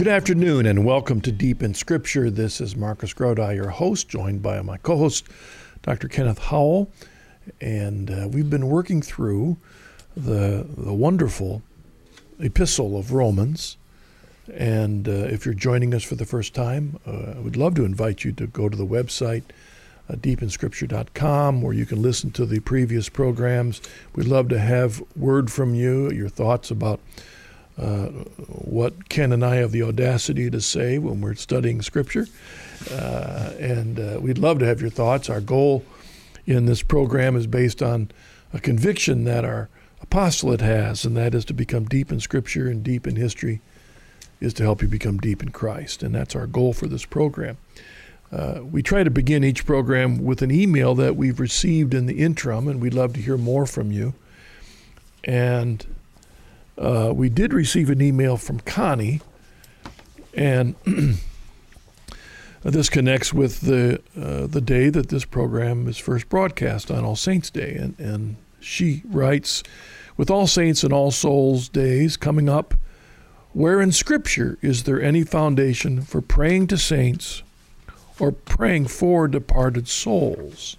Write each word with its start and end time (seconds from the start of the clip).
good 0.00 0.08
afternoon 0.08 0.64
and 0.64 0.82
welcome 0.82 1.20
to 1.20 1.30
Deep 1.30 1.62
in 1.62 1.74
Scripture. 1.74 2.30
This 2.30 2.58
is 2.62 2.74
Marcus 2.74 3.12
Grodi, 3.12 3.54
your 3.54 3.68
host, 3.68 4.08
joined 4.08 4.42
by 4.42 4.62
my 4.62 4.78
co 4.78 4.96
host, 4.96 5.26
Dr. 5.82 6.08
Kenneth 6.08 6.38
Howell. 6.38 6.90
And 7.60 8.10
uh, 8.10 8.26
we've 8.32 8.48
been 8.48 8.68
working 8.68 9.02
through 9.02 9.58
the, 10.16 10.66
the 10.74 10.94
wonderful 10.94 11.60
epistle 12.38 12.96
of 12.96 13.12
Romans. 13.12 13.76
And 14.50 15.06
uh, 15.06 15.10
if 15.10 15.44
you're 15.44 15.52
joining 15.52 15.92
us 15.92 16.02
for 16.02 16.14
the 16.14 16.24
first 16.24 16.54
time, 16.54 16.98
uh, 17.06 17.34
I 17.36 17.40
would 17.40 17.58
love 17.58 17.74
to 17.74 17.84
invite 17.84 18.24
you 18.24 18.32
to 18.32 18.46
go 18.46 18.70
to 18.70 18.76
the 18.78 18.86
website, 18.86 19.42
uh, 20.08 20.14
deepinscripture.com, 20.14 21.60
where 21.60 21.74
you 21.74 21.84
can 21.84 22.00
listen 22.00 22.30
to 22.30 22.46
the 22.46 22.60
previous 22.60 23.10
programs. 23.10 23.82
We'd 24.14 24.28
love 24.28 24.48
to 24.48 24.60
have 24.60 25.02
word 25.14 25.52
from 25.52 25.74
you, 25.74 26.10
your 26.10 26.30
thoughts 26.30 26.70
about 26.70 27.00
what 27.80 29.08
Ken 29.08 29.32
and 29.32 29.44
I 29.44 29.56
have 29.56 29.72
the 29.72 29.82
audacity 29.82 30.50
to 30.50 30.60
say 30.60 30.98
when 30.98 31.20
we're 31.20 31.34
studying 31.34 31.82
Scripture. 31.82 32.26
Uh, 32.90 33.52
and 33.58 33.98
uh, 33.98 34.18
we'd 34.20 34.38
love 34.38 34.58
to 34.58 34.66
have 34.66 34.80
your 34.80 34.90
thoughts. 34.90 35.28
Our 35.28 35.40
goal 35.40 35.84
in 36.46 36.66
this 36.66 36.82
program 36.82 37.36
is 37.36 37.46
based 37.46 37.82
on 37.82 38.10
a 38.52 38.60
conviction 38.60 39.24
that 39.24 39.44
our 39.44 39.68
apostolate 40.02 40.60
has, 40.60 41.04
and 41.04 41.16
that 41.16 41.34
is 41.34 41.44
to 41.46 41.54
become 41.54 41.84
deep 41.84 42.10
in 42.10 42.20
Scripture 42.20 42.68
and 42.68 42.82
deep 42.82 43.06
in 43.06 43.16
history, 43.16 43.60
is 44.40 44.54
to 44.54 44.62
help 44.62 44.82
you 44.82 44.88
become 44.88 45.18
deep 45.18 45.42
in 45.42 45.50
Christ. 45.50 46.02
And 46.02 46.14
that's 46.14 46.34
our 46.34 46.46
goal 46.46 46.72
for 46.72 46.86
this 46.86 47.04
program. 47.04 47.58
Uh, 48.32 48.60
we 48.62 48.82
try 48.82 49.02
to 49.02 49.10
begin 49.10 49.42
each 49.42 49.66
program 49.66 50.24
with 50.24 50.40
an 50.40 50.50
email 50.50 50.94
that 50.94 51.16
we've 51.16 51.40
received 51.40 51.94
in 51.94 52.06
the 52.06 52.20
interim, 52.20 52.68
and 52.68 52.80
we'd 52.80 52.94
love 52.94 53.12
to 53.14 53.20
hear 53.20 53.36
more 53.36 53.66
from 53.66 53.90
you. 53.90 54.14
And 55.24 55.84
uh, 56.80 57.12
we 57.14 57.28
did 57.28 57.52
receive 57.52 57.90
an 57.90 58.00
email 58.00 58.36
from 58.36 58.60
Connie, 58.60 59.20
and 60.34 60.74
this 62.62 62.88
connects 62.88 63.32
with 63.32 63.60
the 63.60 64.00
uh, 64.18 64.46
the 64.46 64.60
day 64.60 64.88
that 64.88 65.10
this 65.10 65.24
program 65.24 65.86
is 65.86 65.98
first 65.98 66.28
broadcast 66.28 66.90
on 66.90 67.04
All 67.04 67.16
Saints 67.16 67.50
Day, 67.50 67.74
and 67.74 67.98
and 67.98 68.36
she 68.60 69.02
writes, 69.06 69.62
with 70.16 70.30
All 70.30 70.46
Saints 70.46 70.82
and 70.82 70.92
All 70.92 71.10
Souls 71.10 71.68
days 71.68 72.16
coming 72.16 72.48
up, 72.48 72.74
where 73.52 73.80
in 73.80 73.90
Scripture 73.92 74.58
is 74.62 74.84
there 74.84 75.00
any 75.00 75.24
foundation 75.24 76.02
for 76.02 76.20
praying 76.20 76.66
to 76.68 76.78
saints 76.78 77.42
or 78.18 78.30
praying 78.30 78.86
for 78.86 79.26
departed 79.28 79.88
souls? 79.88 80.76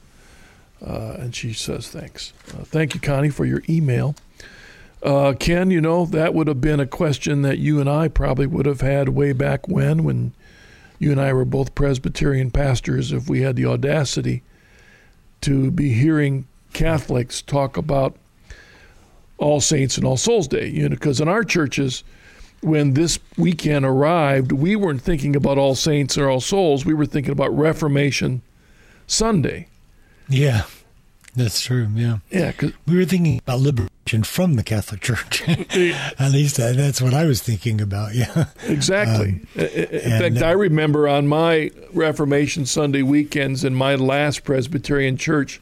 Uh, 0.86 1.16
and 1.20 1.36
she 1.36 1.54
says, 1.54 1.90
thanks. 1.90 2.34
Uh, 2.50 2.64
thank 2.64 2.94
you, 2.94 3.00
Connie, 3.00 3.30
for 3.30 3.46
your 3.46 3.62
email. 3.70 4.16
Uh, 5.04 5.34
Ken, 5.40 5.72
you 5.72 5.82
know, 5.82 6.06
that 6.06 6.34
would 6.34 6.48
have 6.48 6.62
been 6.62 6.80
a 6.80 6.86
question 6.86 7.42
that 7.42 7.58
you 7.58 7.80
and 7.80 7.90
I 7.90 8.08
probably 8.08 8.46
would 8.46 8.66
have 8.68 8.82
had 8.82 9.10
way 9.10 9.34
back 9.34 9.68
when, 9.68 10.04
when 10.04 10.34
you 11.00 11.12
and 11.12 11.20
I 11.20 11.34
were 11.34 11.46
both 11.46 11.74
Presbyterian 11.74 12.52
pastors, 12.52 13.12
if 13.12 13.28
we 13.28 13.42
had 13.42 13.56
the 13.56 13.66
audacity 13.66 14.44
to 15.42 15.72
be 15.72 15.94
hearing 15.94 16.48
Catholics 16.74 17.42
talk 17.42 17.78
about 17.78 18.16
All 19.38 19.60
Saints 19.60 19.98
and 19.98 20.06
All 20.06 20.18
Souls 20.18 20.48
Day. 20.48 20.68
You 20.68 20.84
know, 20.84 20.90
because 20.90 21.20
in 21.20 21.28
our 21.28 21.44
churches, 21.44 22.04
when 22.62 22.94
this 22.94 23.18
weekend 23.38 23.86
arrived, 23.86 24.52
we 24.52 24.76
weren't 24.76 25.02
thinking 25.02 25.36
about 25.36 25.58
All 25.58 25.74
Saints 25.74 26.18
or 26.18 26.30
All 26.30 26.40
Souls. 26.40 26.86
We 26.86 26.94
were 26.94 27.08
thinking 27.08 27.32
about 27.32 27.58
Reformation 27.58 28.44
Sunday. 29.08 29.68
Yeah, 30.30 30.66
that's 31.36 31.62
true. 31.62 31.88
Yeah. 31.94 32.18
Yeah. 32.30 32.52
Cause, 32.52 32.74
we 32.86 32.98
were 32.98 33.06
thinking 33.06 33.40
about 33.40 33.60
liberation 33.60 34.24
from 34.24 34.56
the 34.56 34.64
Catholic 34.64 35.02
Church. 35.02 35.48
At 35.48 36.32
least 36.32 36.58
that, 36.58 36.76
that's 36.76 37.02
what 37.02 37.14
I 37.14 37.26
was 37.26 37.42
thinking 37.42 37.80
about. 37.82 38.14
Yeah. 38.14 38.46
Exactly. 38.68 39.42
Um, 39.58 39.66
in 39.66 40.20
fact, 40.20 40.42
uh, 40.42 40.46
I 40.46 40.52
remember 40.52 41.08
on 41.08 41.28
my 41.28 41.72
Reformation 41.94 42.66
Sunday 42.66 43.02
weekends 43.02 43.64
in 43.64 43.74
my 43.74 43.96
last 43.96 44.44
Presbyterian 44.44 45.18
church, 45.18 45.62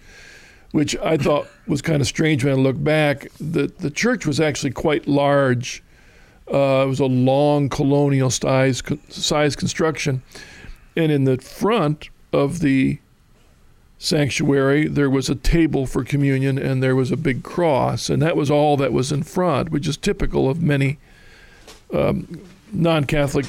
which 0.71 0.95
I 0.97 1.17
thought 1.17 1.47
was 1.67 1.81
kind 1.81 2.01
of 2.01 2.07
strange 2.07 2.43
when 2.43 2.53
I 2.53 2.57
look 2.57 2.81
back, 2.83 3.27
the, 3.39 3.71
the 3.79 3.89
church 3.91 4.25
was 4.25 4.39
actually 4.39 4.71
quite 4.71 5.07
large. 5.07 5.83
Uh, 6.51 6.83
it 6.83 6.87
was 6.87 6.99
a 6.99 7.05
long 7.05 7.69
colonial 7.69 8.29
size, 8.29 8.81
size 9.09 9.55
construction. 9.55 10.23
And 10.95 11.11
in 11.11 11.23
the 11.25 11.37
front 11.37 12.09
of 12.33 12.59
the 12.59 12.99
sanctuary, 13.99 14.87
there 14.87 15.09
was 15.09 15.29
a 15.29 15.35
table 15.35 15.85
for 15.85 16.03
communion 16.03 16.57
and 16.57 16.81
there 16.81 16.95
was 16.95 17.11
a 17.11 17.17
big 17.17 17.43
cross, 17.43 18.09
and 18.09 18.21
that 18.21 18.35
was 18.35 18.49
all 18.49 18.77
that 18.77 18.93
was 18.93 19.11
in 19.11 19.21
front, 19.21 19.69
which 19.69 19.87
is 19.87 19.97
typical 19.97 20.49
of 20.49 20.61
many 20.61 20.97
um, 21.93 22.41
non 22.71 23.03
Catholic 23.03 23.45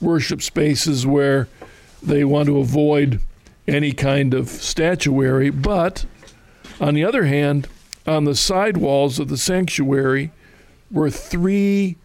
worship 0.00 0.40
spaces 0.40 1.04
where 1.04 1.48
they 2.00 2.24
want 2.24 2.46
to 2.46 2.58
avoid 2.58 3.20
any 3.66 3.92
kind 3.92 4.32
of 4.32 4.48
statuary. 4.48 5.50
But 5.50 6.06
on 6.80 6.94
the 6.94 7.04
other 7.04 7.24
hand, 7.24 7.66
on 8.06 8.24
the 8.24 8.36
side 8.36 8.76
walls 8.76 9.18
of 9.18 9.28
the 9.28 9.36
sanctuary 9.36 10.30
were 10.90 11.10
three, 11.10 11.96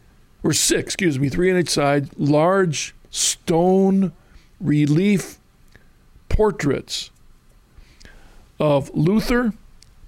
or 0.42 0.54
six, 0.54 0.96
excuse 0.96 1.20
me, 1.20 1.30
three 1.30 1.52
on 1.52 1.58
each 1.58 1.70
side, 1.70 2.10
large 2.18 2.96
stone 3.12 4.12
relief 4.60 5.38
portraits 6.30 7.12
of 8.60 8.90
Luther, 8.94 9.54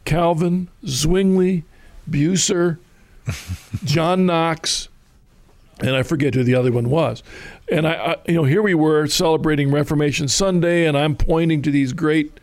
Calvin, 0.05 0.69
Zwingli, 0.85 1.63
Bucer, 2.09 2.79
John 3.83 4.25
Knox, 4.25 4.89
and 5.79 5.95
I 5.95 6.03
forget 6.03 6.33
who 6.33 6.43
the 6.43 6.55
other 6.55 6.71
one 6.71 6.89
was. 6.89 7.21
And 7.69 7.87
I, 7.87 7.93
I, 7.93 8.15
you 8.27 8.35
know, 8.35 8.43
here 8.43 8.61
we 8.61 8.73
were 8.73 9.07
celebrating 9.07 9.71
Reformation 9.71 10.27
Sunday, 10.27 10.85
and 10.85 10.97
I'm 10.97 11.15
pointing 11.15 11.61
to 11.63 11.71
these 11.71 11.91
great 11.91 12.39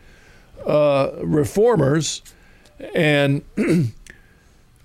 uh, 0.65 1.11
reformers 1.23 2.21
and 2.93 3.43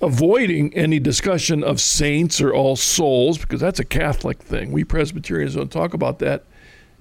avoiding 0.01 0.73
any 0.75 0.99
discussion 0.99 1.63
of 1.65 1.81
saints 1.81 2.41
or 2.41 2.55
all 2.55 2.77
souls 2.77 3.39
because 3.39 3.61
that's 3.61 3.81
a 3.81 3.85
Catholic 3.85 4.39
thing. 4.39 4.73
We 4.73 4.85
Presbyterians 4.85 5.57
don't 5.57 5.73
talk 5.73 5.93
about 5.93 6.21
that. 6.21 6.45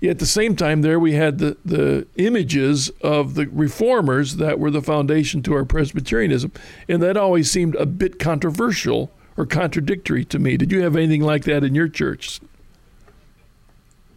At 0.03 0.19
the 0.19 0.27
same 0.27 0.55
time, 0.55 0.83
there 0.83 0.99
we 0.99 1.13
had 1.13 1.39
the, 1.39 1.57
the 1.65 2.05
images 2.17 2.89
of 3.01 3.33
the 3.33 3.47
reformers 3.47 4.35
that 4.35 4.59
were 4.59 4.69
the 4.69 4.81
foundation 4.81 5.41
to 5.43 5.53
our 5.55 5.65
Presbyterianism. 5.65 6.51
And 6.87 7.01
that 7.01 7.17
always 7.17 7.49
seemed 7.49 7.75
a 7.75 7.85
bit 7.87 8.19
controversial 8.19 9.11
or 9.35 9.47
contradictory 9.47 10.23
to 10.25 10.37
me. 10.37 10.55
Did 10.55 10.71
you 10.71 10.83
have 10.83 10.95
anything 10.95 11.21
like 11.21 11.45
that 11.45 11.63
in 11.63 11.73
your 11.73 11.87
church? 11.87 12.39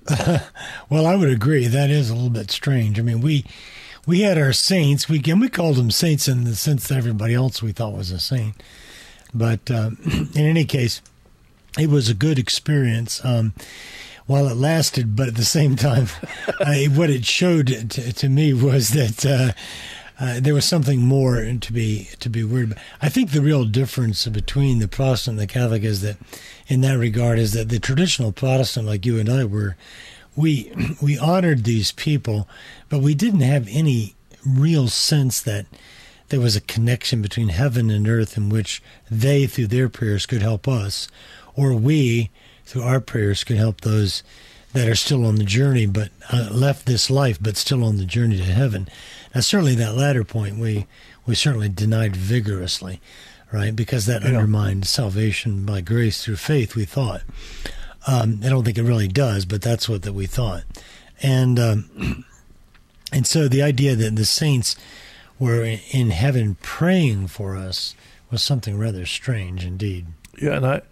well, 0.91 1.07
I 1.07 1.17
would 1.17 1.31
agree. 1.31 1.67
That 1.67 1.91
is 1.91 2.11
a 2.11 2.15
little 2.15 2.31
bit 2.31 2.51
strange. 2.51 2.99
I 2.99 3.03
mean, 3.03 3.21
we 3.21 3.45
we 4.07 4.21
had 4.21 4.39
our 4.39 4.53
saints. 4.53 5.09
We 5.09 5.23
and 5.27 5.41
we 5.41 5.49
called 5.49 5.77
them 5.77 5.91
saints 5.91 6.27
in 6.27 6.45
the 6.45 6.57
sense 6.57 6.89
that 6.89 6.99
everybody 6.99 7.35
else 7.35 7.63
we 7.63 7.73
thought 7.73 7.93
was 7.93 8.11
a 8.11 8.19
saint. 8.19 8.61
But 9.33 9.71
uh, 9.71 9.91
in 10.05 10.31
any 10.35 10.65
case, 10.65 11.03
it 11.79 11.89
was 11.89 12.09
a 12.09 12.15
good 12.15 12.39
experience. 12.39 13.25
Um, 13.25 13.53
while 14.31 14.47
it 14.47 14.57
lasted, 14.57 15.17
but 15.17 15.27
at 15.27 15.35
the 15.35 15.45
same 15.45 15.75
time, 15.75 16.07
I, 16.61 16.85
what 16.85 17.11
it 17.11 17.25
showed 17.27 17.67
to, 17.67 18.13
to 18.13 18.29
me 18.29 18.53
was 18.53 18.91
that 18.91 19.27
uh, 19.27 19.53
uh, 20.25 20.39
there 20.39 20.55
was 20.55 20.65
something 20.65 21.01
more 21.01 21.43
to 21.61 21.73
be 21.73 22.11
to 22.21 22.31
be 22.31 22.45
worried 22.45 22.71
about. 22.71 22.85
I 23.03 23.09
think 23.09 23.33
the 23.33 23.41
real 23.41 23.65
difference 23.65 24.25
between 24.29 24.79
the 24.79 24.87
Protestant 24.87 25.41
and 25.41 25.41
the 25.41 25.53
Catholic 25.53 25.83
is 25.83 26.03
that, 26.03 26.17
in 26.69 26.81
that 26.83 26.97
regard, 26.97 27.41
is 27.41 27.55
that 27.55 27.71
the 27.71 27.81
traditional 27.81 28.31
Protestant, 28.31 28.87
like 28.87 29.05
you 29.05 29.19
and 29.19 29.29
I 29.29 29.45
were, 29.47 29.77
we 30.37 30.73
we 31.03 31.19
honored 31.19 31.65
these 31.65 31.91
people, 31.91 32.49
but 32.89 33.01
we 33.01 33.17
didn't 33.17 33.41
have 33.41 33.67
any 33.69 34.15
real 34.47 34.87
sense 34.87 35.41
that 35.41 35.67
there 36.29 36.41
was 36.41 36.55
a 36.55 36.61
connection 36.61 37.21
between 37.21 37.49
heaven 37.49 37.91
and 37.91 38.07
earth 38.07 38.37
in 38.37 38.49
which 38.49 38.81
they, 39.11 39.49
through 39.49 39.67
their 39.67 39.89
prayers, 39.89 40.25
could 40.25 40.41
help 40.41 40.69
us, 40.69 41.09
or 41.57 41.75
we 41.75 42.31
through 42.71 42.83
our 42.83 43.01
prayers 43.01 43.43
can 43.43 43.57
help 43.57 43.81
those 43.81 44.23
that 44.73 44.87
are 44.87 44.95
still 44.95 45.27
on 45.27 45.35
the 45.35 45.45
journey, 45.45 45.87
but 45.87 46.11
uh, 46.33 46.49
left 46.53 46.87
this 46.87 47.11
life, 47.11 47.37
but 47.43 47.57
still 47.57 47.83
on 47.83 47.97
the 47.97 48.05
journey 48.05 48.37
to 48.37 48.45
heaven. 48.45 48.89
Now, 49.35 49.41
certainly 49.41 49.75
that 49.75 49.97
latter 49.97 50.23
point 50.23 50.57
we 50.59 50.87
we 51.27 51.35
certainly 51.35 51.69
denied 51.69 52.15
vigorously, 52.15 53.01
right? 53.51 53.75
Because 53.75 54.07
that 54.07 54.23
yeah. 54.23 54.29
undermined 54.29 54.87
salvation 54.87 55.67
by 55.67 55.81
grace 55.81 56.23
through 56.23 56.37
faith. 56.37 56.77
We 56.77 56.85
thought. 56.85 57.23
Um, 58.07 58.41
I 58.45 58.49
don't 58.49 58.65
think 58.65 58.79
it 58.79 58.85
really 58.85 59.09
does, 59.09 59.45
but 59.45 59.63
that's 59.63 59.89
what 59.89 60.03
that 60.03 60.13
we 60.13 60.27
thought, 60.27 60.63
and 61.21 61.59
um, 61.59 62.25
and 63.13 63.27
so 63.27 63.49
the 63.49 63.63
idea 63.63 63.97
that 63.97 64.15
the 64.15 64.25
saints 64.25 64.77
were 65.41 65.65
in 65.65 66.11
heaven 66.11 66.57
praying 66.63 67.27
for 67.27 67.57
us 67.57 67.97
was 68.31 68.43
something 68.43 68.79
rather 68.79 69.05
strange 69.07 69.65
indeed. 69.65 70.07
Yeah, 70.41 70.57
and 70.57 70.67
I 70.67 70.83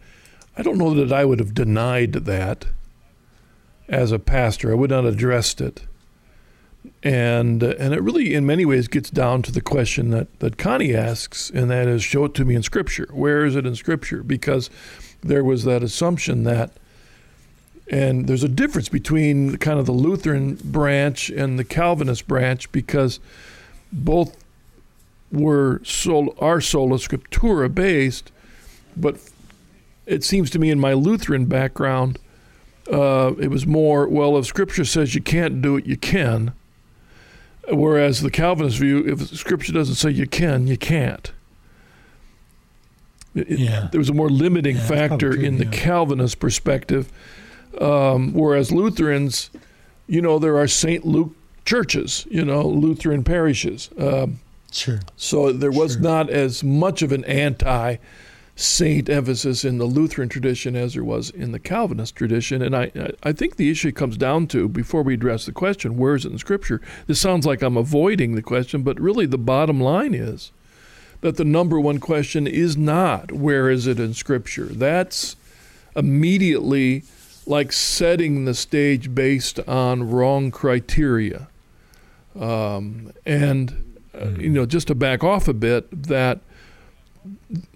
I 0.59 0.63
don't 0.63 0.77
know 0.77 0.93
that 0.93 1.13
I 1.13 1.25
would 1.25 1.39
have 1.39 1.55
denied 1.55 2.13
that 2.13 2.67
as 3.89 4.13
a 4.13 4.19
pastor. 4.19 4.71
I 4.71 4.75
would 4.75 4.91
not 4.91 5.05
have 5.05 5.15
addressed 5.15 5.61
it. 5.61 5.85
And 7.03 7.63
uh, 7.63 7.75
and 7.79 7.95
it 7.95 8.03
really, 8.03 8.35
in 8.35 8.45
many 8.45 8.65
ways, 8.65 8.89
gets 8.89 9.11
down 9.11 9.43
to 9.43 9.53
the 9.53 9.61
question 9.61 10.11
that, 10.11 10.27
that 10.41 10.59
Connie 10.59 10.95
asks, 10.95 11.49
and 11.51 11.71
that 11.71 11.87
is, 11.87 12.03
show 12.03 12.25
it 12.25 12.35
to 12.35 12.45
me 12.45 12.55
in 12.55 12.63
Scripture. 12.63 13.09
Where 13.13 13.45
is 13.45 13.57
it 13.57 13.67
in 13.67 13.75
Scripture? 13.77 14.23
Because 14.23 14.69
there 15.23 15.45
was 15.45 15.65
that 15.65 15.83
assumption 15.83 16.45
that 16.45 16.71
And 17.91 18.27
there's 18.27 18.45
a 18.45 18.49
difference 18.49 18.89
between 18.89 19.57
kind 19.57 19.79
of 19.79 19.87
the 19.87 19.93
Lutheran 19.93 20.57
branch 20.57 21.31
and 21.31 21.59
the 21.59 21.65
Calvinist 21.65 22.29
branch 22.29 22.71
because 22.71 23.19
both 23.93 24.37
were 25.33 25.81
sol- 25.85 26.35
are 26.39 26.61
sola 26.61 26.97
scriptura 26.97 27.75
based, 27.75 28.31
but 28.97 29.19
it 30.09 30.25
seems 30.25 30.51
to 30.51 30.59
me 30.59 30.71
in 30.71 30.81
my 30.81 30.95
Lutheran 30.95 31.45
background, 31.45 32.19
uh, 32.91 33.35
it 33.39 33.49
was 33.49 33.67
more 33.67 34.09
well 34.09 34.37
if 34.39 34.47
Scripture 34.47 34.85
says 34.85 35.15
you 35.15 35.21
can't 35.21 35.61
do 35.61 35.77
it, 35.77 35.87
you 35.87 35.97
can. 35.97 36.53
Whereas 37.71 38.23
the 38.23 38.31
Calvinist 38.31 38.79
view, 38.79 39.07
if 39.07 39.29
Scripture 39.29 39.73
doesn't 39.73 39.97
say 39.97 40.11
you 40.11 40.27
can, 40.27 40.67
you 40.67 40.79
can't. 40.79 41.31
It, 43.35 43.51
yeah. 43.59 43.89
There 43.93 43.99
was 43.99 44.09
a 44.09 44.15
more 44.15 44.31
limiting 44.31 44.77
yeah, 44.77 44.87
factor 44.87 45.35
true, 45.35 45.43
in 45.43 45.59
the 45.59 45.67
Calvinist 45.67 46.41
perspective, 46.41 47.13
um, 47.79 48.33
whereas 48.33 48.73
Lutherans, 48.73 49.51
you 50.07 50.23
know, 50.23 50.39
there 50.39 50.57
are 50.57 50.67
Saint 50.67 51.05
Luke 51.05 51.37
churches, 51.67 52.27
you 52.31 52.43
know, 52.43 52.67
Lutheran 52.67 53.23
parishes. 53.23 53.91
Um, 53.99 54.41
sure. 54.73 55.01
So 55.17 55.53
there 55.53 55.71
was 55.71 55.93
sure. 55.93 56.01
not 56.01 56.31
as 56.31 56.65
much 56.65 57.03
of 57.03 57.13
an 57.13 57.27
anti 57.27 57.99
saint 58.61 59.09
emphasis 59.09 59.65
in 59.65 59.79
the 59.79 59.85
Lutheran 59.85 60.29
tradition 60.29 60.75
as 60.75 60.95
there 60.95 61.05
was 61.05 61.31
in 61.31 61.53
the 61.53 61.61
Calvinist 61.61 62.17
tradition. 62.17 62.61
And 62.61 62.75
I, 62.75 62.91
I 63.23 63.31
think 63.31 63.55
the 63.55 63.71
issue 63.71 63.93
comes 63.93 64.17
down 64.17 64.49
to, 64.49 64.69
before 64.69 65.05
we 65.05 65.15
address 65.15 65.47
the 65.47 65.53
question, 65.53 65.97
where 65.97 66.17
is 66.17 66.25
it 66.25 66.33
in 66.33 66.39
Scripture? 66.39 66.81
This 67.07 67.21
sounds 67.21 67.47
like 67.47 67.63
I'm 67.63 67.77
avoiding 67.77 68.35
the 68.35 68.43
question, 68.43 68.83
but 68.83 68.99
really 68.99 69.27
the 69.27 69.39
bottom 69.39 69.81
line 69.81 70.13
is 70.13 70.51
that 71.21 71.37
the 71.37 71.45
number 71.45 71.79
one 71.79 72.01
question 72.01 72.49
is 72.49 72.77
not 72.77 73.31
where 73.31 73.71
is 73.71 73.87
it 73.87 74.01
in 74.01 74.13
Scripture. 74.13 74.67
That's 74.67 75.37
immediately 75.95 77.05
like 77.47 77.71
setting 77.71 78.45
the 78.45 78.55
stage 78.55 79.15
based 79.15 79.61
on 79.69 80.11
wrong 80.11 80.51
criteria. 80.51 81.47
Um, 82.35 83.13
and, 83.25 84.01
uh, 84.13 84.19
mm-hmm. 84.19 84.41
you 84.41 84.49
know, 84.51 84.67
just 84.67 84.89
to 84.89 84.97
back 84.97 85.23
off 85.23 85.47
a 85.47 85.55
bit, 85.55 86.09
that 86.09 86.41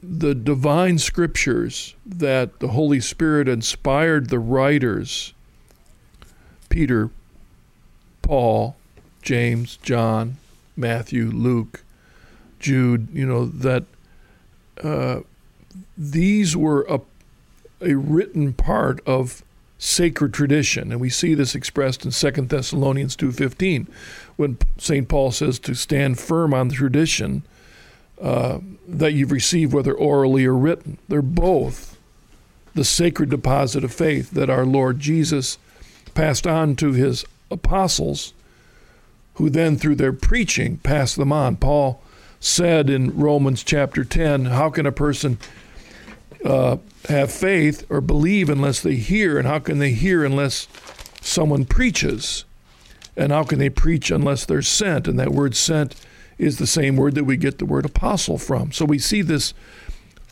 the 0.03 0.35
divine 0.35 0.99
scriptures 0.99 1.95
that 2.05 2.61
the 2.61 2.69
Holy 2.69 3.01
Spirit 3.01 3.49
inspired 3.49 4.29
the 4.29 4.39
writers 4.39 5.35
Peter, 6.69 7.11
Paul, 8.23 8.77
James, 9.21 9.77
John, 9.83 10.39
Matthew, 10.77 11.27
Luke, 11.31 11.85
Jude, 12.59 13.09
you 13.13 13.27
know, 13.27 13.45
that 13.45 13.85
uh, 14.83 15.21
these 15.99 16.57
were 16.57 16.87
a, 16.89 17.01
a 17.81 17.95
written 17.95 18.55
part 18.55 19.01
of 19.07 19.45
sacred 19.79 20.33
tradition 20.33 20.93
and 20.93 21.01
we 21.01 21.11
see 21.11 21.35
this 21.35 21.57
expressed 21.57 22.05
in 22.05 22.13
2 22.13 22.31
Thessalonians 22.43 23.17
2:15 23.17 23.89
when 24.37 24.57
St. 24.79 25.09
Paul 25.09 25.33
says 25.33 25.59
to 25.59 25.75
stand 25.75 26.21
firm 26.21 26.55
on 26.55 26.69
the 26.69 26.75
tradition 26.77 27.43
uh, 28.23 28.61
that 28.87 29.15
you've 29.15 29.33
received, 29.33 29.73
whether 29.73 29.93
orally 29.93 30.47
or 30.47 30.57
written. 30.57 30.97
They're 31.09 31.23
both 31.23 31.99
the 32.75 32.85
sacred 32.85 33.31
deposit 33.31 33.85
of 33.85 33.93
faith 33.93 34.31
that 34.31 34.49
our 34.49 34.65
Lord 34.65 35.01
Jesus 35.01 35.59
passed 36.15 36.47
on 36.47 36.77
to 36.77 36.93
his 36.93 37.25
apostles, 37.51 38.33
who 39.35 39.51
then, 39.51 39.77
through 39.77 39.97
their 39.97 40.13
preaching, 40.13 40.79
passed 40.79 41.17
them 41.17 41.33
on. 41.33 41.57
Paul 41.57 42.01
said 42.39 42.89
in 42.89 43.17
Romans 43.17 43.63
chapter 43.65 44.05
10 44.05 44.47
How 44.47 44.71
can 44.71 44.87
a 44.87 44.93
person 44.93 45.39
uh, 46.45 46.77
have 47.09 47.33
faith 47.33 47.85
or 47.91 48.01
believe 48.01 48.49
unless 48.49 48.81
they 48.81 48.97
hear? 48.97 49.39
And 49.39 49.49
how 49.49 49.59
can 49.59 49.79
they 49.79 49.93
hear 49.93 50.25
unless 50.25 50.69
someone 51.21 51.65
preaches? 51.65 52.45
And 53.17 53.33
how 53.33 53.45
can 53.45 53.59
they 53.59 53.69
preach 53.71 54.11
unless 54.11 54.45
they're 54.45 54.63
sent? 54.63 55.09
And 55.09 55.19
that 55.19 55.33
word 55.33 55.55
sent 55.55 55.95
is 56.39 56.59
the 56.59 56.67
same 56.67 56.97
word 56.97 57.15
that 57.15 57.25
we 57.25 57.37
get 57.37 57.59
the 57.59 57.67
word 57.67 57.85
apostle 57.85 58.39
from. 58.39 58.73
So 58.73 58.85
we 58.85 58.99
see 58.99 59.23
this 59.23 59.55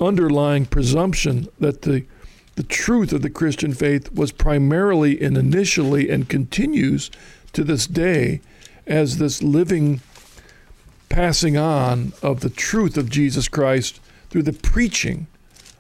underlying 0.00 0.67
presumption 0.67 1.49
that 1.58 1.82
the 1.82 2.05
the 2.61 2.62
truth 2.64 3.12
of 3.14 3.23
the 3.23 3.31
Christian 3.31 3.73
faith 3.73 4.12
was 4.12 4.32
primarily 4.32 5.19
and 5.23 5.38
initially 5.38 6.11
and 6.11 6.29
continues 6.29 7.11
to 7.55 7.64
this 7.64 7.87
day 7.87 8.43
as 8.87 9.17
this 9.17 9.43
living 9.43 10.02
passing 11.08 11.56
on 11.56 12.12
of 12.23 12.41
the 12.41 12.50
truth 12.50 12.99
of 12.99 13.08
Jesus 13.08 13.49
Christ 13.49 13.99
through 14.29 14.43
the 14.43 14.53
preaching 14.53 15.26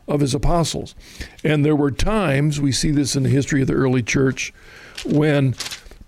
of 0.08 0.20
his 0.20 0.34
apostles. 0.34 0.94
And 1.44 1.64
there 1.64 1.76
were 1.76 1.90
times, 1.90 2.60
we 2.60 2.72
see 2.72 2.92
this 2.92 3.14
in 3.14 3.24
the 3.24 3.28
history 3.28 3.60
of 3.60 3.68
the 3.68 3.74
early 3.74 4.02
church, 4.02 4.52
when 5.04 5.54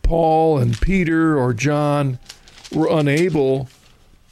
Paul 0.02 0.56
and 0.56 0.80
Peter 0.80 1.38
or 1.38 1.52
John 1.52 2.18
were 2.72 2.88
unable 2.90 3.68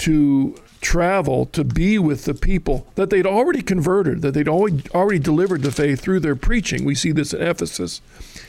to 0.01 0.57
travel 0.81 1.45
to 1.45 1.63
be 1.63 1.99
with 1.99 2.25
the 2.25 2.33
people 2.33 2.87
that 2.95 3.11
they'd 3.11 3.27
already 3.27 3.61
converted, 3.61 4.23
that 4.23 4.33
they'd 4.33 4.49
already, 4.49 4.83
already 4.95 5.19
delivered 5.19 5.63
the 5.63 5.71
faith 5.71 6.01
through 6.01 6.21
their 6.21 6.37
preaching. 6.37 6.85
We 6.85 6.95
see 6.95 7.13
this 7.13 7.35
in 7.35 7.43
Ephesus, 7.43 8.01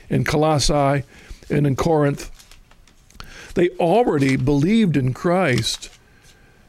in 0.09 0.23
Colossae, 0.23 1.03
and 1.49 1.67
in 1.67 1.75
Corinth. 1.75 2.31
They 3.53 3.69
already 3.71 4.37
believed 4.37 4.95
in 4.95 5.13
Christ, 5.13 5.89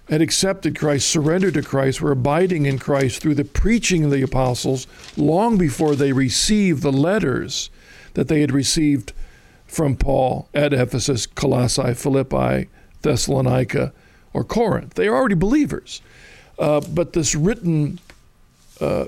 had 0.08 0.20
accepted 0.20 0.76
Christ, 0.76 1.08
surrendered 1.08 1.54
to 1.54 1.62
Christ, 1.62 2.00
were 2.00 2.10
abiding 2.10 2.66
in 2.66 2.80
Christ 2.80 3.22
through 3.22 3.36
the 3.36 3.44
preaching 3.44 4.04
of 4.04 4.10
the 4.10 4.22
apostles 4.22 4.88
long 5.16 5.58
before 5.58 5.94
they 5.94 6.12
received 6.12 6.82
the 6.82 6.90
letters 6.90 7.70
that 8.14 8.26
they 8.26 8.40
had 8.40 8.50
received 8.50 9.12
from 9.64 9.94
Paul 9.96 10.48
at 10.52 10.72
Ephesus, 10.72 11.24
Colossae, 11.26 11.94
Philippi, 11.94 12.68
Thessalonica, 13.02 13.92
or 14.32 14.44
Corinth. 14.44 14.94
They 14.94 15.08
are 15.08 15.14
already 15.14 15.34
believers. 15.34 16.00
Uh, 16.58 16.80
but 16.80 17.12
this 17.12 17.34
written 17.34 17.98
uh, 18.80 19.06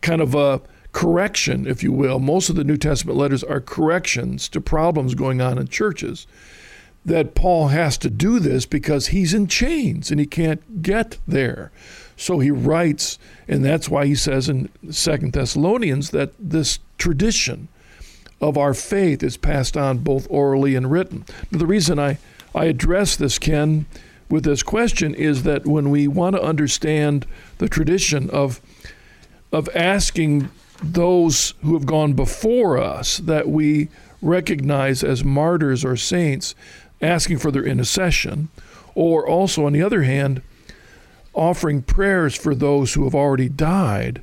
kind 0.00 0.20
of 0.20 0.34
a 0.34 0.60
correction, 0.92 1.66
if 1.66 1.82
you 1.82 1.92
will, 1.92 2.18
most 2.18 2.48
of 2.48 2.56
the 2.56 2.64
New 2.64 2.76
Testament 2.76 3.18
letters 3.18 3.42
are 3.42 3.60
corrections 3.60 4.48
to 4.50 4.60
problems 4.60 5.14
going 5.14 5.40
on 5.40 5.58
in 5.58 5.68
churches. 5.68 6.26
That 7.04 7.34
Paul 7.34 7.68
has 7.68 7.98
to 7.98 8.10
do 8.10 8.38
this 8.38 8.64
because 8.64 9.08
he's 9.08 9.34
in 9.34 9.48
chains 9.48 10.10
and 10.10 10.20
he 10.20 10.26
can't 10.26 10.82
get 10.82 11.18
there. 11.26 11.72
So 12.16 12.38
he 12.38 12.52
writes, 12.52 13.18
and 13.48 13.64
that's 13.64 13.88
why 13.88 14.06
he 14.06 14.14
says 14.14 14.48
in 14.48 14.68
Second 14.90 15.32
Thessalonians 15.32 16.10
that 16.10 16.32
this 16.38 16.78
tradition 16.98 17.66
of 18.40 18.56
our 18.56 18.74
faith 18.74 19.22
is 19.22 19.36
passed 19.36 19.76
on 19.76 19.98
both 19.98 20.28
orally 20.30 20.76
and 20.76 20.90
written. 20.90 21.24
The 21.50 21.66
reason 21.66 21.98
I 21.98 22.18
I 22.54 22.66
address 22.66 23.16
this, 23.16 23.38
Ken, 23.38 23.86
with 24.28 24.44
this 24.44 24.62
question 24.62 25.14
is 25.14 25.42
that 25.42 25.66
when 25.66 25.90
we 25.90 26.08
want 26.08 26.36
to 26.36 26.42
understand 26.42 27.26
the 27.58 27.68
tradition 27.68 28.30
of 28.30 28.60
of 29.52 29.68
asking 29.74 30.48
those 30.82 31.52
who 31.62 31.74
have 31.74 31.84
gone 31.84 32.14
before 32.14 32.78
us 32.78 33.18
that 33.18 33.48
we 33.48 33.88
recognize 34.22 35.04
as 35.04 35.22
martyrs 35.22 35.84
or 35.84 35.94
saints, 35.94 36.54
asking 37.02 37.36
for 37.36 37.50
their 37.50 37.64
intercession, 37.64 38.48
or 38.94 39.28
also 39.28 39.66
on 39.66 39.74
the 39.74 39.82
other 39.82 40.04
hand, 40.04 40.40
offering 41.34 41.82
prayers 41.82 42.34
for 42.34 42.54
those 42.54 42.94
who 42.94 43.04
have 43.04 43.14
already 43.14 43.48
died 43.50 44.22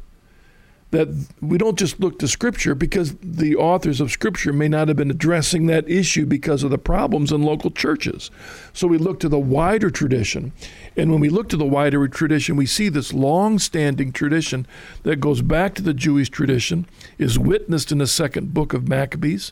that 0.92 1.08
we 1.40 1.58
don't 1.58 1.78
just 1.78 2.00
look 2.00 2.18
to 2.20 2.28
Scripture 2.28 2.74
because 2.74 3.16
the 3.22 3.56
authors 3.56 4.02
of 4.02 4.12
Scripture 4.12 4.52
may 4.52 4.68
not 4.68 4.88
have 4.88 4.98
been 4.98 5.12
addressing 5.12 5.68
that 5.68 5.88
issue 5.88 6.26
because 6.26 6.64
of 6.64 6.72
the 6.72 6.80
problems 6.80 7.32
in 7.32 7.44
local 7.44 7.70
churches. 7.70 8.32
So 8.74 8.88
we 8.88 8.98
look 8.98 9.20
to 9.20 9.30
the 9.30 9.40
wider 9.40 9.92
tradition. 9.92 10.52
And 10.98 11.12
when 11.12 11.20
we 11.20 11.30
look 11.30 11.48
to 11.50 11.58
the 11.58 11.66
wider 11.66 12.08
tradition, 12.08 12.56
we 12.56 12.66
see 12.66 12.90
this 12.90 13.14
long 13.14 13.60
standing 13.60 14.12
tradition 14.12 14.66
that 15.04 15.18
goes 15.18 15.44
back 15.44 15.76
to 15.76 15.84
the 15.84 15.94
Jewish 15.94 16.30
tradition, 16.30 16.88
is 17.20 17.38
witnessed 17.38 17.92
in 17.92 18.00
the 18.00 18.08
second 18.08 18.54
book 18.54 18.74
of 18.74 18.88
Maccabees, 18.88 19.52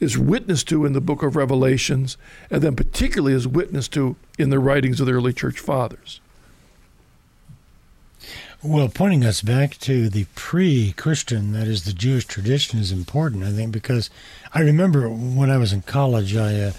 is 0.00 0.18
witnessed 0.18 0.68
to 0.68 0.84
in 0.84 0.92
the 0.92 1.00
book 1.00 1.22
of 1.22 1.36
Revelations, 1.36 2.16
and 2.50 2.60
then 2.60 2.74
particularly 2.74 3.34
is 3.34 3.46
witnessed 3.46 3.92
to 3.92 4.16
in 4.36 4.50
the 4.50 4.58
writings 4.58 5.00
of 5.00 5.06
the 5.06 5.12
early 5.12 5.32
church 5.32 5.60
fathers. 5.60 6.20
Well, 8.66 8.88
pointing 8.88 9.24
us 9.24 9.42
back 9.42 9.78
to 9.78 10.08
the 10.08 10.24
pre 10.34 10.92
Christian, 10.96 11.52
that 11.52 11.68
is 11.68 11.84
the 11.84 11.92
Jewish 11.92 12.24
tradition, 12.24 12.80
is 12.80 12.90
important, 12.90 13.44
I 13.44 13.52
think, 13.52 13.70
because 13.70 14.10
I 14.52 14.60
remember 14.60 15.08
when 15.08 15.50
I 15.50 15.56
was 15.56 15.72
in 15.72 15.82
college, 15.82 16.34
I 16.34 16.60
uh, 16.60 16.72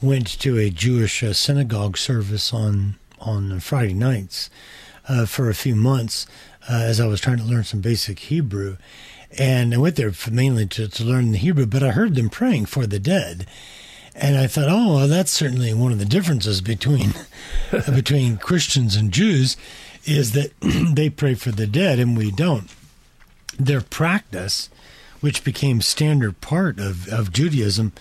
went 0.00 0.28
to 0.40 0.56
a 0.56 0.70
Jewish 0.70 1.22
uh, 1.22 1.34
synagogue 1.34 1.98
service 1.98 2.54
on, 2.54 2.94
on 3.20 3.60
Friday 3.60 3.92
nights 3.92 4.48
uh, 5.10 5.26
for 5.26 5.50
a 5.50 5.54
few 5.54 5.76
months 5.76 6.26
uh, 6.70 6.72
as 6.72 7.00
I 7.00 7.06
was 7.06 7.20
trying 7.20 7.36
to 7.36 7.44
learn 7.44 7.64
some 7.64 7.82
basic 7.82 8.18
Hebrew. 8.18 8.78
And 9.38 9.74
I 9.74 9.76
went 9.76 9.96
there 9.96 10.12
mainly 10.32 10.64
to, 10.68 10.88
to 10.88 11.04
learn 11.04 11.32
the 11.32 11.38
Hebrew, 11.38 11.66
but 11.66 11.82
I 11.82 11.90
heard 11.90 12.14
them 12.14 12.30
praying 12.30 12.64
for 12.64 12.86
the 12.86 12.98
dead. 12.98 13.46
And 14.14 14.38
I 14.38 14.46
thought, 14.46 14.70
oh, 14.70 14.94
well, 14.94 15.08
that's 15.08 15.32
certainly 15.32 15.74
one 15.74 15.92
of 15.92 15.98
the 15.98 16.06
differences 16.06 16.62
between 16.62 17.12
between 17.94 18.38
Christians 18.38 18.96
and 18.96 19.12
Jews 19.12 19.58
is 20.06 20.32
that 20.32 20.52
they 20.94 21.10
pray 21.10 21.34
for 21.34 21.50
the 21.50 21.66
dead 21.66 21.98
and 21.98 22.16
we 22.16 22.30
don't. 22.30 22.70
Their 23.58 23.80
practice 23.80 24.68
which 25.20 25.44
became 25.44 25.80
standard 25.80 26.40
part 26.40 26.78
of, 26.78 27.08
of 27.08 27.32
Judaism, 27.32 27.92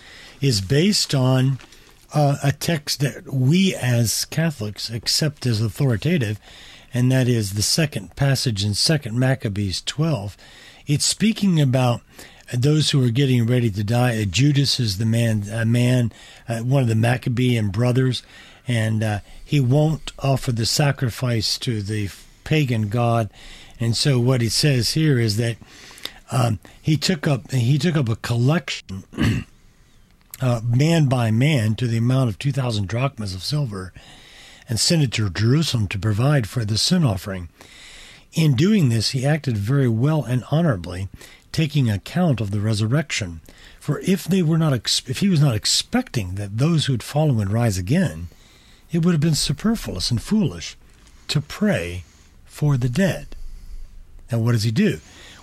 is 0.42 0.62
based 0.62 1.16
on 1.16 1.60
uh, 2.14 2.38
a 2.44 2.52
text 2.52 3.00
that 3.00 3.34
we 3.34 3.76
as 3.76 4.26
Catholics 4.26 4.90
accept 4.90 5.46
as 5.46 5.62
authoritative, 5.62 6.40
and 6.94 7.12
that 7.12 7.28
is 7.28 7.54
the 7.54 7.62
second 7.62 8.16
passage 8.16 8.64
in 8.64 8.74
Second 8.74 9.18
Maccabees 9.18 9.82
12. 9.82 10.38
It's 10.88 11.06
speaking 11.06 11.60
about 11.60 12.02
those 12.54 12.92
who 12.92 13.04
are 13.04 13.10
getting 13.10 13.48
ready 13.48 13.72
to 13.72 13.84
die. 13.84 14.22
Uh, 14.22 14.26
Judas 14.26 14.80
is 14.80 14.98
the 14.98 15.06
man, 15.06 15.46
a 15.52 15.66
man, 15.66 16.12
uh, 16.48 16.60
one 16.60 16.84
of 16.84 16.90
the 16.90 16.96
Maccabean 16.96 17.70
brothers, 17.70 18.22
and 18.68 19.04
uh, 19.04 19.20
he 19.44 19.60
won't 19.60 20.12
offer 20.20 20.52
the 20.52 20.66
sacrifice 20.66 21.58
to 21.60 21.82
the 21.82 22.10
pagan 22.44 22.90
god. 22.90 23.30
And 23.80 23.96
so, 23.96 24.20
what 24.20 24.42
he 24.42 24.50
says 24.50 24.94
here 24.94 25.20
is 25.20 25.38
that 25.38 25.58
um, 26.32 26.60
he 26.82 26.98
took 26.98 27.28
up 27.28 27.52
he 27.52 27.78
took 27.78 27.96
up 27.96 28.10
a 28.10 28.16
collection, 28.16 29.04
uh, 30.42 30.62
man 30.64 31.08
by 31.08 31.32
man, 31.32 31.76
to 31.76 31.88
the 31.88 31.98
amount 31.98 32.30
of 32.30 32.40
two 32.40 32.52
thousand 32.52 32.88
drachmas 32.88 33.36
of 33.36 33.44
silver, 33.44 33.94
and 34.68 34.80
sent 34.80 35.04
it 35.04 35.12
to 35.14 35.30
Jerusalem 35.30 35.88
to 35.90 36.00
provide 36.00 36.48
for 36.48 36.66
the 36.66 36.78
sin 36.78 37.04
offering. 37.04 37.50
In 38.34 38.56
doing 38.56 38.90
this, 38.90 39.12
he 39.12 39.26
acted 39.26 39.56
very 39.58 39.88
well 39.88 40.24
and 40.24 40.44
honorably, 40.52 41.08
taking 41.52 41.90
account 41.90 42.42
of 42.42 42.52
the 42.52 42.60
resurrection. 42.60 43.40
For 43.80 44.00
if 44.00 44.26
they 44.26 44.42
were 44.42 44.58
not, 44.58 44.74
if 45.08 45.20
he 45.20 45.30
was 45.30 45.40
not 45.40 45.56
expecting 45.56 46.36
that 46.36 46.58
those 46.58 46.86
who 46.86 46.94
had 46.94 47.04
fallen 47.04 47.38
would 47.38 47.52
rise 47.52 47.78
again, 47.78 48.28
it 48.96 49.04
would 49.04 49.12
have 49.12 49.20
been 49.20 49.36
superfluous 49.36 50.10
and 50.10 50.22
foolish 50.22 50.78
to 51.28 51.42
pray 51.42 52.06
for 52.46 52.78
the 52.78 52.88
dead. 52.88 53.36
Now, 54.32 54.40
what 54.40 54.54
does 54.54 54.64
he 54.64 54.72
do? 54.72 55.00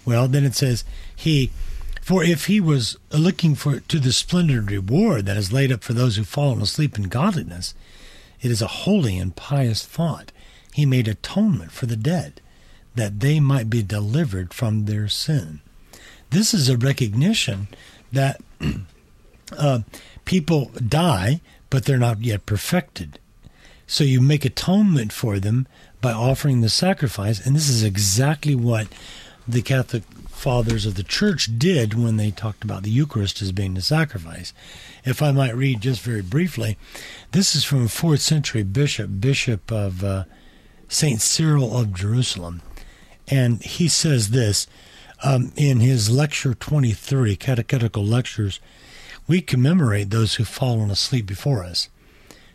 Well, 0.06 0.26
then 0.26 0.44
it 0.44 0.54
says, 0.54 0.84
He, 1.14 1.50
for 2.00 2.24
if 2.24 2.46
he 2.46 2.60
was 2.60 2.96
looking 3.10 3.54
for 3.54 3.80
to 3.80 3.98
the 3.98 4.10
splendid 4.10 4.70
reward 4.70 5.26
that 5.26 5.36
is 5.36 5.52
laid 5.52 5.70
up 5.70 5.84
for 5.84 5.92
those 5.92 6.16
who 6.16 6.24
fallen 6.24 6.62
asleep 6.62 6.96
in 6.96 7.10
godliness, 7.10 7.74
it 8.40 8.50
is 8.50 8.62
a 8.62 8.66
holy 8.66 9.18
and 9.18 9.36
pious 9.36 9.84
thought. 9.84 10.32
He 10.72 10.86
made 10.86 11.06
atonement 11.06 11.72
for 11.72 11.84
the 11.84 11.94
dead, 11.94 12.40
that 12.94 13.20
they 13.20 13.38
might 13.38 13.68
be 13.68 13.82
delivered 13.82 14.54
from 14.54 14.86
their 14.86 15.08
sin. 15.08 15.60
This 16.30 16.54
is 16.54 16.70
a 16.70 16.78
recognition 16.78 17.68
that 18.10 18.40
uh, 19.58 19.80
people 20.24 20.70
die, 20.88 21.42
but 21.68 21.84
they're 21.84 21.98
not 21.98 22.22
yet 22.22 22.46
perfected. 22.46 23.18
So 23.92 24.04
you 24.04 24.22
make 24.22 24.46
atonement 24.46 25.12
for 25.12 25.38
them 25.38 25.66
by 26.00 26.12
offering 26.12 26.62
the 26.62 26.70
sacrifice. 26.70 27.44
And 27.44 27.54
this 27.54 27.68
is 27.68 27.82
exactly 27.82 28.54
what 28.54 28.88
the 29.46 29.60
Catholic 29.60 30.04
fathers 30.30 30.86
of 30.86 30.94
the 30.94 31.02
church 31.02 31.58
did 31.58 31.92
when 31.92 32.16
they 32.16 32.30
talked 32.30 32.64
about 32.64 32.84
the 32.84 32.90
Eucharist 32.90 33.42
as 33.42 33.52
being 33.52 33.74
the 33.74 33.82
sacrifice. 33.82 34.54
If 35.04 35.20
I 35.20 35.30
might 35.30 35.54
read 35.54 35.82
just 35.82 36.00
very 36.00 36.22
briefly, 36.22 36.78
this 37.32 37.54
is 37.54 37.64
from 37.64 37.84
a 37.84 37.88
fourth 37.88 38.22
century 38.22 38.62
bishop, 38.62 39.20
Bishop 39.20 39.70
of 39.70 40.02
uh, 40.02 40.24
St. 40.88 41.20
Cyril 41.20 41.76
of 41.76 41.92
Jerusalem. 41.92 42.62
And 43.28 43.62
he 43.62 43.88
says 43.88 44.30
this 44.30 44.66
um, 45.22 45.52
in 45.54 45.80
his 45.80 46.08
lecture 46.10 46.54
23, 46.54 47.36
Catechetical 47.36 48.06
Lectures 48.06 48.58
We 49.26 49.42
commemorate 49.42 50.08
those 50.08 50.36
who've 50.36 50.48
fallen 50.48 50.90
asleep 50.90 51.26
before 51.26 51.62
us 51.62 51.90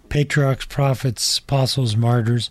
patriarchs, 0.10 0.66
prophets, 0.66 1.38
apostles, 1.38 1.96
martyrs, 1.96 2.50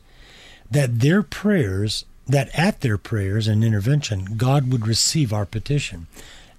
that 0.70 1.00
their 1.00 1.22
prayers, 1.22 2.04
that 2.26 2.48
at 2.58 2.80
their 2.80 2.98
prayers 2.98 3.48
and 3.48 3.64
intervention, 3.64 4.36
God 4.36 4.72
would 4.72 4.86
receive 4.86 5.32
our 5.32 5.46
petition. 5.46 6.06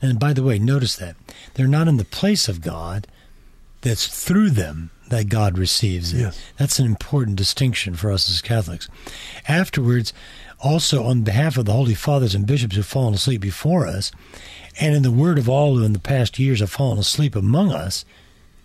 And 0.02 0.20
by 0.20 0.34
the 0.34 0.44
way, 0.44 0.60
notice 0.60 0.96
that 0.98 1.16
they're 1.56 1.68
not 1.68 1.88
in 1.88 1.98
the 1.98 2.06
place 2.06 2.48
of 2.48 2.62
God, 2.62 3.08
that's 3.82 4.08
through 4.08 4.52
them 4.52 4.92
that 5.10 5.30
God 5.30 5.58
receives 5.58 6.14
it. 6.14 6.20
Yes. 6.20 6.42
That's 6.58 6.80
an 6.80 6.86
important 6.86 7.38
distinction 7.38 7.96
for 7.96 8.12
us 8.12 8.30
as 8.30 8.42
Catholics. 8.42 8.90
Afterwards, 9.48 10.14
also 10.60 11.04
on 11.04 11.22
behalf 11.22 11.58
of 11.58 11.66
the 11.66 11.74
Holy 11.74 11.94
Fathers 11.94 12.36
and 12.36 12.46
bishops 12.46 12.76
who've 12.76 12.86
fallen 12.86 13.14
asleep 13.14 13.42
before 13.42 13.88
us, 13.88 14.12
and 14.80 14.96
in 14.96 15.04
the 15.04 15.12
word 15.12 15.38
of 15.38 15.48
all 15.48 15.76
who 15.76 15.84
in 15.84 15.94
the 15.94 16.00
past 16.00 16.40
years 16.40 16.60
have 16.60 16.72
fallen 16.72 16.98
asleep 16.98 17.36
among 17.36 17.72
us, 17.72 18.06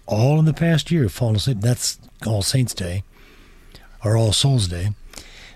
all 0.07 0.39
in 0.39 0.45
the 0.45 0.53
past 0.53 0.91
year 0.91 1.03
have 1.03 1.13
fallen 1.13 1.37
asleep. 1.37 1.61
That's 1.61 1.99
All 2.27 2.43
Saints' 2.43 2.75
Day 2.75 3.03
or 4.05 4.17
All 4.17 4.33
Souls' 4.33 4.69
Day 4.69 4.91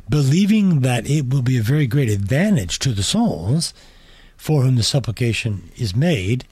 believing 0.09 0.81
that 0.81 1.09
it 1.09 1.29
will 1.29 1.43
be 1.43 1.59
a 1.59 1.63
very 1.63 1.87
great 1.87 2.09
advantage 2.09 2.79
to 2.81 2.93
the 2.93 3.03
souls 3.03 3.75
for 4.37 4.63
whom 4.63 4.77
the 4.77 4.83
supplication 4.83 5.71
is 5.77 5.97
made, 5.97 6.45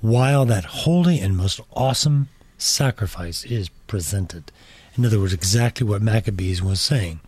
while 0.00 0.44
that 0.44 0.64
holy 0.64 1.18
and 1.20 1.36
most 1.36 1.60
awesome 1.74 2.28
sacrifice 2.58 3.44
is 3.44 3.68
presented. 3.86 4.50
In 4.96 5.06
other 5.06 5.18
words, 5.18 5.32
exactly 5.32 5.86
what 5.86 6.02
Maccabees 6.02 6.62
was 6.62 6.80
saying. 6.80 7.20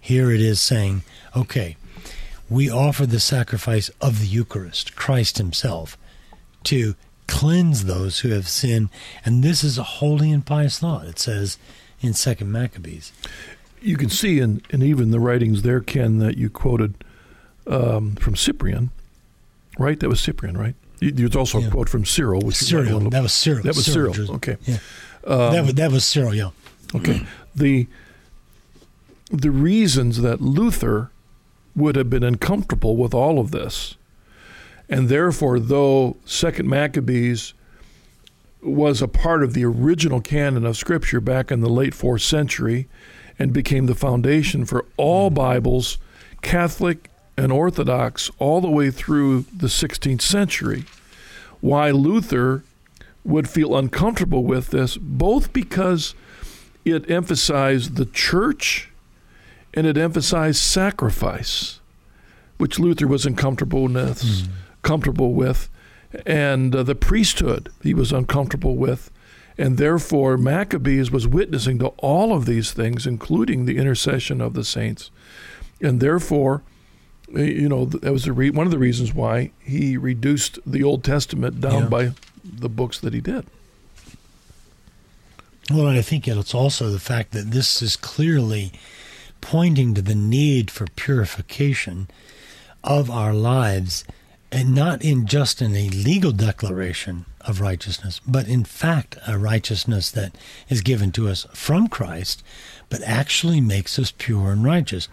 Here 0.00 0.30
it 0.30 0.40
is 0.40 0.60
saying, 0.60 1.02
okay, 1.36 1.76
we 2.48 2.70
offer 2.70 3.06
the 3.06 3.20
sacrifice 3.20 3.90
of 4.00 4.20
the 4.20 4.26
Eucharist, 4.26 4.96
Christ 4.96 5.38
Himself, 5.38 5.98
to 6.64 6.94
cleanse 7.32 7.84
those 7.84 8.20
who 8.20 8.28
have 8.28 8.48
sinned. 8.48 8.90
And 9.24 9.42
this 9.42 9.64
is 9.64 9.78
a 9.78 9.82
holy 9.82 10.30
and 10.30 10.44
pious 10.44 10.78
thought, 10.78 11.06
it 11.06 11.18
says 11.18 11.58
in 12.00 12.12
Second 12.14 12.52
Maccabees 12.52 13.12
you 13.82 13.96
can 13.96 14.08
see 14.08 14.38
in, 14.38 14.62
in 14.70 14.82
even 14.82 15.10
the 15.10 15.20
writings 15.20 15.62
there, 15.62 15.80
Ken, 15.80 16.18
that 16.18 16.36
you 16.36 16.48
quoted 16.48 17.04
um, 17.66 18.14
from 18.16 18.36
Cyprian, 18.36 18.90
right? 19.78 19.98
That 20.00 20.08
was 20.08 20.20
Cyprian, 20.20 20.56
right? 20.56 20.74
There's 21.00 21.34
also 21.34 21.58
yeah. 21.58 21.66
a 21.66 21.70
quote 21.70 21.88
from 21.88 22.04
Cyril. 22.04 22.40
Which 22.42 22.56
Cyril. 22.56 23.10
That 23.10 23.22
was 23.22 23.32
Cyril. 23.32 23.62
That 23.64 23.74
was 23.74 23.84
Cyril. 23.84 24.14
Cyril. 24.14 24.34
Okay. 24.36 24.56
Yeah. 24.64 24.78
Um, 25.26 25.52
that, 25.52 25.64
was, 25.64 25.74
that 25.74 25.92
was 25.92 26.04
Cyril, 26.04 26.34
yeah. 26.34 26.50
Okay. 26.94 27.26
the 27.54 27.88
the 29.30 29.50
reasons 29.50 30.20
that 30.20 30.42
Luther 30.42 31.10
would 31.74 31.96
have 31.96 32.10
been 32.10 32.22
uncomfortable 32.22 32.96
with 32.96 33.14
all 33.14 33.38
of 33.38 33.50
this, 33.50 33.96
and 34.88 35.08
therefore, 35.08 35.58
though 35.58 36.16
Second 36.24 36.68
Maccabees 36.68 37.54
was 38.62 39.02
a 39.02 39.08
part 39.08 39.42
of 39.42 39.54
the 39.54 39.64
original 39.64 40.20
canon 40.20 40.64
of 40.64 40.76
Scripture 40.76 41.20
back 41.20 41.50
in 41.50 41.60
the 41.60 41.68
late 41.68 41.94
fourth 41.94 42.22
century, 42.22 42.88
and 43.38 43.52
became 43.52 43.86
the 43.86 43.94
foundation 43.94 44.64
for 44.64 44.84
all 44.96 45.30
Bibles, 45.30 45.98
Catholic 46.42 47.08
and 47.36 47.50
Orthodox, 47.50 48.30
all 48.38 48.60
the 48.60 48.70
way 48.70 48.90
through 48.90 49.42
the 49.56 49.66
16th 49.66 50.20
century. 50.20 50.84
Why 51.60 51.90
Luther 51.90 52.62
would 53.24 53.48
feel 53.48 53.76
uncomfortable 53.76 54.44
with 54.44 54.68
this, 54.68 54.96
both 54.96 55.52
because 55.52 56.14
it 56.84 57.10
emphasized 57.10 57.96
the 57.96 58.06
church 58.06 58.90
and 59.74 59.86
it 59.86 59.96
emphasized 59.96 60.58
sacrifice, 60.58 61.80
which 62.58 62.78
Luther 62.78 63.06
was 63.06 63.24
uncomfortable 63.24 63.84
with, 63.84 64.22
mm. 64.22 64.48
Comfortable 64.82 65.32
with, 65.32 65.68
and 66.26 66.74
uh, 66.74 66.82
the 66.82 66.94
priesthood 66.94 67.70
he 67.82 67.94
was 67.94 68.12
uncomfortable 68.12 68.76
with. 68.76 69.10
And 69.58 69.76
therefore, 69.76 70.38
Maccabees 70.38 71.10
was 71.10 71.28
witnessing 71.28 71.78
to 71.80 71.88
all 71.98 72.34
of 72.34 72.46
these 72.46 72.72
things, 72.72 73.06
including 73.06 73.66
the 73.66 73.76
intercession 73.76 74.40
of 74.40 74.54
the 74.54 74.64
saints. 74.64 75.10
And 75.80 76.00
therefore, 76.00 76.62
you 77.28 77.68
know, 77.68 77.84
that 77.84 78.12
was 78.12 78.28
re- 78.28 78.50
one 78.50 78.66
of 78.66 78.72
the 78.72 78.78
reasons 78.78 79.14
why 79.14 79.52
he 79.60 79.96
reduced 79.96 80.58
the 80.66 80.82
Old 80.82 81.04
Testament 81.04 81.60
down 81.60 81.82
yeah. 81.82 81.88
by 81.88 82.12
the 82.44 82.68
books 82.68 82.98
that 83.00 83.14
he 83.14 83.20
did. 83.20 83.46
Well, 85.70 85.86
and 85.86 85.98
I 85.98 86.02
think 86.02 86.26
it's 86.26 86.54
also 86.54 86.90
the 86.90 86.98
fact 86.98 87.32
that 87.32 87.50
this 87.50 87.82
is 87.82 87.96
clearly 87.96 88.72
pointing 89.40 89.94
to 89.94 90.02
the 90.02 90.14
need 90.14 90.70
for 90.70 90.86
purification 90.96 92.08
of 92.82 93.10
our 93.10 93.32
lives, 93.32 94.04
and 94.52 94.74
not 94.74 95.02
in 95.02 95.26
just 95.26 95.62
in 95.62 95.74
a 95.74 95.88
legal 95.88 96.30
declaration 96.30 97.24
of 97.40 97.60
righteousness, 97.60 98.20
but 98.26 98.46
in 98.46 98.64
fact, 98.64 99.16
a 99.26 99.38
righteousness 99.38 100.10
that 100.10 100.36
is 100.68 100.82
given 100.82 101.10
to 101.10 101.26
us 101.26 101.46
from 101.54 101.88
Christ, 101.88 102.44
but 102.90 103.00
actually 103.02 103.62
makes 103.62 103.98
us 103.98 104.12
pure 104.16 104.52
and 104.52 104.62
righteous. 104.62 105.08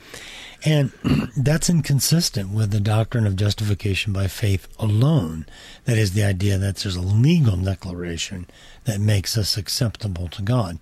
And 0.66 0.92
that's 1.38 1.70
inconsistent 1.70 2.50
with 2.52 2.72
the 2.72 2.82
doctrine 2.82 3.26
of 3.26 3.38
justification 3.38 4.12
by 4.12 4.28
faith 4.28 4.68
alone. 4.78 5.46
That 5.86 5.98
is 5.98 6.12
the 6.12 6.26
idea 6.26 6.58
that 6.58 6.76
there's 6.76 6.98
a 6.98 7.02
legal 7.02 7.56
declaration 7.56 8.46
that 8.84 9.00
makes 9.00 9.38
us 9.38 9.56
acceptable 9.56 10.28
to 10.28 10.42
God. 10.42 10.80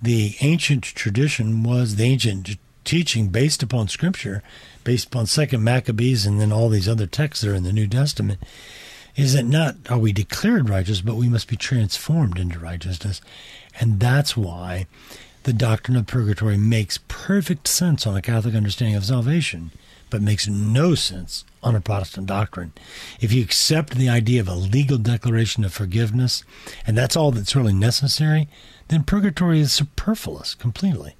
The 0.00 0.36
ancient 0.40 0.84
tradition 0.84 1.64
was 1.64 1.96
the 1.96 2.04
ancient 2.04 2.58
teaching 2.88 3.28
based 3.28 3.62
upon 3.62 3.86
Scripture, 3.86 4.42
based 4.82 5.08
upon 5.08 5.26
Second 5.26 5.62
Maccabees, 5.62 6.24
and 6.24 6.40
then 6.40 6.50
all 6.50 6.70
these 6.70 6.88
other 6.88 7.06
texts 7.06 7.44
that 7.44 7.50
are 7.50 7.54
in 7.54 7.62
the 7.62 7.72
New 7.72 7.86
Testament 7.86 8.42
is 9.14 9.34
that 9.34 9.44
not 9.44 9.76
are 9.90 9.98
we 9.98 10.10
declared 10.10 10.70
righteous, 10.70 11.02
but 11.02 11.16
we 11.16 11.28
must 11.28 11.48
be 11.48 11.56
transformed 11.56 12.38
into 12.38 12.58
righteousness. 12.58 13.20
And 13.78 14.00
that's 14.00 14.38
why 14.38 14.86
the 15.42 15.52
doctrine 15.52 15.98
of 15.98 16.06
purgatory 16.06 16.56
makes 16.56 16.98
perfect 17.08 17.68
sense 17.68 18.06
on 18.06 18.16
a 18.16 18.22
Catholic 18.22 18.54
understanding 18.54 18.96
of 18.96 19.04
salvation, 19.04 19.70
but 20.08 20.22
makes 20.22 20.48
no 20.48 20.94
sense 20.94 21.44
on 21.62 21.76
a 21.76 21.82
Protestant 21.82 22.26
doctrine. 22.26 22.72
If 23.20 23.34
you 23.34 23.42
accept 23.42 23.96
the 23.96 24.08
idea 24.08 24.40
of 24.40 24.48
a 24.48 24.54
legal 24.54 24.96
declaration 24.96 25.62
of 25.62 25.74
forgiveness, 25.74 26.42
and 26.86 26.96
that's 26.96 27.16
all 27.16 27.32
that's 27.32 27.54
really 27.54 27.74
necessary, 27.74 28.48
then 28.88 29.02
purgatory 29.02 29.60
is 29.60 29.72
superfluous 29.72 30.54
completely. 30.54 31.16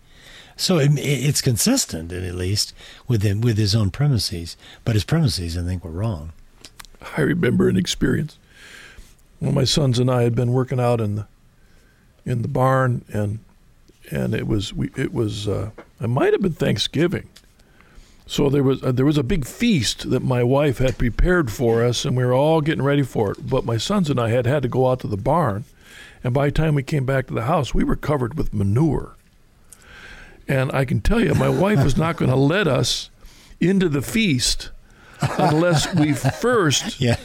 So 0.59 0.79
it, 0.79 0.91
it's 0.99 1.41
consistent, 1.41 2.13
at 2.13 2.35
least, 2.35 2.75
with 3.07 3.23
him, 3.23 3.41
with 3.41 3.57
his 3.57 3.77
own 3.77 3.91
premises. 3.91 4.57
But 4.85 4.97
his 4.97 5.05
premises, 5.05 5.57
I 5.57 5.63
think, 5.63 5.85
were 5.85 5.91
wrong. 5.91 6.33
I 7.17 7.21
remember 7.21 7.69
an 7.69 7.77
experience. 7.77 8.39
Well, 9.41 9.53
my 9.53 9.63
sons 9.63 10.01
and 10.01 10.11
I 10.11 10.25
had 10.25 10.35
been 10.35 10.53
working 10.53 10.81
out 10.81 11.01
in 11.01 11.15
the 11.15 11.27
in 12.27 12.43
the 12.43 12.49
barn, 12.49 13.05
and 13.09 13.39
and 14.11 14.35
it 14.35 14.49
was 14.49 14.75
we, 14.75 14.91
it 14.97 15.15
was 15.15 15.47
uh, 15.47 15.71
it 16.01 16.09
might 16.09 16.33
have 16.33 16.43
been 16.43 16.53
Thanksgiving. 16.53 17.29
So 18.27 18.51
there 18.51 18.65
was 18.65 18.83
uh, 18.83 18.91
there 18.91 19.07
was 19.07 19.17
a 19.17 19.23
big 19.23 19.47
feast 19.47 20.11
that 20.11 20.25
my 20.25 20.43
wife 20.43 20.79
had 20.79 20.99
prepared 20.99 21.53
for 21.53 21.85
us, 21.85 22.05
and 22.05 22.17
we 22.17 22.25
were 22.25 22.35
all 22.35 22.61
getting 22.61 22.85
ready 22.85 23.05
for 23.05 23.31
it. 23.31 23.49
But 23.49 23.65
my 23.65 23.77
sons 23.77 24.11
and 24.11 24.19
I 24.19 24.31
had 24.31 24.45
had 24.45 24.63
to 24.65 24.69
go 24.69 24.91
out 24.91 24.99
to 25.01 25.07
the 25.07 25.17
barn, 25.17 25.67
and 26.25 26.35
by 26.35 26.47
the 26.47 26.53
time 26.53 26.75
we 26.75 26.83
came 26.83 27.07
back 27.07 27.29
to 27.29 27.35
the 27.35 27.43
house, 27.43 27.73
we 27.73 27.85
were 27.85 27.97
covered 27.97 28.35
with 28.35 28.53
manure. 28.53 29.15
And 30.49 30.73
I 30.73 30.85
can 30.85 31.01
tell 31.01 31.21
you, 31.23 31.35
my 31.35 31.49
wife 31.49 31.85
was 31.85 31.97
not 31.97 32.17
going 32.17 32.31
to 32.31 32.37
let 32.37 32.67
us 32.67 33.11
into 33.61 33.89
the 33.89 34.03
feast 34.03 34.71
unless 35.39 35.95
we 35.95 36.13
first 36.41 37.01
Yeah. 37.01 37.17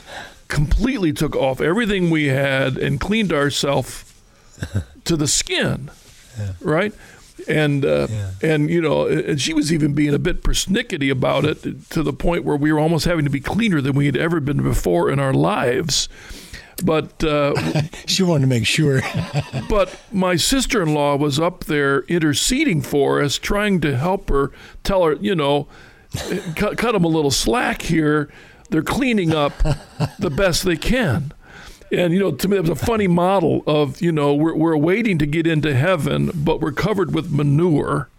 completely 0.48 1.14
took 1.14 1.36
off 1.36 1.62
everything 1.62 2.10
we 2.10 2.26
had 2.26 2.78
and 2.78 3.00
cleaned 3.00 3.32
ourselves 3.32 4.04
to 5.06 5.16
the 5.16 5.28
skin, 5.28 5.90
right? 6.62 6.94
And 7.48 7.84
uh, 7.86 8.08
Yeah. 8.10 8.30
and 8.42 8.70
you 8.70 8.82
know, 8.82 9.08
and 9.08 9.40
she 9.42 9.54
was 9.54 9.72
even 9.74 9.94
being 9.94 10.14
a 10.14 10.20
bit 10.20 10.44
persnickety 10.44 11.10
about 11.12 11.46
it 11.46 11.90
to 11.92 12.04
the 12.04 12.14
point 12.14 12.44
where 12.44 12.56
we 12.58 12.72
were 12.72 12.80
almost 12.80 13.06
having 13.06 13.26
to 13.26 13.32
be 13.32 13.40
cleaner 13.42 13.82
than 13.82 13.94
we 13.96 14.06
had 14.06 14.16
ever 14.18 14.40
been 14.40 14.62
before 14.62 15.10
in 15.10 15.20
our 15.20 15.34
lives. 15.34 16.08
But 16.84 17.24
uh, 17.24 17.54
She 18.06 18.24
wanted 18.24 18.42
to 18.42 18.48
make 18.48 18.66
sure. 18.66 19.02
but 19.70 20.00
my 20.12 20.36
sister-in-law 20.36 21.18
was 21.18 21.40
up 21.40 21.66
there 21.66 22.02
interceding 22.04 22.82
for 22.82 23.22
us, 23.22 23.38
trying 23.38 23.82
to 23.82 23.98
help 23.98 24.30
her, 24.30 24.52
tell 24.84 25.04
her, 25.04 25.14
you 25.14 25.36
know, 25.36 25.68
cut, 26.56 26.78
cut 26.78 26.92
them 26.94 27.04
a 27.04 27.08
little 27.08 27.32
slack 27.32 27.84
here. 27.84 28.32
They're 28.70 28.82
cleaning 28.82 29.34
up 29.34 29.54
the 30.20 30.30
best 30.30 30.64
they 30.64 30.78
can. 30.78 31.34
And, 31.92 32.12
you 32.12 32.20
know, 32.20 32.32
to 32.32 32.48
me, 32.48 32.58
it 32.58 32.62
was 32.62 32.70
a 32.72 32.76
funny 32.76 33.08
model 33.08 33.64
of, 33.68 34.02
you 34.02 34.12
know, 34.12 34.34
we're, 34.34 34.56
we're 34.56 34.78
waiting 34.78 35.20
to 35.20 35.28
get 35.28 35.46
into 35.46 35.76
heaven, 35.76 36.32
but 36.34 36.60
we're 36.60 36.72
covered 36.72 37.14
with 37.14 37.32
manure, 37.32 38.10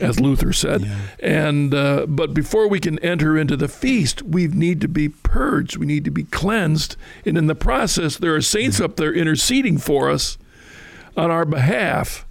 as 0.00 0.20
Luther 0.20 0.52
said. 0.52 0.82
Yeah. 0.82 0.98
And, 1.20 1.74
uh, 1.74 2.06
but 2.06 2.34
before 2.34 2.68
we 2.68 2.80
can 2.80 2.98
enter 3.00 3.36
into 3.36 3.56
the 3.56 3.68
feast, 3.68 4.22
we 4.22 4.48
need 4.48 4.80
to 4.80 4.88
be 4.88 5.08
purged. 5.08 5.76
We 5.76 5.86
need 5.86 6.04
to 6.04 6.10
be 6.10 6.24
cleansed. 6.24 6.96
And 7.24 7.36
in 7.38 7.46
the 7.46 7.54
process, 7.54 8.16
there 8.16 8.34
are 8.34 8.42
saints 8.42 8.80
up 8.80 8.96
there 8.96 9.12
interceding 9.12 9.78
for 9.78 10.10
us 10.10 10.38
on 11.16 11.30
our 11.30 11.44
behalf. 11.44 12.26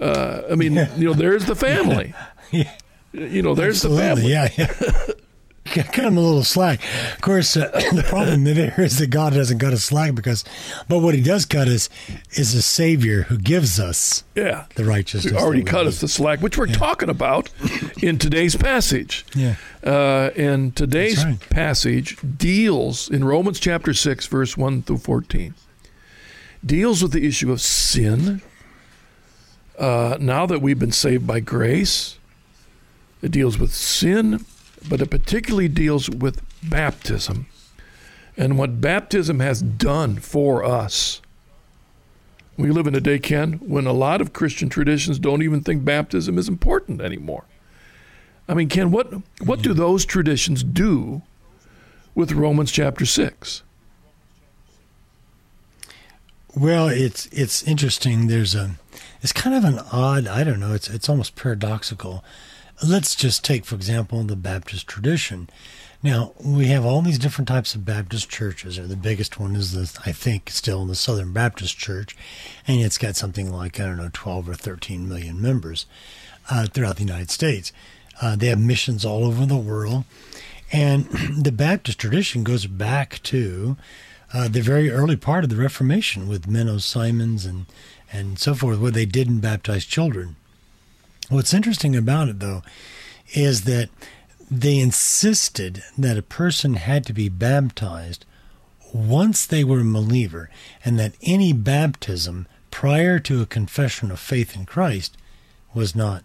Uh, 0.00 0.42
I 0.50 0.54
mean, 0.54 0.74
you 0.96 1.06
know, 1.06 1.14
there's 1.14 1.46
the 1.46 1.54
family. 1.54 2.14
Yeah. 2.50 2.70
You 3.12 3.42
know, 3.42 3.54
there's 3.54 3.82
the 3.82 3.90
family. 3.90 4.28
Yeah, 4.30 4.48
yeah. 4.56 4.72
Cut 5.74 5.96
him 5.96 6.16
a 6.18 6.20
little 6.20 6.44
slack. 6.44 6.80
Of 7.14 7.20
course, 7.22 7.56
uh, 7.56 7.70
the 7.94 8.04
problem 8.06 8.44
there 8.44 8.74
is 8.78 8.98
that 8.98 9.08
God 9.08 9.32
doesn't 9.32 9.58
cut 9.58 9.72
us 9.72 9.84
slack 9.84 10.14
because, 10.14 10.44
but 10.88 10.98
what 10.98 11.14
He 11.14 11.22
does 11.22 11.46
cut 11.46 11.68
us 11.68 11.88
is 12.32 12.54
a 12.54 12.60
Savior 12.60 13.22
who 13.22 13.38
gives 13.38 13.80
us 13.80 14.24
Yeah. 14.34 14.66
the 14.74 14.84
righteousness. 14.84 15.32
He 15.32 15.38
already 15.38 15.62
cut 15.62 15.82
need. 15.82 15.88
us 15.88 16.00
the 16.00 16.08
slack, 16.08 16.40
which 16.42 16.58
we're 16.58 16.66
talking 16.66 17.08
about 17.08 17.48
in 18.02 18.18
today's 18.18 18.56
passage. 18.56 19.24
Yeah. 19.34 19.56
Uh, 19.82 20.30
and 20.36 20.76
today's 20.76 21.24
right. 21.24 21.40
passage 21.50 22.18
deals 22.36 23.08
in 23.08 23.24
Romans 23.24 23.58
chapter 23.58 23.94
6, 23.94 24.26
verse 24.26 24.56
1 24.58 24.82
through 24.82 24.98
14, 24.98 25.54
deals 26.64 27.02
with 27.02 27.12
the 27.12 27.26
issue 27.26 27.50
of 27.50 27.60
sin. 27.62 28.42
Uh, 29.78 30.16
now 30.20 30.44
that 30.46 30.60
we've 30.60 30.78
been 30.78 30.92
saved 30.92 31.26
by 31.26 31.40
grace, 31.40 32.18
it 33.22 33.30
deals 33.30 33.58
with 33.58 33.72
sin, 33.74 34.44
but 34.88 35.00
it 35.00 35.10
particularly 35.10 35.68
deals 35.68 36.10
with 36.10 36.42
baptism 36.62 37.46
and 38.36 38.58
what 38.58 38.80
baptism 38.80 39.40
has 39.40 39.62
done 39.62 40.16
for 40.16 40.64
us. 40.64 41.20
We 42.56 42.70
live 42.70 42.86
in 42.86 42.94
a 42.94 43.00
day, 43.00 43.18
Ken, 43.18 43.54
when 43.54 43.86
a 43.86 43.92
lot 43.92 44.20
of 44.20 44.32
Christian 44.32 44.68
traditions 44.68 45.18
don't 45.18 45.42
even 45.42 45.62
think 45.62 45.84
baptism 45.84 46.38
is 46.38 46.48
important 46.48 47.00
anymore. 47.00 47.44
I 48.48 48.54
mean, 48.54 48.68
Ken, 48.68 48.90
what 48.90 49.12
what 49.42 49.62
do 49.62 49.72
those 49.72 50.04
traditions 50.04 50.62
do 50.62 51.22
with 52.14 52.32
Romans 52.32 52.70
chapter 52.70 53.06
six? 53.06 53.62
Well, 56.54 56.88
it's 56.88 57.26
it's 57.26 57.62
interesting. 57.64 58.26
There's 58.26 58.54
a 58.54 58.76
it's 59.22 59.32
kind 59.32 59.56
of 59.56 59.64
an 59.64 59.80
odd. 59.90 60.26
I 60.28 60.44
don't 60.44 60.60
know. 60.60 60.74
It's 60.74 60.88
it's 60.88 61.08
almost 61.08 61.34
paradoxical. 61.34 62.22
Let's 62.82 63.14
just 63.14 63.44
take, 63.44 63.64
for 63.64 63.76
example, 63.76 64.22
the 64.24 64.36
Baptist 64.36 64.86
tradition. 64.86 65.48
Now 66.02 66.32
we 66.44 66.66
have 66.66 66.84
all 66.84 67.02
these 67.02 67.18
different 67.18 67.48
types 67.48 67.74
of 67.74 67.84
Baptist 67.84 68.28
churches. 68.28 68.78
Or 68.78 68.86
the 68.86 68.96
biggest 68.96 69.38
one 69.38 69.54
is 69.56 69.72
the 69.72 70.00
I 70.04 70.12
think 70.12 70.50
still 70.50 70.84
the 70.84 70.94
Southern 70.94 71.32
Baptist 71.32 71.78
Church, 71.78 72.16
and 72.66 72.80
it's 72.80 72.98
got 72.98 73.16
something 73.16 73.50
like 73.50 73.80
I 73.80 73.84
don't 73.84 73.96
know, 73.96 74.10
twelve 74.12 74.48
or 74.48 74.54
thirteen 74.54 75.08
million 75.08 75.40
members 75.40 75.86
uh, 76.50 76.66
throughout 76.66 76.96
the 76.96 77.04
United 77.04 77.30
States. 77.30 77.72
Uh, 78.20 78.36
they 78.36 78.48
have 78.48 78.58
missions 78.58 79.04
all 79.04 79.24
over 79.24 79.46
the 79.46 79.56
world, 79.56 80.04
and 80.72 81.04
the 81.42 81.52
Baptist 81.52 81.98
tradition 81.98 82.44
goes 82.44 82.66
back 82.66 83.22
to 83.22 83.76
uh, 84.32 84.48
the 84.48 84.60
very 84.60 84.90
early 84.90 85.16
part 85.16 85.44
of 85.44 85.50
the 85.50 85.56
Reformation 85.56 86.28
with 86.28 86.48
Menno 86.48 86.80
Simons 86.80 87.46
and 87.46 87.66
and 88.12 88.38
so 88.38 88.54
forth, 88.54 88.78
where 88.78 88.90
they 88.90 89.06
didn't 89.06 89.40
baptize 89.40 89.84
children. 89.84 90.36
What's 91.28 91.54
interesting 91.54 91.96
about 91.96 92.28
it, 92.28 92.40
though, 92.40 92.62
is 93.32 93.64
that 93.64 93.88
they 94.50 94.78
insisted 94.78 95.82
that 95.96 96.18
a 96.18 96.22
person 96.22 96.74
had 96.74 97.06
to 97.06 97.12
be 97.12 97.28
baptized 97.28 98.24
once 98.92 99.44
they 99.46 99.64
were 99.64 99.80
a 99.80 99.84
believer, 99.84 100.50
and 100.84 100.98
that 100.98 101.14
any 101.22 101.52
baptism 101.52 102.46
prior 102.70 103.18
to 103.18 103.42
a 103.42 103.46
confession 103.46 104.10
of 104.10 104.20
faith 104.20 104.54
in 104.54 104.66
Christ 104.66 105.16
was 105.74 105.96
not 105.96 106.22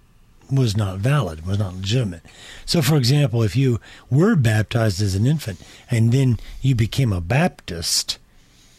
was 0.51 0.75
not 0.75 0.97
valid, 0.97 1.45
was 1.45 1.59
not 1.59 1.75
legitimate. 1.75 2.23
So, 2.65 2.81
for 2.81 2.97
example, 2.97 3.43
if 3.43 3.55
you 3.55 3.79
were 4.09 4.35
baptized 4.35 5.01
as 5.01 5.13
an 5.13 5.27
infant 5.27 5.61
and 5.91 6.11
then 6.11 6.39
you 6.61 6.73
became 6.73 7.13
a 7.13 7.21
Baptist, 7.21 8.17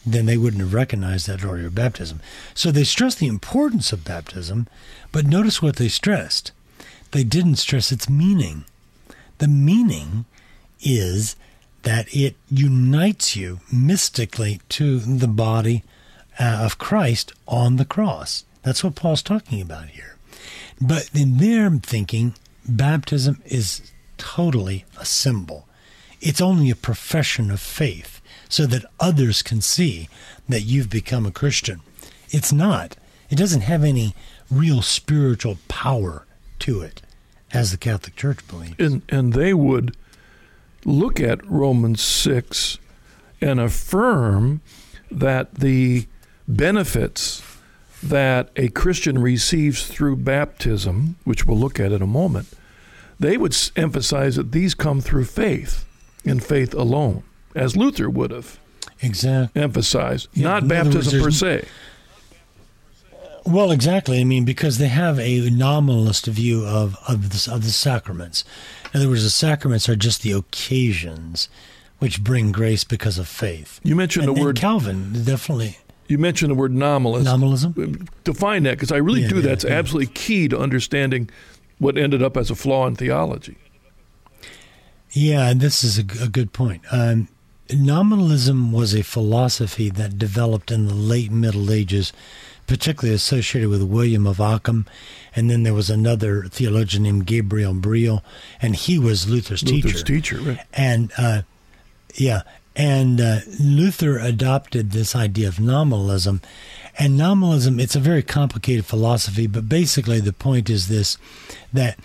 then 0.05 0.25
they 0.25 0.37
wouldn't 0.37 0.61
have 0.61 0.73
recognized 0.73 1.27
that 1.27 1.43
earlier 1.43 1.69
baptism. 1.69 2.21
So 2.53 2.71
they 2.71 2.83
stressed 2.83 3.19
the 3.19 3.27
importance 3.27 3.91
of 3.91 4.03
baptism, 4.03 4.67
but 5.11 5.25
notice 5.25 5.61
what 5.61 5.75
they 5.75 5.87
stressed. 5.87 6.51
They 7.11 7.23
didn't 7.23 7.57
stress 7.57 7.91
its 7.91 8.09
meaning. 8.09 8.65
The 9.37 9.47
meaning 9.47 10.25
is 10.79 11.35
that 11.83 12.07
it 12.15 12.35
unites 12.49 13.35
you 13.35 13.59
mystically 13.71 14.61
to 14.69 14.99
the 14.99 15.27
body 15.27 15.83
uh, 16.39 16.61
of 16.63 16.77
Christ 16.77 17.33
on 17.47 17.75
the 17.75 17.85
cross. 17.85 18.45
That's 18.63 18.83
what 18.83 18.95
Paul's 18.95 19.23
talking 19.23 19.61
about 19.61 19.87
here. 19.87 20.15
But 20.79 21.09
in 21.13 21.37
their 21.37 21.69
thinking, 21.69 22.35
baptism 22.67 23.41
is 23.45 23.91
totally 24.17 24.85
a 24.99 25.05
symbol. 25.05 25.67
It's 26.21 26.41
only 26.41 26.69
a 26.69 26.75
profession 26.75 27.49
of 27.49 27.59
faith 27.59 28.20
so 28.51 28.65
that 28.67 28.85
others 28.99 29.41
can 29.41 29.61
see 29.61 30.09
that 30.47 30.61
you've 30.61 30.89
become 30.89 31.25
a 31.25 31.31
Christian. 31.31 31.79
It's 32.29 32.51
not. 32.51 32.97
It 33.29 33.37
doesn't 33.37 33.61
have 33.61 33.83
any 33.83 34.13
real 34.51 34.81
spiritual 34.81 35.57
power 35.69 36.27
to 36.59 36.81
it, 36.81 37.01
as 37.53 37.71
the 37.71 37.77
Catholic 37.77 38.15
Church 38.15 38.45
believes. 38.47 38.75
And 38.77 39.01
and 39.09 39.33
they 39.33 39.53
would 39.53 39.95
look 40.83 41.19
at 41.19 41.45
Romans 41.49 42.01
six 42.01 42.77
and 43.39 43.59
affirm 43.59 44.61
that 45.09 45.55
the 45.55 46.07
benefits 46.47 47.41
that 48.03 48.49
a 48.55 48.67
Christian 48.69 49.19
receives 49.19 49.87
through 49.87 50.17
baptism, 50.17 51.15
which 51.23 51.45
we'll 51.45 51.57
look 51.57 51.79
at 51.79 51.91
in 51.91 52.01
a 52.01 52.07
moment, 52.07 52.49
they 53.19 53.37
would 53.37 53.55
emphasize 53.75 54.35
that 54.35 54.51
these 54.51 54.73
come 54.73 54.99
through 54.99 55.25
faith 55.25 55.85
and 56.25 56.43
faith 56.43 56.73
alone, 56.73 57.23
as 57.55 57.75
Luther 57.75 58.09
would 58.09 58.31
have 58.31 58.59
Exactly. 59.01 59.61
emphasized, 59.61 60.27
Yeah, 60.33 60.43
not 60.43 60.63
other 60.63 60.75
words, 60.75 60.93
baptism 60.93 61.21
per 61.23 61.31
se. 61.31 61.65
Well, 63.45 63.71
exactly. 63.71 64.19
I 64.21 64.23
mean, 64.23 64.45
because 64.45 64.77
they 64.77 64.87
have 64.89 65.19
a 65.19 65.49
nominalist 65.49 66.27
view 66.27 66.63
of 66.65 66.95
of 67.07 67.29
the, 67.31 67.51
of 67.51 67.63
the 67.63 67.71
sacraments. 67.71 68.43
In 68.93 68.99
other 68.99 69.09
words, 69.09 69.23
the 69.23 69.29
sacraments 69.31 69.89
are 69.89 69.95
just 69.95 70.21
the 70.21 70.31
occasions 70.31 71.49
which 71.99 72.23
bring 72.23 72.51
grace 72.51 72.83
because 72.83 73.17
of 73.17 73.27
faith. 73.27 73.79
You 73.83 73.95
mentioned 73.95 74.25
And, 74.27 74.35
the 74.35 74.39
and 74.41 74.45
word. 74.45 74.55
Calvin 74.57 75.23
definitely 75.23 75.77
You 76.07 76.17
mentioned 76.19 76.51
the 76.51 76.55
word 76.55 76.71
nominalist. 76.73 77.25
nominalism. 77.25 78.07
Define 78.23 78.63
that 78.63 78.71
because 78.77 78.91
I 78.91 78.97
really 78.97 79.21
Yeah, 79.21 79.29
do. 79.29 79.35
yeah, 79.37 79.41
That's 79.41 79.63
yeah. 79.63 79.71
absolutely 79.71 80.13
key 80.13 80.47
to 80.49 80.59
understanding 80.59 81.29
what 81.79 81.97
ended 81.97 82.21
up 82.21 82.37
as 82.37 82.51
a 82.51 82.55
flaw 82.55 82.85
in 82.87 82.95
theology. 82.95 83.57
Yeah, 85.13 85.49
and 85.49 85.59
this 85.61 85.83
is 85.83 85.97
a, 85.97 86.01
a 86.23 86.27
good 86.27 86.53
point. 86.53 86.81
Um, 86.91 87.27
nominalism 87.73 88.71
was 88.71 88.93
a 88.93 89.03
philosophy 89.03 89.89
that 89.89 90.17
developed 90.17 90.71
in 90.71 90.87
the 90.87 90.93
late 90.93 91.31
Middle 91.31 91.71
Ages, 91.71 92.13
particularly 92.67 93.15
associated 93.15 93.69
with 93.69 93.83
William 93.83 94.25
of 94.27 94.39
Ockham. 94.39 94.85
And 95.35 95.49
then 95.49 95.63
there 95.63 95.73
was 95.73 95.89
another 95.89 96.43
theologian 96.43 97.03
named 97.03 97.25
Gabriel 97.25 97.73
Biel, 97.73 98.23
and 98.61 98.75
he 98.75 98.99
was 98.99 99.29
Luther's, 99.29 99.63
Luther's 99.63 100.03
teacher. 100.03 100.37
teacher, 100.37 100.49
right. 100.49 100.65
And 100.73 101.11
uh, 101.17 101.41
yeah, 102.15 102.41
and 102.75 103.19
uh, 103.19 103.39
Luther 103.59 104.17
adopted 104.17 104.91
this 104.91 105.15
idea 105.15 105.47
of 105.47 105.59
nominalism. 105.59 106.41
And 106.97 107.17
nominalism, 107.17 107.79
it's 107.79 107.95
a 107.95 107.99
very 107.99 108.23
complicated 108.23 108.85
philosophy, 108.85 109.47
but 109.47 109.67
basically 109.67 110.19
the 110.19 110.33
point 110.33 110.69
is 110.69 110.87
this 110.87 111.17
that 111.73 111.97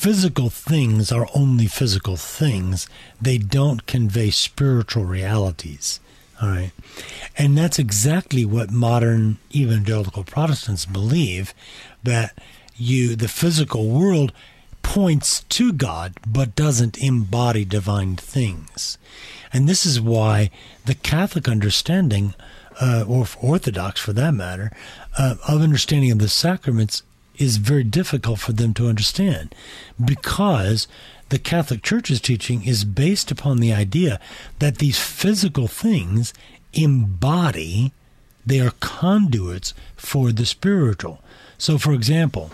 physical 0.00 0.48
things 0.48 1.12
are 1.12 1.28
only 1.34 1.66
physical 1.66 2.16
things. 2.16 2.88
They 3.20 3.36
don't 3.36 3.86
convey 3.86 4.30
spiritual 4.30 5.04
realities. 5.04 6.00
All 6.40 6.48
right. 6.48 6.72
And 7.36 7.58
that's 7.58 7.78
exactly 7.78 8.46
what 8.46 8.70
modern 8.70 9.36
evangelical 9.54 10.24
Protestants 10.24 10.86
believe 10.86 11.52
that 12.02 12.32
you 12.76 13.14
the 13.14 13.28
physical 13.28 13.90
world 13.90 14.32
points 14.82 15.42
to 15.50 15.70
God 15.70 16.14
but 16.26 16.56
doesn't 16.56 16.96
embody 16.96 17.66
divine 17.66 18.16
things. 18.16 18.96
And 19.52 19.68
this 19.68 19.84
is 19.84 20.00
why 20.00 20.50
the 20.86 20.94
Catholic 20.94 21.46
understanding 21.46 22.34
uh, 22.80 23.04
or 23.06 23.26
Orthodox 23.42 24.00
for 24.00 24.14
that 24.14 24.32
matter, 24.32 24.72
uh, 25.18 25.34
of 25.46 25.60
understanding 25.60 26.10
of 26.10 26.20
the 26.20 26.28
sacraments 26.30 27.02
is 27.40 27.56
very 27.56 27.84
difficult 27.84 28.38
for 28.38 28.52
them 28.52 28.74
to 28.74 28.88
understand 28.88 29.54
because 30.02 30.86
the 31.30 31.38
Catholic 31.38 31.82
Church's 31.82 32.20
teaching 32.20 32.64
is 32.64 32.84
based 32.84 33.30
upon 33.30 33.58
the 33.58 33.72
idea 33.72 34.20
that 34.58 34.78
these 34.78 34.98
physical 34.98 35.66
things 35.66 36.34
embody, 36.72 37.92
they 38.44 38.60
are 38.60 38.74
conduits 38.80 39.72
for 39.96 40.32
the 40.32 40.44
spiritual. 40.44 41.22
So, 41.56 41.78
for 41.78 41.92
example, 41.92 42.50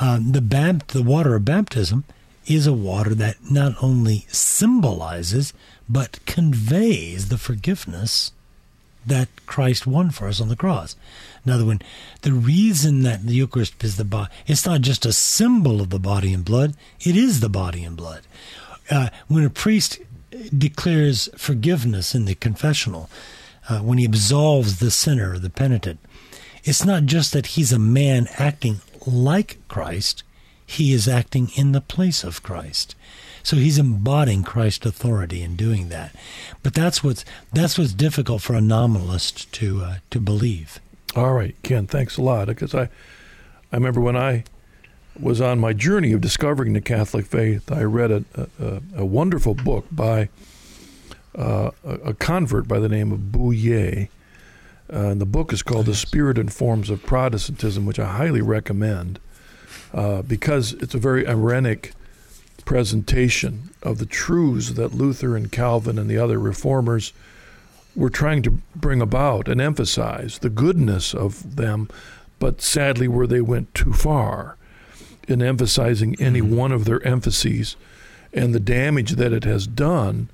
um, 0.00 0.32
the, 0.32 0.40
bab- 0.40 0.88
the 0.88 1.02
water 1.02 1.34
of 1.34 1.44
baptism 1.44 2.04
is 2.46 2.66
a 2.66 2.72
water 2.72 3.14
that 3.14 3.50
not 3.50 3.74
only 3.82 4.26
symbolizes 4.28 5.52
but 5.88 6.24
conveys 6.26 7.28
the 7.28 7.38
forgiveness 7.38 8.32
that 9.06 9.28
Christ 9.46 9.86
won 9.86 10.10
for 10.10 10.28
us 10.28 10.40
on 10.40 10.48
the 10.48 10.56
cross. 10.56 10.96
In 11.46 11.66
one. 11.66 11.82
the 12.22 12.32
reason 12.32 13.02
that 13.02 13.26
the 13.26 13.34
Eucharist 13.34 13.82
is 13.82 13.96
the 13.96 14.04
body, 14.04 14.30
it's 14.46 14.66
not 14.66 14.82
just 14.82 15.06
a 15.06 15.12
symbol 15.12 15.80
of 15.80 15.90
the 15.90 15.98
body 15.98 16.34
and 16.34 16.44
blood, 16.44 16.74
it 17.00 17.16
is 17.16 17.40
the 17.40 17.48
body 17.48 17.82
and 17.82 17.96
blood. 17.96 18.22
Uh, 18.90 19.08
when 19.28 19.44
a 19.44 19.50
priest 19.50 20.00
declares 20.56 21.28
forgiveness 21.36 22.14
in 22.14 22.24
the 22.24 22.34
confessional, 22.34 23.08
uh, 23.68 23.78
when 23.78 23.98
he 23.98 24.04
absolves 24.04 24.80
the 24.80 24.90
sinner, 24.90 25.32
or 25.32 25.38
the 25.38 25.50
penitent, 25.50 25.98
it's 26.64 26.84
not 26.84 27.04
just 27.04 27.32
that 27.32 27.46
he's 27.46 27.72
a 27.72 27.78
man 27.78 28.28
acting 28.36 28.80
like 29.06 29.58
Christ, 29.68 30.22
he 30.66 30.92
is 30.92 31.08
acting 31.08 31.50
in 31.56 31.72
the 31.72 31.80
place 31.80 32.22
of 32.22 32.42
Christ. 32.42 32.94
So 33.42 33.56
he's 33.56 33.78
embodying 33.78 34.42
Christ's 34.42 34.86
authority 34.86 35.42
in 35.42 35.56
doing 35.56 35.88
that. 35.88 36.14
But 36.62 36.74
that's 36.74 37.02
what's 37.02 37.24
that's 37.52 37.78
what's 37.78 37.94
difficult 37.94 38.42
for 38.42 38.54
a 38.54 38.60
nominalist 38.60 39.50
to 39.52 39.82
uh, 39.82 39.94
to 40.10 40.20
believe. 40.20 40.78
All 41.16 41.32
right, 41.32 41.56
Ken, 41.62 41.86
thanks 41.86 42.16
a 42.16 42.22
lot. 42.22 42.46
Because 42.46 42.74
I, 42.74 42.82
I 42.82 43.76
remember 43.76 44.00
when 44.00 44.16
I 44.16 44.44
was 45.18 45.40
on 45.40 45.58
my 45.58 45.72
journey 45.72 46.12
of 46.12 46.20
discovering 46.20 46.72
the 46.72 46.80
Catholic 46.80 47.26
faith, 47.26 47.70
I 47.70 47.82
read 47.82 48.10
a, 48.10 48.24
a, 48.36 48.80
a 48.98 49.04
wonderful 49.04 49.54
book 49.54 49.86
by 49.90 50.28
uh, 51.36 51.70
a, 51.84 51.94
a, 51.94 52.14
convert 52.14 52.66
by 52.66 52.78
the 52.78 52.88
name 52.88 53.12
of 53.12 53.32
Bouyer. 53.32 54.08
Uh, 54.92 54.96
and 54.96 55.20
the 55.20 55.26
book 55.26 55.52
is 55.52 55.62
called 55.62 55.86
The 55.86 55.94
Spirit 55.94 56.38
and 56.38 56.52
Forms 56.52 56.90
of 56.90 57.04
Protestantism, 57.04 57.86
which 57.86 57.98
I 57.98 58.06
highly 58.06 58.40
recommend 58.40 59.20
uh, 59.94 60.22
because 60.22 60.72
it's 60.74 60.94
a 60.94 60.98
very 60.98 61.24
irenic 61.24 61.92
presentation 62.64 63.70
of 63.82 63.98
the 63.98 64.06
truths 64.06 64.70
that 64.70 64.94
Luther 64.94 65.36
and 65.36 65.50
Calvin 65.50 65.98
and 65.98 66.10
the 66.10 66.18
other 66.18 66.38
reformers 66.38 67.12
were 67.96 68.10
trying 68.10 68.42
to 68.42 68.58
bring 68.74 69.00
about 69.00 69.48
and 69.48 69.60
emphasize 69.60 70.38
the 70.38 70.50
goodness 70.50 71.14
of 71.14 71.56
them, 71.56 71.88
but 72.38 72.60
sadly, 72.60 73.08
where 73.08 73.26
they 73.26 73.40
went 73.40 73.74
too 73.74 73.92
far 73.92 74.56
in 75.28 75.42
emphasizing 75.42 76.16
any 76.20 76.40
mm-hmm. 76.40 76.56
one 76.56 76.72
of 76.72 76.84
their 76.84 77.04
emphases 77.06 77.76
and 78.32 78.54
the 78.54 78.60
damage 78.60 79.12
that 79.12 79.32
it 79.32 79.44
has 79.44 79.66
done 79.66 80.28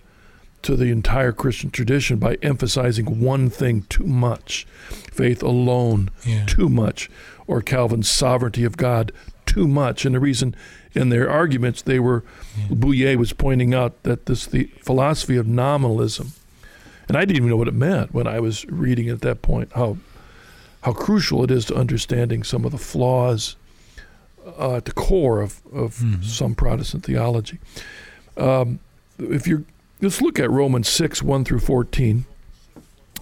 to 0.63 0.77
the 0.77 0.91
entire 0.91 1.33
Christian 1.33 1.71
tradition 1.71 2.19
by 2.19 2.37
emphasizing 2.43 3.21
one 3.21 3.49
thing 3.51 3.83
too 3.83 4.05
much 4.05 4.67
faith 5.13 5.43
alone 5.43 6.11
yeah. 6.25 6.45
too 6.47 6.69
much, 6.69 7.11
or 7.47 7.63
Calvin's 7.63 8.11
sovereignty 8.11 8.65
of 8.65 8.77
God 8.77 9.13
too 9.47 9.69
much. 9.69 10.05
And 10.05 10.15
the 10.15 10.21
reason 10.21 10.55
in 10.95 11.09
their 11.09 11.31
arguments 11.31 11.83
they 11.83 12.01
were, 12.01 12.25
yeah. 12.59 12.67
Bouyer 12.69 13.17
was 13.17 13.33
pointing 13.33 13.75
out 13.75 14.03
that 14.03 14.27
this 14.27 14.47
the 14.47 14.65
philosophy 14.83 15.37
of 15.37 15.47
nominalism 15.47 16.33
and 17.09 17.17
I 17.17 17.21
didn't 17.21 17.37
even 17.37 17.49
know 17.49 17.57
what 17.57 17.69
it 17.69 17.75
meant 17.75 18.13
when 18.13 18.27
I 18.27 18.41
was 18.41 18.65
reading 18.67 19.09
at 19.09 19.21
that 19.21 19.43
point. 19.43 19.73
How 19.75 19.97
how 20.83 20.93
crucial 20.93 21.43
it 21.43 21.51
is 21.51 21.65
to 21.67 21.75
understanding 21.75 22.45
some 22.45 22.65
of 22.65 22.73
the 22.73 22.79
flaws 22.79 23.57
uh, 24.59 24.77
at 24.77 24.85
the 24.85 24.93
core 24.93 25.41
of, 25.41 25.61
of 25.73 25.97
mm-hmm. 25.97 26.23
some 26.23 26.55
Protestant 26.55 27.05
theology. 27.05 27.59
Um, 28.37 28.79
if 29.19 29.47
you 29.47 29.65
let's 30.01 30.21
look 30.21 30.39
at 30.39 30.51
Romans 30.51 30.89
six 30.89 31.23
one 31.23 31.45
through 31.45 31.61
fourteen, 31.61 32.25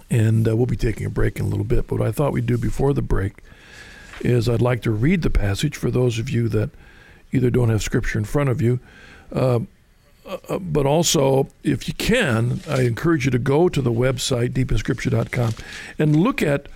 and 0.09 0.47
uh, 0.47 0.55
we'll 0.55 0.65
be 0.65 0.75
taking 0.75 1.05
a 1.05 1.09
break 1.09 1.39
in 1.39 1.45
a 1.45 1.49
little 1.49 1.65
bit. 1.65 1.87
But 1.87 1.99
what 1.99 2.07
I 2.07 2.11
thought 2.11 2.33
we'd 2.33 2.45
do 2.45 2.57
before 2.57 2.93
the 2.93 3.01
break 3.01 3.33
is 4.21 4.47
I'd 4.47 4.61
like 4.61 4.81
to 4.83 4.91
read 4.91 5.21
the 5.23 5.29
passage 5.29 5.75
for 5.75 5.91
those 5.91 6.19
of 6.19 6.29
you 6.29 6.47
that 6.49 6.69
either 7.31 7.49
don't 7.49 7.69
have 7.69 7.81
Scripture 7.81 8.19
in 8.19 8.25
front 8.25 8.49
of 8.49 8.61
you. 8.61 8.79
Uh, 9.31 9.59
uh, 10.25 10.59
but 10.59 10.85
also, 10.85 11.47
if 11.63 11.87
you 11.87 11.93
can, 11.93 12.61
I 12.67 12.81
encourage 12.81 13.25
you 13.25 13.31
to 13.31 13.39
go 13.39 13.69
to 13.69 13.81
the 13.81 13.91
website, 13.91 14.53
deepinscripture.com, 14.53 15.53
and 15.99 16.15
look 16.15 16.41
at 16.41 16.67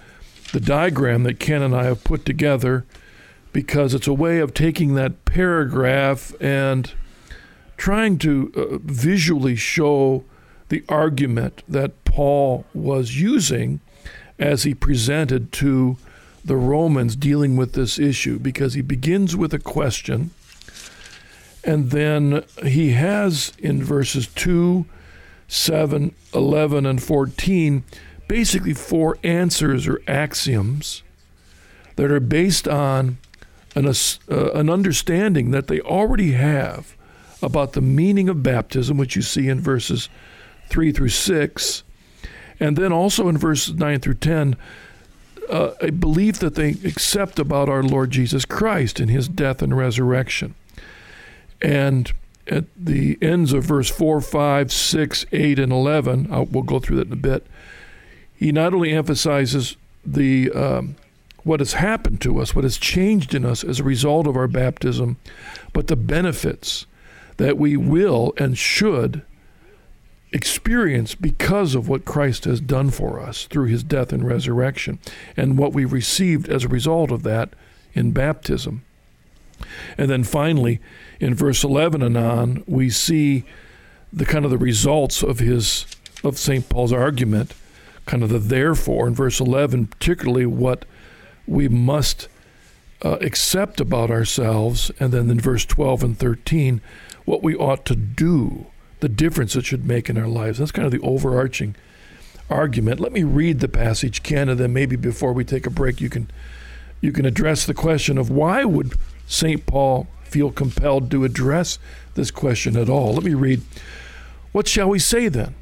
the 0.52 0.60
diagram 0.60 1.24
that 1.24 1.40
Ken 1.40 1.62
and 1.62 1.76
I 1.76 1.86
have 1.86 2.04
put 2.04 2.26
together 2.26 2.86
because 3.52 3.94
it's 3.94 4.08
a 4.08 4.14
way 4.14 4.40
of 4.40 4.54
taking 4.54 4.94
that 4.96 5.26
paragraph 5.26 6.34
and 6.40 6.92
trying 7.78 8.18
to 8.20 8.52
uh, 8.56 8.78
visually 8.82 9.56
show 9.56 10.24
the 10.70 10.84
argument 10.88 11.64
that 11.68 12.04
Paul 12.06 12.66
was 12.74 13.20
using 13.20 13.80
as 14.38 14.64
he 14.64 14.74
presented 14.74 15.52
to 15.54 15.98
the 16.46 16.56
Romans 16.56 17.16
dealing 17.16 17.58
with 17.58 17.74
this 17.74 17.98
issue 17.98 18.40
because 18.40 18.74
he 18.74 18.82
begins 18.82 19.36
with 19.36 19.54
a 19.54 19.60
question 19.60 20.32
and 21.64 21.92
then 21.92 22.44
he 22.64 22.92
has 22.92 23.54
in 23.60 23.84
verses 23.84 24.28
2, 24.28 24.86
7, 25.48 26.16
11, 26.34 26.86
and 26.86 27.02
14 27.02 27.84
basically 28.30 28.76
four 28.76 29.18
answers 29.24 29.88
or 29.88 30.02
axioms 30.08 31.04
that 31.98 32.12
are 32.12 32.22
based 32.22 32.68
on 32.68 33.18
an, 33.76 33.86
uh, 33.86 34.52
an 34.52 34.70
understanding 34.70 35.52
that 35.52 35.68
they 35.68 35.82
already 35.82 36.32
have 36.34 36.96
about 37.42 37.74
the 37.74 37.82
meaning 37.82 38.30
of 38.30 38.44
baptism, 38.44 38.98
which 38.98 39.16
you 39.16 39.22
see 39.22 39.50
in 39.50 39.60
verses 39.60 40.10
3 40.70 40.92
through 40.92 41.10
6, 41.10 41.84
and 42.60 42.78
then 42.78 42.94
also 42.94 43.28
in 43.28 43.38
verses 43.38 43.74
9 43.74 44.00
through 44.00 44.14
10, 44.14 44.56
uh, 45.50 45.72
a 45.82 45.92
belief 45.92 46.38
that 46.40 46.56
they 46.56 46.70
accept 46.86 47.40
about 47.40 47.68
our 47.68 47.82
Lord 47.82 48.12
Jesus 48.12 48.46
Christ 48.46 49.00
and 49.00 49.10
his 49.10 49.28
death 49.28 49.62
and 49.64 49.76
resurrection. 49.76 50.54
And 51.62 52.12
at 52.48 52.66
the 52.76 53.18
ends 53.22 53.54
of 53.54 53.64
verse 53.64 53.90
4, 53.90 54.22
5, 54.22 54.72
6, 54.72 55.26
8, 55.32 55.60
and 55.60 55.72
11, 55.72 56.28
I'll, 56.32 56.46
we'll 56.46 56.64
go 56.64 56.80
through 56.80 56.98
that 56.98 57.08
in 57.08 57.14
a 57.14 57.18
bit, 57.18 57.46
he 58.34 58.52
not 58.52 58.74
only 58.74 58.92
emphasizes 58.92 59.76
the 60.06 60.50
um, 60.52 60.96
what 61.44 61.60
has 61.60 61.74
happened 61.74 62.22
to 62.22 62.40
us, 62.40 62.56
what 62.56 62.64
has 62.64 62.78
changed 62.78 63.34
in 63.34 63.46
us 63.46 63.64
as 63.64 63.80
a 63.80 63.84
result 63.84 64.28
of 64.28 64.36
our 64.36 64.48
baptism, 64.48 65.18
but 65.74 65.88
the 65.88 65.96
benefits 65.96 66.86
that 67.38 67.58
we 67.58 67.78
will 67.78 68.34
and 68.38 68.58
should 68.58 69.24
experience 70.32 71.16
because 71.16 71.76
of 71.76 71.88
what 71.88 72.06
Christ 72.06 72.46
has 72.46 72.62
done 72.62 72.92
for 72.92 73.20
us 73.20 73.46
through 73.46 73.66
his 73.66 73.84
death 73.84 74.14
and 74.14 74.26
resurrection, 74.26 75.00
and 75.36 75.58
what 75.58 75.74
we 75.74 75.86
received 75.86 76.50
as 76.50 76.64
a 76.64 76.70
result 76.70 77.12
of 77.12 77.24
that 77.24 77.50
in 77.94 78.12
baptism. 78.12 78.84
And 79.98 80.10
then 80.10 80.24
finally, 80.24 80.80
in 81.20 81.36
verse 81.36 81.64
11 81.64 82.02
and 82.02 82.18
on, 82.18 82.64
we 82.68 82.90
see 82.90 83.44
the 84.12 84.26
kind 84.26 84.46
of 84.46 84.52
the 84.52 84.58
results 84.58 85.22
of 85.24 85.40
his 85.40 85.86
of 86.24 86.38
St. 86.38 86.68
Paul's 86.68 86.92
argument, 86.92 87.54
kind 88.06 88.24
of 88.24 88.30
the 88.30 88.40
therefore 88.40 89.08
in 89.08 89.16
verse 89.16 89.40
11, 89.40 89.88
particularly 89.88 90.46
what 90.46 90.84
we 91.48 91.70
must 91.70 92.28
uh, 93.04 93.18
accept 93.22 93.80
about 93.80 94.12
ourselves, 94.12 94.92
and 95.00 95.14
then 95.14 95.30
in 95.30 95.40
verse 95.40 95.66
12 95.66 96.04
and 96.04 96.20
13, 96.20 96.82
what 97.24 97.42
we 97.42 97.56
ought 97.56 97.86
to 97.86 97.96
do 97.96 98.68
the 99.00 99.10
difference 99.10 99.56
it 99.56 99.66
should 99.66 99.86
make 99.86 100.10
in 100.10 100.18
our 100.18 100.28
lives. 100.28 100.60
That's 100.60 100.72
kind 100.72 100.86
of 100.86 100.92
the 100.92 101.00
overarching 101.00 101.76
argument. 102.50 103.00
Let 103.00 103.14
me 103.14 103.24
read 103.24 103.60
the 103.60 103.70
passage, 103.70 104.24
Ken, 104.24 104.50
and 104.50 104.60
then 104.60 104.74
maybe 104.74 104.96
before 104.96 105.32
we 105.32 105.46
take 105.46 105.66
a 105.66 105.70
break, 105.70 106.02
you 106.02 106.10
can 106.10 106.30
you 107.02 107.14
can 107.14 107.26
address 107.26 107.66
the 107.66 107.74
question 107.74 108.18
of 108.18 108.30
why 108.30 108.66
would 108.66 108.94
St. 109.26 109.66
Paul 109.66 110.08
feel 110.30 110.52
compelled 110.52 111.12
to 111.12 111.24
address 111.26 111.80
this 112.16 112.32
question 112.32 112.78
at 112.78 112.90
all. 112.90 113.14
Let 113.14 113.24
me 113.24 113.34
read. 113.34 113.62
What 114.52 114.68
shall 114.68 114.90
we 114.90 115.00
say 115.00 115.28
then? 115.28 115.56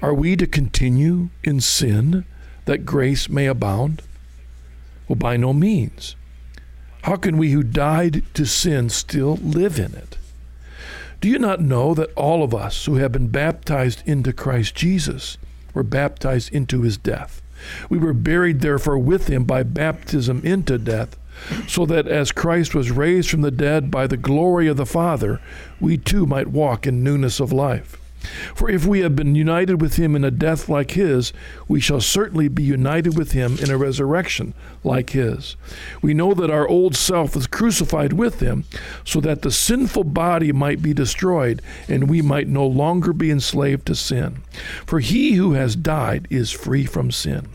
Are 0.00 0.14
we 0.14 0.36
to 0.36 0.46
continue 0.46 1.28
in 1.44 1.60
sin 1.60 2.24
that 2.64 2.84
grace 2.84 3.28
may 3.28 3.46
abound? 3.46 4.02
Well, 5.08 5.16
by 5.16 5.36
no 5.36 5.52
means. 5.52 6.16
How 7.02 7.16
can 7.16 7.36
we 7.36 7.50
who 7.50 7.62
died 7.62 8.22
to 8.34 8.46
sin 8.46 8.88
still 8.88 9.36
live 9.36 9.78
in 9.78 9.94
it? 9.94 10.16
Do 11.20 11.28
you 11.28 11.38
not 11.38 11.60
know 11.60 11.94
that 11.94 12.12
all 12.14 12.42
of 12.42 12.52
us 12.52 12.86
who 12.86 12.96
have 12.96 13.12
been 13.12 13.28
baptized 13.28 14.02
into 14.06 14.32
Christ 14.32 14.74
Jesus 14.74 15.38
were 15.72 15.84
baptized 15.84 16.52
into 16.52 16.82
his 16.82 16.96
death? 16.96 17.40
We 17.88 17.98
were 17.98 18.12
buried, 18.12 18.60
therefore, 18.60 18.98
with 18.98 19.28
him 19.28 19.44
by 19.44 19.62
baptism 19.62 20.40
into 20.44 20.78
death, 20.78 21.16
so 21.66 21.86
that 21.86 22.06
as 22.06 22.32
Christ 22.32 22.74
was 22.74 22.90
raised 22.90 23.30
from 23.30 23.40
the 23.40 23.50
dead 23.50 23.90
by 23.90 24.06
the 24.06 24.16
glory 24.16 24.68
of 24.68 24.76
the 24.76 24.86
Father, 24.86 25.40
we 25.80 25.96
too 25.96 26.26
might 26.26 26.48
walk 26.48 26.86
in 26.86 27.02
newness 27.02 27.40
of 27.40 27.52
life. 27.52 28.01
For 28.54 28.70
if 28.70 28.86
we 28.86 29.00
have 29.00 29.16
been 29.16 29.34
united 29.34 29.80
with 29.80 29.96
him 29.96 30.14
in 30.14 30.24
a 30.24 30.30
death 30.30 30.68
like 30.68 30.92
his, 30.92 31.32
we 31.66 31.80
shall 31.80 32.00
certainly 32.00 32.48
be 32.48 32.62
united 32.62 33.16
with 33.16 33.32
him 33.32 33.58
in 33.58 33.70
a 33.70 33.76
resurrection 33.76 34.54
like 34.84 35.10
his. 35.10 35.56
We 36.00 36.14
know 36.14 36.34
that 36.34 36.50
our 36.50 36.68
old 36.68 36.94
self 36.94 37.34
was 37.34 37.46
crucified 37.46 38.12
with 38.12 38.40
him, 38.40 38.64
so 39.04 39.20
that 39.20 39.42
the 39.42 39.50
sinful 39.50 40.04
body 40.04 40.52
might 40.52 40.82
be 40.82 40.94
destroyed, 40.94 41.62
and 41.88 42.08
we 42.08 42.22
might 42.22 42.48
no 42.48 42.66
longer 42.66 43.12
be 43.12 43.30
enslaved 43.30 43.86
to 43.86 43.94
sin. 43.94 44.42
For 44.86 45.00
he 45.00 45.32
who 45.34 45.52
has 45.52 45.76
died 45.76 46.28
is 46.30 46.50
free 46.50 46.86
from 46.86 47.10
sin. 47.10 47.48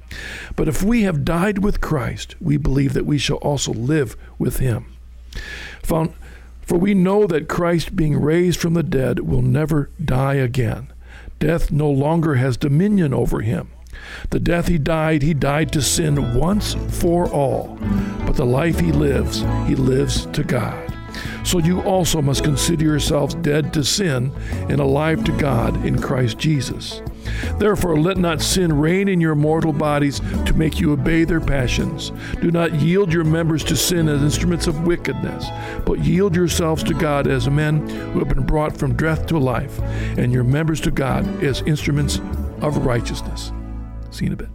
But 0.56 0.67
if 0.67 0.84
we 0.84 1.03
have 1.03 1.25
died 1.25 1.60
with 1.60 1.82
Christ, 1.82 2.36
we 2.41 2.58
believe 2.58 2.93
that 2.93 3.06
we 3.06 3.17
shall 3.17 3.38
also 3.38 3.73
live 3.73 4.15
with 4.38 4.58
him. 4.58 4.86
Found 5.84 6.13
for 6.67 6.77
we 6.77 6.93
know 6.93 7.25
that 7.27 7.47
Christ, 7.47 7.95
being 7.95 8.21
raised 8.21 8.60
from 8.60 8.73
the 8.73 8.84
dead, 8.84 9.21
will 9.21 9.41
never 9.41 9.89
die 10.03 10.34
again. 10.34 10.91
Death 11.39 11.71
no 11.71 11.89
longer 11.89 12.36
has 12.36 12.58
dominion 12.58 13.13
over 13.13 13.39
him. 13.39 13.71
The 14.32 14.41
death 14.41 14.67
he 14.67 14.77
died, 14.77 15.21
he 15.21 15.34
died 15.34 15.71
to 15.71 15.82
sin 15.82 16.38
once 16.38 16.75
for 16.89 17.30
all. 17.30 17.77
But 18.25 18.36
the 18.36 18.45
life 18.45 18.82
he 18.82 18.91
lives, 18.91 19.45
he 19.65 19.75
lives 19.75 20.25
to 20.27 20.43
God. 20.43 20.93
So 21.45 21.60
you 21.60 21.82
also 21.84 22.21
must 22.21 22.43
consider 22.43 22.84
yourselves 22.84 23.36
dead 23.36 23.73
to 23.73 23.86
sin 23.86 24.34
and 24.69 24.82
alive 24.82 25.23
to 25.23 25.32
God 25.32 25.86
in 25.86 26.01
Christ 26.01 26.38
Jesus. 26.38 27.01
Therefore, 27.58 28.00
let 28.00 28.18
not 28.18 28.42
sin 28.42 28.78
reign 28.78 29.08
in 29.08 29.22
your 29.22 29.36
mortal 29.36 29.74
bodies 29.74 30.20
to 30.46 30.54
make 30.54 30.80
you 30.80 30.92
obey 30.92 31.24
their 31.24 31.42
passions. 31.42 32.12
Do 32.42 32.52
not 32.52 32.76
yield 32.76 33.13
your 33.13 33.24
members 33.24 33.63
to 33.66 33.76
sin 33.76 34.08
as 34.10 34.22
instruments 34.22 34.68
of 34.68 34.86
wickedness, 34.86 35.48
but 35.86 36.00
yield 36.00 36.36
yourselves 36.36 36.84
to 36.84 36.94
God 36.94 37.28
as 37.28 37.50
men 37.50 37.88
who 37.90 38.20
have 38.20 38.30
been 38.30 38.46
brought 38.46 38.76
from 38.76 38.96
death 38.96 39.26
to 39.28 39.38
life, 39.38 39.80
and 40.18 40.32
your 40.32 40.44
members 40.44 40.82
to 40.82 40.92
God 40.92 41.44
as 41.44 41.62
instruments 41.63 42.20
of 42.62 42.86
righteousness. 42.86 43.52
See 44.12 44.26
you 44.26 44.32
in 44.32 44.34
a 44.34 44.38
bit. 44.38 44.50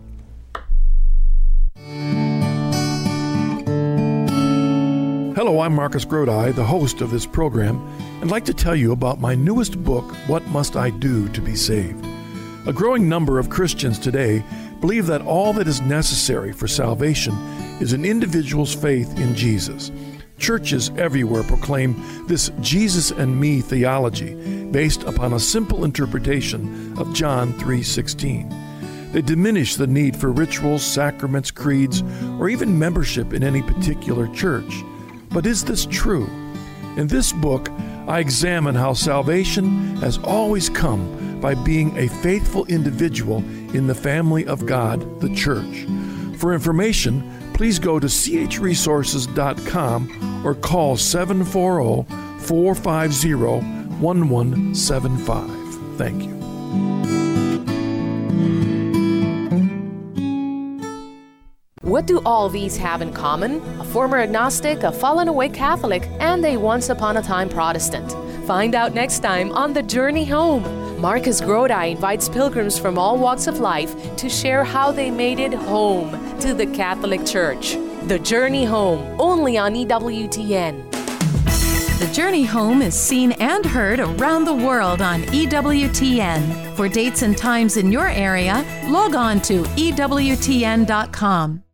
Hello, 5.35 5.61
I'm 5.61 5.75
Marcus 5.75 6.05
Grodi, 6.05 6.55
the 6.55 6.63
host 6.63 7.01
of 7.01 7.11
this 7.11 7.27
program, 7.27 7.77
and 8.21 8.25
I'd 8.25 8.31
like 8.31 8.45
to 8.45 8.55
tell 8.55 8.77
you 8.77 8.93
about 8.93 9.21
my 9.21 9.35
newest 9.35 9.83
book, 9.83 10.05
What 10.29 10.47
Must 10.49 10.77
I 10.77 10.91
Do 10.91 11.29
to 11.31 11.41
Be 11.41 11.57
Saved? 11.57 12.07
A 12.65 12.73
growing 12.73 13.09
number 13.09 13.41
of 13.41 13.51
Christians 13.51 13.99
today 13.99 14.45
believe 14.81 15.07
that 15.07 15.23
all 15.23 15.53
that 15.55 15.67
is 15.67 15.81
necessary 15.81 16.53
for 16.53 16.69
salvation 16.69 17.35
is 17.81 17.93
an 17.93 18.05
individual's 18.05 18.73
faith 18.73 19.19
in 19.19 19.35
Jesus. 19.35 19.91
Churches 20.39 20.93
everywhere 20.97 21.43
proclaim 21.43 22.01
this 22.29 22.53
Jesus 22.61 23.11
and 23.11 23.41
me 23.41 23.63
theology 23.63 24.35
based 24.71 25.03
upon 25.03 25.33
a 25.33 25.41
simple 25.41 25.85
interpretation 25.85 26.97
of 26.99 27.13
John 27.13 27.53
3:16. 27.55 28.49
They 29.13 29.23
diminish 29.23 29.75
the 29.75 29.89
need 29.89 30.17
for 30.17 30.31
rituals, 30.31 30.85
sacraments, 30.85 31.51
creeds, 31.51 32.05
or 32.39 32.49
even 32.49 32.79
membership 32.79 33.33
in 33.33 33.43
any 33.43 33.63
particular 33.63 34.29
church. 34.29 34.85
But 35.31 35.47
is 35.47 35.65
this 35.65 35.85
true? 35.87 36.29
In 36.97 37.09
this 37.09 37.33
book, 37.33 37.71
I 38.07 38.21
examine 38.21 38.77
how 38.77 38.93
salvation 38.93 39.97
has 39.97 40.19
always 40.19 40.69
come 40.69 41.32
by 41.43 41.55
being 41.55 41.95
a 41.99 42.09
faithful 42.09 42.65
individual 42.67 43.45
in 43.75 43.87
the 43.87 43.95
family 43.95 44.47
of 44.47 44.65
God, 44.65 45.21
the 45.21 45.29
church. 45.35 45.85
For 46.39 46.55
information, 46.55 47.23
please 47.53 47.79
go 47.79 48.01
to 48.01 48.07
chresources.com 48.07 50.47
or 50.47 50.55
call 50.55 50.97
740 50.97 52.11
450 52.43 53.35
1175. 54.01 55.99
Thank 55.99 56.25
you. 56.25 56.33
What 61.83 62.07
do 62.07 62.23
all 62.25 62.49
these 62.49 62.79
have 62.79 63.03
in 63.03 63.13
common? 63.13 63.61
A 63.79 63.85
former 63.85 64.19
agnostic, 64.19 64.83
a 64.83 64.91
fallen 64.91 65.29
away 65.29 65.51
Catholic, 65.51 66.09
and 66.21 66.43
a 66.45 66.57
once 66.57 66.89
upon 66.89 67.19
a 67.19 67.23
time 67.23 67.51
Protestant. 67.51 68.13
Find 68.47 68.75
out 68.75 68.95
next 68.95 69.19
time 69.19 69.53
on 69.53 69.75
The 69.75 69.83
Journey 69.83 70.25
Home. 70.25 70.82
Marcus 71.03 71.41
Grodi 71.41 71.91
invites 71.91 72.29
pilgrims 72.29 72.79
from 72.79 72.97
all 72.97 73.19
walks 73.19 73.49
of 73.49 73.59
life 73.59 74.15
to 74.15 74.29
share 74.29 74.63
how 74.63 74.93
they 74.93 75.11
made 75.11 75.41
it 75.41 75.53
home 75.53 76.13
to 76.39 76.55
the 76.55 76.65
Catholic 76.65 77.27
Church. 77.27 77.73
The 78.05 78.21
Journey 78.21 78.65
Home, 78.65 79.21
only 79.21 79.59
on 79.59 79.75
EWTN. 79.75 80.93
The 81.99 82.09
Journey 82.13 82.45
Home 82.45 82.83
is 82.83 82.95
seen 82.95 83.33
and 83.33 83.67
heard 83.67 83.99
around 83.99 84.45
the 84.45 84.55
world 84.55 85.03
on 85.03 85.23
EWTN. 85.23 86.77
For 86.77 86.89
dates 86.89 87.23
and 87.23 87.37
times 87.37 87.77
in 87.77 87.91
your 87.91 88.09
area, 88.09 88.65
log 88.89 89.17
on 89.17 89.41
to 89.43 89.65
EWTN.com. 89.65 91.65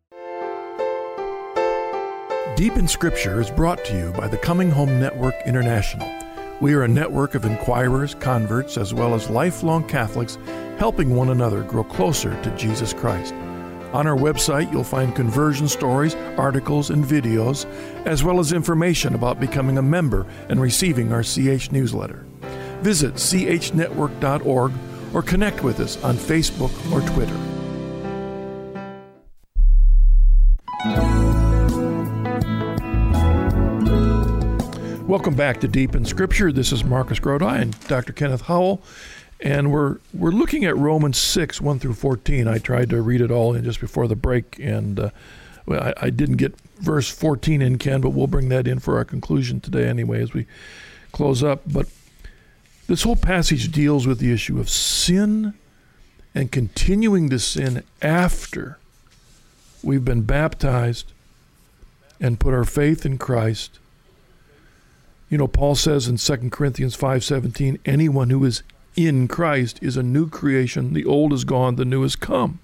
Deep 2.55 2.77
in 2.77 2.87
Scripture 2.87 3.39
is 3.39 3.51
brought 3.51 3.85
to 3.85 3.95
you 3.95 4.11
by 4.13 4.27
the 4.27 4.37
Coming 4.37 4.71
Home 4.71 4.99
Network 4.99 5.35
International. 5.45 6.09
We 6.61 6.73
are 6.73 6.83
a 6.83 6.89
network 6.89 7.35
of 7.35 7.45
inquirers, 7.45 8.15
converts, 8.15 8.75
as 8.77 8.93
well 8.93 9.13
as 9.13 9.29
lifelong 9.29 9.87
Catholics 9.87 10.37
helping 10.77 11.15
one 11.15 11.29
another 11.29 11.63
grow 11.63 11.85
closer 11.85 12.41
to 12.41 12.55
Jesus 12.57 12.93
Christ. 12.93 13.33
On 13.93 14.05
our 14.05 14.17
website, 14.17 14.69
you'll 14.71 14.83
find 14.83 15.15
conversion 15.15 15.69
stories, 15.69 16.15
articles, 16.37 16.89
and 16.89 17.03
videos, 17.03 17.65
as 18.05 18.25
well 18.25 18.39
as 18.39 18.51
information 18.51 19.15
about 19.15 19.39
becoming 19.39 19.77
a 19.77 19.81
member 19.81 20.27
and 20.49 20.61
receiving 20.61 21.13
our 21.13 21.23
CH 21.23 21.71
newsletter. 21.71 22.25
Visit 22.81 23.13
chnetwork.org 23.13 24.73
or 25.13 25.21
connect 25.21 25.63
with 25.63 25.79
us 25.79 26.01
on 26.03 26.17
Facebook 26.17 26.71
or 26.91 26.99
Twitter. 27.13 27.38
Welcome 35.19 35.35
back 35.35 35.59
to 35.59 35.67
Deep 35.67 35.95
in 35.95 36.05
Scripture. 36.05 36.49
This 36.49 36.71
is 36.71 36.85
Marcus 36.85 37.19
Grodi 37.19 37.61
and 37.61 37.77
Dr. 37.89 38.13
Kenneth 38.13 38.43
Howell, 38.43 38.81
and 39.41 39.69
we're 39.69 39.97
we're 40.13 40.31
looking 40.31 40.63
at 40.63 40.77
Romans 40.77 41.17
six 41.17 41.59
one 41.59 41.77
through 41.77 41.95
fourteen. 41.95 42.47
I 42.47 42.57
tried 42.57 42.89
to 42.91 43.01
read 43.01 43.19
it 43.19 43.29
all 43.29 43.53
in 43.53 43.65
just 43.65 43.81
before 43.81 44.07
the 44.07 44.15
break, 44.15 44.57
and 44.59 44.97
uh, 44.97 45.09
I, 45.69 45.93
I, 46.03 46.09
didn't 46.09 46.37
get 46.37 46.55
verse 46.77 47.09
fourteen 47.09 47.61
in, 47.61 47.77
Ken, 47.79 47.99
but 47.99 48.11
we'll 48.11 48.27
bring 48.27 48.47
that 48.47 48.65
in 48.65 48.79
for 48.79 48.95
our 48.95 49.03
conclusion 49.03 49.59
today 49.59 49.89
anyway 49.89 50.21
as 50.21 50.33
we 50.33 50.47
close 51.11 51.43
up. 51.43 51.63
But 51.67 51.87
this 52.87 53.03
whole 53.03 53.17
passage 53.17 53.73
deals 53.73 54.07
with 54.07 54.19
the 54.19 54.31
issue 54.31 54.57
of 54.57 54.69
sin 54.69 55.53
and 56.33 56.49
continuing 56.49 57.29
to 57.29 57.39
sin 57.39 57.83
after 58.01 58.79
we've 59.83 60.05
been 60.05 60.21
baptized 60.21 61.11
and 62.21 62.39
put 62.39 62.53
our 62.53 62.63
faith 62.63 63.05
in 63.05 63.17
Christ 63.17 63.78
you 65.29 65.37
know, 65.37 65.47
Paul 65.47 65.75
says 65.75 66.07
in 66.07 66.17
2 66.17 66.49
Corinthians 66.51 66.95
5:17, 66.95 67.79
anyone 67.85 68.29
who 68.29 68.43
is 68.45 68.63
in 68.95 69.27
Christ 69.27 69.79
is 69.81 69.95
a 69.95 70.03
new 70.03 70.27
creation. 70.27 70.93
The 70.93 71.05
old 71.05 71.31
is 71.33 71.43
gone, 71.43 71.75
the 71.75 71.85
new 71.85 72.01
has 72.01 72.15
come. 72.15 72.59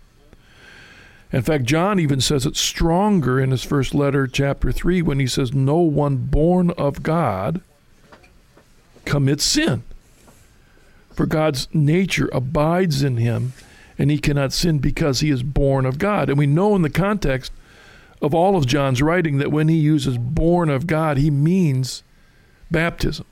In 1.32 1.42
fact, 1.42 1.66
John 1.66 2.00
even 2.00 2.22
says 2.22 2.46
it 2.46 2.56
stronger 2.56 3.40
in 3.40 3.52
his 3.52 3.64
first 3.64 3.94
letter, 3.94 4.28
chapter 4.28 4.72
3, 4.72 5.02
when 5.02 5.20
he 5.20 5.28
says, 5.28 5.54
No 5.54 5.78
one 5.78 6.18
born 6.18 6.72
of 6.72 7.04
God 7.04 7.62
commits 9.06 9.44
sin. 9.44 9.84
For 11.14 11.26
God's 11.26 11.68
nature 11.74 12.30
abides 12.34 13.04
in 13.04 13.18
him, 13.18 13.54
and 13.98 14.12
he 14.12 14.18
cannot 14.18 14.54
sin 14.54 14.80
because 14.80 15.20
he 15.20 15.30
is 15.30 15.44
born 15.44 15.86
of 15.86 15.98
God. 15.98 16.30
And 16.30 16.38
we 16.38 16.48
know 16.48 16.76
in 16.76 16.82
the 16.82 16.90
context 16.90 17.52
of 18.22 18.34
all 18.34 18.56
of 18.56 18.66
John's 18.66 19.02
writing 19.02 19.38
that 19.38 19.52
when 19.52 19.68
he 19.68 19.78
uses 19.78 20.18
born 20.18 20.70
of 20.70 20.88
God, 20.88 21.18
he 21.18 21.32
means 21.32 22.04
baptism. 22.72 23.26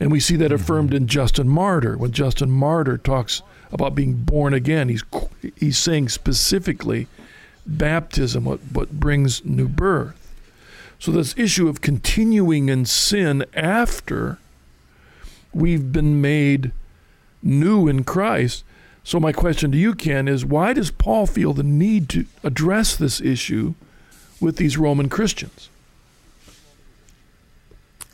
And 0.00 0.10
we 0.10 0.20
see 0.20 0.36
that 0.36 0.50
affirmed 0.50 0.92
in 0.92 1.06
Justin 1.06 1.48
Martyr. 1.48 1.96
When 1.96 2.10
Justin 2.10 2.50
Martyr 2.50 2.98
talks 2.98 3.42
about 3.70 3.94
being 3.94 4.14
born 4.14 4.52
again, 4.52 4.88
he's 4.88 5.04
he's 5.56 5.78
saying 5.78 6.08
specifically 6.08 7.06
baptism, 7.66 8.44
what, 8.44 8.60
what 8.72 8.90
brings 8.90 9.44
new 9.44 9.68
birth. 9.68 10.18
So 10.98 11.12
this 11.12 11.36
issue 11.36 11.68
of 11.68 11.80
continuing 11.80 12.68
in 12.68 12.84
sin 12.84 13.44
after 13.54 14.38
we've 15.52 15.92
been 15.92 16.20
made 16.20 16.72
new 17.42 17.88
in 17.88 18.04
Christ. 18.04 18.64
So 19.04 19.18
my 19.18 19.32
question 19.32 19.72
to 19.72 19.78
you, 19.78 19.94
Ken, 19.94 20.28
is 20.28 20.44
why 20.44 20.72
does 20.72 20.90
Paul 20.90 21.26
feel 21.26 21.52
the 21.52 21.64
need 21.64 22.08
to 22.10 22.26
address 22.44 22.96
this 22.96 23.20
issue 23.20 23.74
with 24.40 24.56
these 24.56 24.78
Roman 24.78 25.08
Christians? 25.08 25.68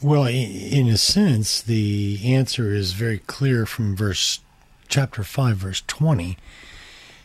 Well, 0.00 0.26
in 0.26 0.86
a 0.88 0.96
sense, 0.96 1.60
the 1.60 2.20
answer 2.24 2.72
is 2.72 2.92
very 2.92 3.18
clear 3.18 3.66
from 3.66 3.96
verse 3.96 4.38
chapter 4.86 5.24
5 5.24 5.56
verse 5.56 5.82
20. 5.88 6.38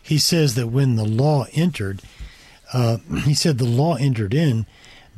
He 0.01 0.17
says 0.17 0.55
that 0.55 0.67
when 0.67 0.95
the 0.95 1.05
law 1.05 1.45
entered, 1.53 2.01
uh, 2.73 2.97
he 3.25 3.36
said 3.36 3.57
the 3.59 3.65
law 3.65 3.95
entered 3.95 4.33
in 4.33 4.65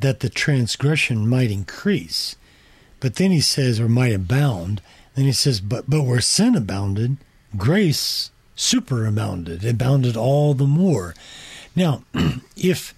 that 0.00 0.20
the 0.20 0.28
transgression 0.28 1.26
might 1.26 1.50
increase. 1.50 2.36
But 3.00 3.14
then 3.14 3.30
he 3.30 3.40
says, 3.40 3.80
or 3.80 3.88
might 3.88 4.12
abound. 4.12 4.82
Then 5.14 5.24
he 5.24 5.32
says, 5.32 5.60
but 5.60 5.88
but 5.88 6.02
where 6.02 6.20
sin 6.20 6.54
abounded, 6.54 7.16
grace 7.56 8.30
superabounded, 8.54 9.66
abounded 9.68 10.14
all 10.14 10.52
the 10.52 10.66
more. 10.66 11.14
Now, 11.74 12.04
if 12.56 12.94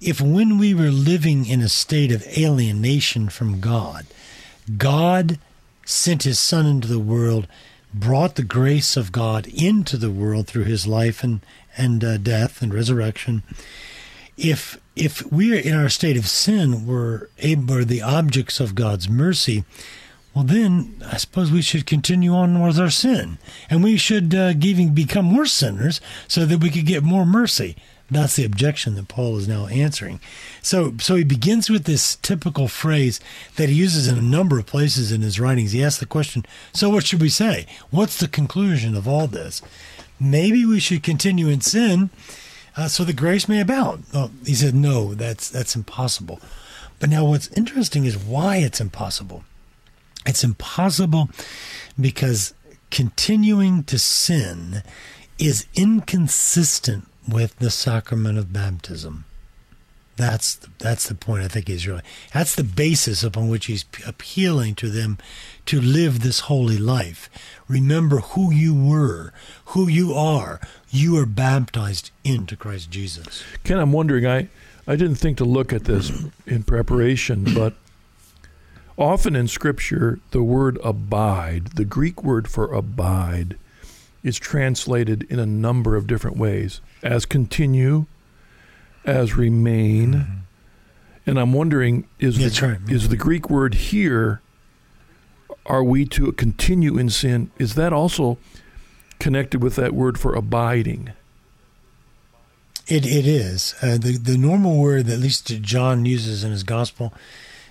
if 0.00 0.20
when 0.20 0.58
we 0.58 0.74
were 0.74 0.90
living 0.90 1.46
in 1.46 1.60
a 1.60 1.68
state 1.68 2.12
of 2.12 2.26
alienation 2.36 3.28
from 3.28 3.60
God, 3.60 4.06
God 4.76 5.38
sent 5.84 6.22
his 6.22 6.38
son 6.38 6.66
into 6.66 6.88
the 6.88 6.98
world, 6.98 7.48
brought 7.92 8.36
the 8.36 8.42
grace 8.42 8.96
of 8.96 9.12
God 9.12 9.46
into 9.46 9.96
the 9.96 10.10
world 10.10 10.46
through 10.46 10.64
his 10.64 10.86
life 10.86 11.24
and 11.24 11.40
and 11.76 12.02
uh, 12.02 12.16
death 12.18 12.60
and 12.60 12.74
resurrection. 12.74 13.42
If 14.36 14.80
if 14.94 15.24
we 15.32 15.56
are 15.56 15.60
in 15.60 15.74
our 15.74 15.88
state 15.88 16.16
of 16.16 16.28
sin, 16.28 16.86
we're 16.86 17.28
able, 17.38 17.74
we're 17.74 17.84
the 17.84 18.02
objects 18.02 18.60
of 18.60 18.74
God's 18.74 19.08
mercy. 19.08 19.64
Well, 20.34 20.44
then 20.44 21.02
I 21.10 21.16
suppose 21.16 21.50
we 21.50 21.62
should 21.62 21.86
continue 21.86 22.32
on 22.32 22.62
with 22.62 22.78
our 22.78 22.90
sin, 22.90 23.38
and 23.70 23.82
we 23.82 23.96
should 23.96 24.34
uh, 24.34 24.52
even 24.60 24.94
become 24.94 25.34
worse 25.34 25.52
sinners 25.52 26.00
so 26.28 26.44
that 26.46 26.60
we 26.60 26.70
could 26.70 26.86
get 26.86 27.02
more 27.02 27.26
mercy. 27.26 27.76
That's 28.10 28.36
the 28.36 28.44
objection 28.44 28.94
that 28.94 29.08
Paul 29.08 29.36
is 29.36 29.46
now 29.46 29.66
answering. 29.66 30.20
So, 30.62 30.94
so 30.98 31.16
he 31.16 31.24
begins 31.24 31.68
with 31.68 31.84
this 31.84 32.16
typical 32.16 32.66
phrase 32.66 33.20
that 33.56 33.68
he 33.68 33.74
uses 33.74 34.08
in 34.08 34.16
a 34.16 34.22
number 34.22 34.58
of 34.58 34.66
places 34.66 35.12
in 35.12 35.20
his 35.20 35.38
writings. 35.38 35.72
He 35.72 35.84
asks 35.84 36.00
the 36.00 36.06
question, 36.06 36.46
"So, 36.72 36.88
what 36.88 37.06
should 37.06 37.20
we 37.20 37.28
say? 37.28 37.66
What's 37.90 38.18
the 38.18 38.28
conclusion 38.28 38.96
of 38.96 39.06
all 39.06 39.26
this? 39.26 39.60
Maybe 40.18 40.64
we 40.64 40.80
should 40.80 41.02
continue 41.02 41.48
in 41.48 41.60
sin." 41.60 42.10
uh, 42.78 42.86
so 42.86 43.02
the 43.02 43.12
grace 43.12 43.48
may 43.48 43.60
abound. 43.60 44.04
Oh, 44.14 44.30
he 44.46 44.54
said, 44.54 44.72
no, 44.72 45.12
that's 45.12 45.50
that's 45.50 45.74
impossible. 45.74 46.40
But 47.00 47.10
now, 47.10 47.24
what's 47.24 47.48
interesting 47.48 48.04
is 48.04 48.16
why 48.16 48.58
it's 48.58 48.80
impossible. 48.80 49.42
It's 50.24 50.44
impossible 50.44 51.28
because 52.00 52.54
continuing 52.90 53.82
to 53.84 53.98
sin 53.98 54.82
is 55.40 55.66
inconsistent 55.74 57.07
with 57.28 57.56
the 57.58 57.70
sacrament 57.70 58.38
of 58.38 58.52
baptism. 58.52 59.24
That's 60.16 60.56
the, 60.56 60.68
that's 60.78 61.08
the 61.08 61.14
point 61.14 61.44
I 61.44 61.48
think 61.48 61.68
he's 61.68 61.86
really. 61.86 62.02
That's 62.34 62.56
the 62.56 62.64
basis 62.64 63.22
upon 63.22 63.48
which 63.48 63.66
he's 63.66 63.84
appealing 64.04 64.74
to 64.76 64.90
them 64.90 65.18
to 65.66 65.80
live 65.80 66.20
this 66.20 66.40
holy 66.40 66.76
life. 66.76 67.30
Remember 67.68 68.18
who 68.18 68.52
you 68.52 68.74
were, 68.74 69.32
who 69.66 69.86
you 69.86 70.14
are. 70.14 70.60
You 70.90 71.16
are 71.18 71.26
baptized 71.26 72.10
into 72.24 72.56
Christ 72.56 72.90
Jesus. 72.90 73.44
Ken, 73.62 73.78
I'm 73.78 73.92
wondering. 73.92 74.26
I 74.26 74.48
I 74.88 74.96
didn't 74.96 75.16
think 75.16 75.36
to 75.36 75.44
look 75.44 75.72
at 75.72 75.84
this 75.84 76.10
in 76.46 76.64
preparation, 76.64 77.44
but 77.54 77.74
often 78.96 79.36
in 79.36 79.46
Scripture, 79.46 80.18
the 80.30 80.42
word 80.42 80.78
abide, 80.82 81.68
the 81.76 81.84
Greek 81.84 82.24
word 82.24 82.48
for 82.48 82.72
abide, 82.72 83.58
is 84.28 84.38
translated 84.38 85.24
in 85.24 85.38
a 85.38 85.46
number 85.46 85.96
of 85.96 86.06
different 86.06 86.36
ways 86.36 86.80
as 87.02 87.24
continue 87.24 88.06
as 89.04 89.34
remain. 89.34 90.12
Mm-hmm. 90.12 90.34
And 91.26 91.40
I'm 91.40 91.52
wondering 91.52 92.06
is 92.18 92.38
the, 92.38 92.66
right. 92.66 92.92
is 92.92 93.08
the 93.08 93.16
Greek 93.16 93.50
word 93.50 93.74
here 93.74 94.40
are 95.66 95.84
we 95.84 96.06
to 96.06 96.32
continue 96.32 96.96
in 96.96 97.10
sin 97.10 97.50
is 97.58 97.74
that 97.74 97.92
also 97.92 98.38
connected 99.18 99.62
with 99.62 99.76
that 99.76 99.92
word 99.92 100.18
for 100.18 100.34
abiding? 100.34 101.12
It 102.86 103.04
it 103.04 103.26
is. 103.26 103.74
Uh, 103.82 103.98
the 103.98 104.16
the 104.16 104.38
normal 104.38 104.78
word 104.78 105.06
that 105.06 105.14
at 105.14 105.18
least 105.18 105.46
John 105.60 106.06
uses 106.06 106.42
in 106.42 106.52
his 106.52 106.62
gospel 106.62 107.12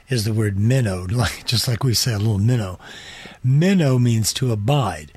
is 0.09 0.25
the 0.25 0.33
word 0.33 0.59
meno, 0.59 1.05
like 1.09 1.45
just 1.45 1.67
like 1.67 1.83
we 1.83 1.95
say 1.95 2.13
a 2.13 2.19
little 2.19 2.37
minnow. 2.37 2.79
Meno 3.43 3.97
means 3.97 4.31
to 4.33 4.51
abide. 4.51 5.11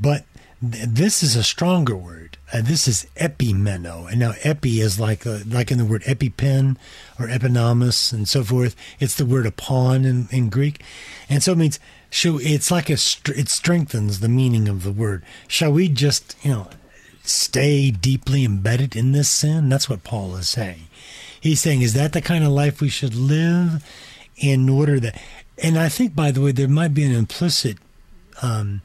But 0.00 0.24
this 0.62 1.22
is 1.22 1.36
a 1.36 1.42
stronger 1.42 1.96
word 1.96 2.32
uh, 2.52 2.60
this 2.60 2.86
is 2.86 3.06
epimeno, 3.16 4.10
and 4.10 4.20
now 4.20 4.34
epi 4.42 4.80
is 4.80 5.00
like 5.00 5.24
a, 5.24 5.42
like 5.46 5.70
in 5.70 5.78
the 5.78 5.86
word 5.86 6.02
epipen 6.02 6.76
or 7.18 7.26
epinomis 7.26 8.12
and 8.12 8.28
so 8.28 8.44
forth. 8.44 8.76
It's 9.00 9.14
the 9.14 9.24
word 9.24 9.46
upon 9.46 10.04
in, 10.04 10.28
in 10.30 10.50
Greek, 10.50 10.82
and 11.30 11.42
so 11.42 11.52
it 11.52 11.58
means 11.58 11.80
so 12.10 12.38
it's 12.38 12.70
like 12.70 12.90
a 12.90 12.94
it 12.94 13.48
strengthens 13.48 14.20
the 14.20 14.28
meaning 14.28 14.68
of 14.68 14.82
the 14.82 14.92
word. 14.92 15.24
Shall 15.48 15.72
we 15.72 15.88
just 15.88 16.36
you 16.42 16.50
know 16.50 16.68
stay 17.22 17.90
deeply 17.90 18.44
embedded 18.44 18.94
in 18.94 19.12
this 19.12 19.30
sin? 19.30 19.70
That's 19.70 19.88
what 19.88 20.04
Paul 20.04 20.36
is 20.36 20.48
saying. 20.48 20.88
He's 21.40 21.60
saying, 21.60 21.80
is 21.80 21.94
that 21.94 22.12
the 22.12 22.20
kind 22.20 22.44
of 22.44 22.50
life 22.50 22.80
we 22.80 22.90
should 22.90 23.14
live 23.14 23.82
in 24.36 24.68
order 24.68 25.00
that? 25.00 25.20
And 25.62 25.78
I 25.78 25.88
think, 25.88 26.14
by 26.14 26.30
the 26.30 26.40
way, 26.40 26.52
there 26.52 26.68
might 26.68 26.94
be 26.94 27.02
an 27.02 27.12
implicit. 27.12 27.78
Um, 28.42 28.82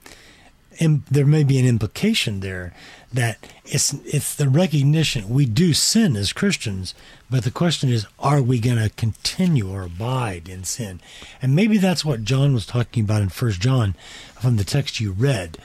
there 0.80 1.26
may 1.26 1.44
be 1.44 1.60
an 1.60 1.66
implication 1.66 2.40
there 2.40 2.74
that 3.12 3.38
it's 3.66 3.94
it's 4.06 4.36
the 4.36 4.50
recognition 4.50 5.30
we 5.30 5.46
do 5.46 5.74
sin 5.74 6.16
as 6.16 6.34
Christians, 6.34 6.94
but 7.30 7.44
the 7.44 7.52
question 7.52 7.90
is, 7.90 8.06
are 8.20 8.42
we 8.42 8.60
going 8.60 8.78
to 8.78 8.90
continue 8.90 9.70
or 9.70 9.84
abide 9.84 10.50
in 10.50 10.63
sin? 10.63 11.00
And 11.42 11.56
maybe 11.56 11.78
that's 11.78 12.06
what 12.06 12.24
John 12.24 12.54
was 12.54 12.66
talking 12.66 13.04
about 13.04 13.22
in 13.22 13.30
First 13.30 13.62
John, 13.62 13.96
from 14.40 14.58
the 14.58 14.63
text 14.63 15.00
you 15.00 15.12
read. 15.12 15.58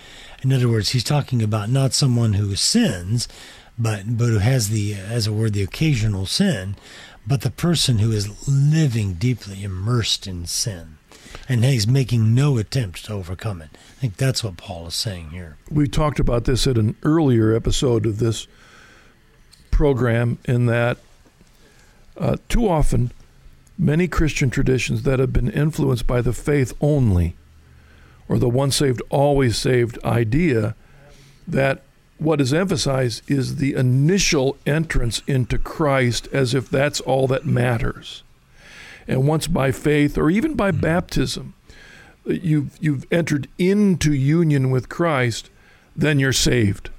In 0.43 0.53
other 0.53 0.69
words, 0.69 0.91
he's 0.91 1.05
talking 1.05 1.43
about 1.43 1.69
not 1.69 1.93
someone 1.93 2.35
who 2.35 2.55
sins, 2.57 3.29
but 3.79 4.17
but 4.17 4.27
who 4.27 4.39
has 4.39 4.69
the 4.69 4.95
as 4.95 5.27
a 5.27 5.33
word 5.33 5.53
the 5.53 5.63
occasional 5.63 6.27
sin, 6.27 6.77
but 7.27 7.43
the 7.43 7.51
person 7.51 7.99
who 7.99 8.13
is 8.13 8.49
living 8.49 9.15
deeply 9.15 9.63
immersed 9.63 10.27
in 10.27 10.47
sin 10.47 10.99
and 11.49 11.65
he's 11.65 11.87
making 11.87 12.35
no 12.35 12.59
attempt 12.59 13.05
to 13.07 13.13
overcome 13.13 13.63
it. 13.63 13.71
I 13.75 14.01
think 14.01 14.17
that's 14.17 14.45
what 14.45 14.57
Paul 14.57 14.87
is 14.87 14.95
saying 14.95 15.31
here. 15.31 15.57
We 15.71 15.89
talked 15.89 16.21
about 16.21 16.45
this 16.45 16.67
at 16.67 16.79
an 16.79 16.97
earlier 17.03 17.55
episode 17.55 18.07
of 18.07 18.19
this 18.19 18.47
program, 19.71 20.39
in 20.45 20.67
that 20.67 20.99
uh, 22.17 22.37
too 22.49 22.69
often 22.69 23.11
many 23.79 24.07
Christian 24.07 24.51
traditions 24.51 25.03
that 25.03 25.19
have 25.19 25.33
been 25.33 25.51
influenced 25.51 26.07
by 26.07 26.21
the 26.21 26.33
faith 26.33 26.75
only 26.81 27.35
or 28.29 28.39
the 28.39 28.49
once 28.49 28.77
saved, 28.77 29.03
always 29.11 29.57
saved 29.57 29.99
idea 30.05 30.77
that 31.49 31.83
what 32.19 32.41
is 32.41 32.55
emphasized 32.55 33.29
is 33.29 33.57
the 33.57 33.75
initial 33.75 34.57
entrance 34.65 35.23
into 35.27 35.59
Christ 35.59 36.29
as 36.33 36.55
if 36.55 36.71
that's 36.71 37.01
all 37.01 37.27
that 37.27 37.45
matters 37.45 38.23
and 39.07 39.27
once 39.27 39.47
by 39.47 39.73
faith 39.73 40.17
or 40.17 40.31
even 40.31 40.55
by 40.55 40.71
mm-hmm. 40.71 40.81
baptism, 40.81 41.55
uh, 42.29 42.33
you've, 42.33 42.77
you've 42.81 43.07
entered 43.13 43.49
into 43.59 44.13
union 44.13 44.71
with 44.71 44.89
Christ, 44.89 45.51
then 45.97 46.19
you're 46.19 46.33
saved. 46.33 46.91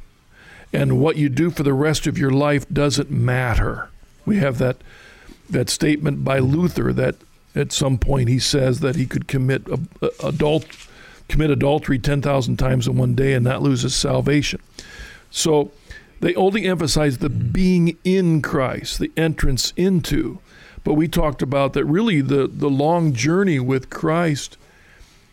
And 0.72 1.00
what 1.00 1.18
you 1.18 1.30
do 1.30 1.52
for 1.52 1.64
the 1.64 1.74
rest 1.74 2.08
of 2.08 2.18
your 2.18 2.32
life 2.32 2.68
doesn't 2.70 3.12
matter. 3.12 3.90
We 4.26 4.38
have 4.38 4.58
that, 4.58 4.78
that 5.50 5.70
statement 5.70 6.24
by 6.24 6.40
Luther 6.40 6.92
that 6.94 7.16
at 7.56 7.72
some 7.72 8.00
point 8.00 8.30
he 8.30 8.40
says 8.40 8.80
that 8.80 8.96
he 8.96 9.06
could 9.06 9.28
commit 9.28 9.68
adult, 10.24 10.66
commit 11.30 11.52
adultery 11.52 12.00
10,000 12.00 12.58
times 12.58 12.88
in 12.88 12.98
one 12.98 13.14
day 13.14 13.34
and 13.34 13.44
not 13.44 13.62
lose 13.62 13.84
his 13.84 13.94
salvation. 13.94 14.60
So 15.30 15.72
they 16.20 16.34
only 16.36 16.66
emphasize 16.66 17.20
the 17.20 17.30
mm-hmm. 17.30 17.52
being 17.52 17.98
in 18.04 18.42
Christ, 18.42 18.98
the 18.98 19.12
entrance 19.16 19.74
into. 19.76 20.40
But 20.84 20.96
we 20.96 21.08
talked 21.08 21.42
about 21.42 21.74
that 21.74 21.86
really 21.86 22.22
the, 22.22 22.48
the 22.48 22.70
long 22.70 23.14
journey 23.14 23.60
with 23.60 23.90
Christ 23.90 24.58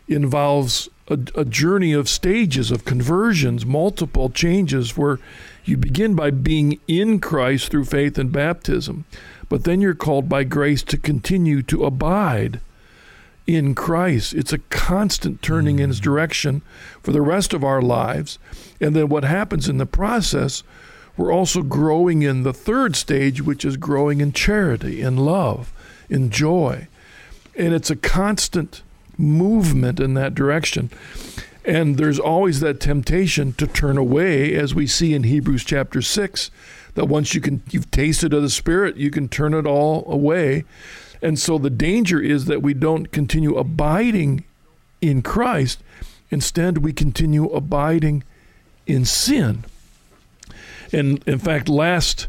involves 0.07 0.89
a, 1.09 1.19
a 1.35 1.45
journey 1.45 1.93
of 1.93 2.09
stages 2.09 2.71
of 2.71 2.85
conversions, 2.85 3.67
multiple 3.67 4.31
changes 4.31 4.97
where 4.97 5.19
you 5.65 5.77
begin 5.77 6.15
by 6.15 6.31
being 6.31 6.79
in 6.87 7.21
Christ 7.21 7.71
through 7.71 7.85
faith 7.85 8.19
and 8.19 8.33
baptism, 8.33 9.05
but 9.49 9.65
then 9.65 9.81
you're 9.81 9.95
called 9.95 10.29
by 10.29 10.45
grace 10.45 10.83
to 10.85 10.97
continue 10.97 11.63
to 11.63 11.85
abide 11.85 12.61
in 13.47 13.75
Christ. 13.75 14.35
It's 14.35 14.53
a 14.53 14.59
constant 14.59 15.43
turning 15.43 15.79
in 15.81 15.89
His 15.89 16.01
mm. 16.01 16.05
direction 16.05 16.63
for 17.03 17.13
the 17.13 17.23
rest 17.23 17.53
of 17.53 17.65
our 17.65 17.83
lives. 17.83 18.39
And 18.81 18.95
then 18.95 19.09
what 19.09 19.25
happens 19.25 19.69
in 19.69 19.79
the 19.79 19.87
process, 19.87 20.63
we're 21.21 21.35
also 21.35 21.61
growing 21.63 22.23
in 22.23 22.45
the 22.45 22.55
third 22.55 22.97
stage, 22.97 23.43
which 23.43 23.63
is 23.63 23.77
growing 23.77 24.23
in 24.23 24.33
charity, 24.33 25.03
in 25.03 25.19
love, 25.19 25.71
in 26.09 26.31
joy. 26.31 26.89
And 27.55 27.75
it's 27.75 27.91
a 27.91 27.97
constant 27.97 28.81
movement 29.19 30.01
in 30.01 30.15
that 30.15 30.35
direction. 30.35 30.89
And 31.63 31.99
there's 31.99 32.19
always 32.19 32.61
that 32.61 32.81
temptation 32.81 33.53
to 33.59 33.67
turn 33.67 33.99
away, 33.99 34.55
as 34.55 34.75
we 34.75 34.87
see 34.87 35.13
in 35.13 35.25
Hebrews 35.25 35.63
chapter 35.63 36.01
6, 36.01 36.51
that 36.95 37.05
once 37.05 37.35
you 37.35 37.43
can 37.43 37.63
you've 37.71 37.91
tasted 37.91 38.33
of 38.33 38.41
the 38.41 38.49
Spirit, 38.49 38.97
you 38.97 39.11
can 39.11 39.29
turn 39.29 39.53
it 39.53 39.67
all 39.67 40.11
away. 40.11 40.65
And 41.21 41.39
so 41.39 41.59
the 41.59 41.69
danger 41.69 42.19
is 42.19 42.47
that 42.47 42.63
we 42.63 42.73
don't 42.73 43.13
continue 43.13 43.59
abiding 43.59 44.45
in 45.03 45.21
Christ. 45.21 45.81
Instead, 46.31 46.79
we 46.79 46.95
continue 46.95 47.51
abiding 47.51 48.25
in 48.87 49.05
sin. 49.05 49.67
And 50.93 51.23
in 51.27 51.39
fact, 51.39 51.69
last, 51.69 52.29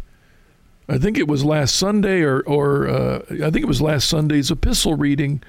I 0.88 0.98
think 0.98 1.18
it 1.18 1.28
was 1.28 1.44
last 1.44 1.76
Sunday, 1.76 2.22
or, 2.22 2.42
or 2.42 2.88
uh, 2.88 3.22
I 3.32 3.50
think 3.50 3.58
it 3.58 3.68
was 3.68 3.82
last 3.82 4.08
Sunday's 4.08 4.52
epistle 4.52 4.96
reading 4.96 5.42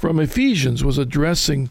from 0.00 0.18
Ephesians 0.18 0.82
was 0.82 0.96
addressing 0.96 1.68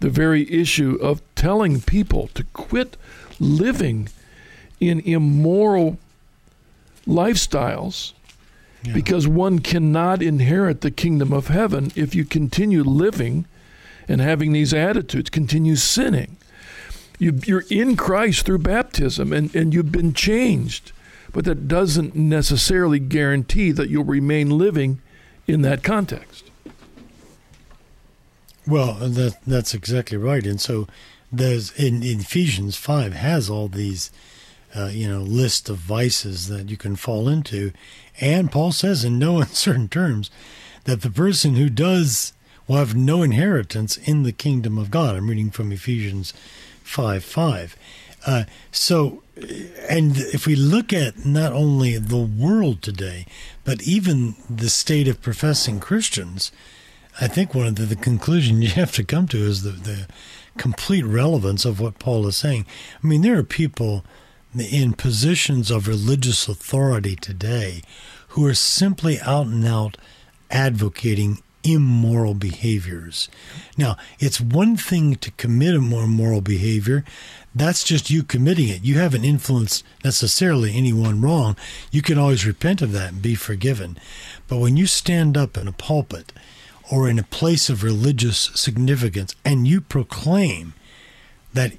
the 0.00 0.08
very 0.08 0.50
issue 0.50 0.98
of 1.02 1.20
telling 1.34 1.82
people 1.82 2.28
to 2.28 2.42
quit 2.54 2.96
living 3.38 4.08
in 4.80 5.00
immoral 5.00 5.98
lifestyles 7.06 8.14
yeah. 8.82 8.94
because 8.94 9.28
one 9.28 9.58
cannot 9.58 10.22
inherit 10.22 10.80
the 10.80 10.90
kingdom 10.90 11.34
of 11.34 11.48
heaven 11.48 11.92
if 11.94 12.14
you 12.14 12.24
continue 12.24 12.82
living 12.82 13.44
and 14.08 14.22
having 14.22 14.52
these 14.52 14.72
attitudes, 14.72 15.28
continue 15.28 15.76
sinning. 15.76 16.38
You, 17.18 17.38
are 17.56 17.64
in 17.70 17.96
Christ 17.96 18.44
through 18.44 18.58
baptism 18.58 19.32
and, 19.32 19.54
and 19.54 19.72
you've 19.72 19.92
been 19.92 20.12
changed, 20.12 20.92
but 21.32 21.44
that 21.44 21.68
doesn't 21.68 22.14
necessarily 22.14 22.98
guarantee 22.98 23.72
that 23.72 23.88
you'll 23.88 24.04
remain 24.04 24.50
living 24.50 25.00
in 25.46 25.62
that 25.62 25.82
context. 25.82 26.50
Well, 28.66 28.94
that, 28.94 29.38
that's 29.46 29.74
exactly 29.74 30.18
right. 30.18 30.44
And 30.44 30.60
so 30.60 30.88
there's 31.30 31.72
in, 31.72 32.02
in 32.02 32.20
Ephesians 32.20 32.76
5 32.76 33.12
has 33.12 33.48
all 33.48 33.68
these 33.68 34.10
uh, 34.74 34.86
you 34.86 35.08
know 35.08 35.20
list 35.20 35.68
of 35.68 35.78
vices 35.78 36.48
that 36.48 36.68
you 36.68 36.76
can 36.76 36.96
fall 36.96 37.28
into 37.28 37.72
and 38.20 38.52
paul 38.52 38.72
says 38.72 39.04
in 39.04 39.18
no 39.18 39.38
uncertain 39.40 39.88
terms 39.88 40.30
that 40.84 41.02
the 41.02 41.10
person 41.10 41.54
who 41.54 41.70
does 41.70 42.32
will 42.66 42.76
have 42.76 42.94
no 42.94 43.22
inheritance 43.22 43.96
in 43.96 44.22
the 44.22 44.32
kingdom 44.32 44.76
of 44.76 44.90
god 44.90 45.14
i'm 45.14 45.28
reading 45.28 45.50
from 45.50 45.72
ephesians 45.72 46.34
5 46.86 47.24
5 47.24 47.76
uh, 48.26 48.44
so 48.70 49.22
and 49.88 50.16
if 50.16 50.46
we 50.46 50.56
look 50.56 50.92
at 50.92 51.24
not 51.24 51.52
only 51.52 51.98
the 51.98 52.16
world 52.16 52.82
today 52.82 53.26
but 53.64 53.82
even 53.82 54.34
the 54.48 54.70
state 54.70 55.08
of 55.08 55.20
professing 55.20 55.80
christians 55.80 56.52
i 57.20 57.28
think 57.28 57.54
one 57.54 57.66
of 57.66 57.76
the, 57.76 57.84
the 57.84 57.96
conclusion 57.96 58.62
you 58.62 58.68
have 58.68 58.92
to 58.92 59.04
come 59.04 59.26
to 59.28 59.38
is 59.38 59.62
the, 59.62 59.70
the 59.70 60.06
complete 60.56 61.04
relevance 61.04 61.64
of 61.64 61.80
what 61.80 61.98
paul 61.98 62.26
is 62.26 62.36
saying. 62.36 62.66
I 63.02 63.06
mean 63.06 63.22
there 63.22 63.38
are 63.38 63.44
people 63.44 64.04
in 64.58 64.94
positions 64.94 65.70
of 65.70 65.86
religious 65.88 66.48
authority 66.48 67.14
today 67.14 67.82
who 68.28 68.46
are 68.46 68.54
simply 68.54 69.20
out 69.20 69.46
and 69.46 69.66
out 69.66 69.96
advocating 70.50 71.42
immoral 71.66 72.34
behaviors. 72.34 73.28
Now, 73.76 73.96
it's 74.18 74.40
one 74.40 74.76
thing 74.76 75.16
to 75.16 75.30
commit 75.32 75.74
a 75.74 75.80
more 75.80 76.04
immoral 76.04 76.40
behavior. 76.40 77.04
That's 77.54 77.84
just 77.84 78.10
you 78.10 78.22
committing 78.22 78.68
it. 78.68 78.84
You 78.84 78.98
haven't 78.98 79.24
influenced 79.24 79.84
necessarily 80.04 80.74
anyone 80.74 81.20
wrong. 81.20 81.56
You 81.90 82.02
can 82.02 82.18
always 82.18 82.46
repent 82.46 82.82
of 82.82 82.92
that 82.92 83.12
and 83.12 83.22
be 83.22 83.34
forgiven. 83.34 83.98
But 84.48 84.58
when 84.58 84.76
you 84.76 84.86
stand 84.86 85.36
up 85.36 85.56
in 85.56 85.66
a 85.66 85.72
pulpit 85.72 86.32
or 86.90 87.08
in 87.08 87.18
a 87.18 87.24
place 87.24 87.68
of 87.68 87.82
religious 87.82 88.38
significance 88.54 89.34
and 89.44 89.66
you 89.66 89.80
proclaim 89.80 90.74
that 91.52 91.72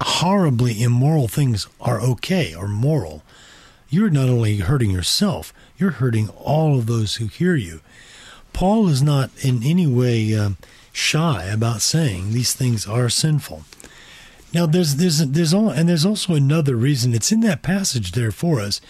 horribly 0.00 0.82
immoral 0.82 1.28
things 1.28 1.66
are 1.80 2.00
okay 2.00 2.54
or 2.54 2.68
moral, 2.68 3.22
you're 3.88 4.10
not 4.10 4.28
only 4.28 4.56
hurting 4.58 4.90
yourself, 4.90 5.54
you're 5.78 5.92
hurting 5.92 6.28
all 6.30 6.76
of 6.76 6.86
those 6.86 7.16
who 7.16 7.26
hear 7.26 7.54
you. 7.54 7.80
Paul 8.54 8.88
is 8.88 9.02
not 9.02 9.30
in 9.44 9.62
any 9.62 9.86
way 9.86 10.34
uh, 10.34 10.50
shy 10.92 11.44
about 11.44 11.82
saying 11.82 12.32
these 12.32 12.54
things 12.54 12.86
are 12.86 13.10
sinful. 13.10 13.64
Now, 14.54 14.64
there's 14.64 14.96
there's 14.96 15.18
there's 15.18 15.52
all, 15.52 15.68
and 15.68 15.88
there's 15.88 16.06
also 16.06 16.34
another 16.34 16.76
reason. 16.76 17.12
It's 17.12 17.32
in 17.32 17.40
that 17.40 17.62
passage 17.62 18.12
there 18.12 18.30
for 18.30 18.60
us 18.60 18.80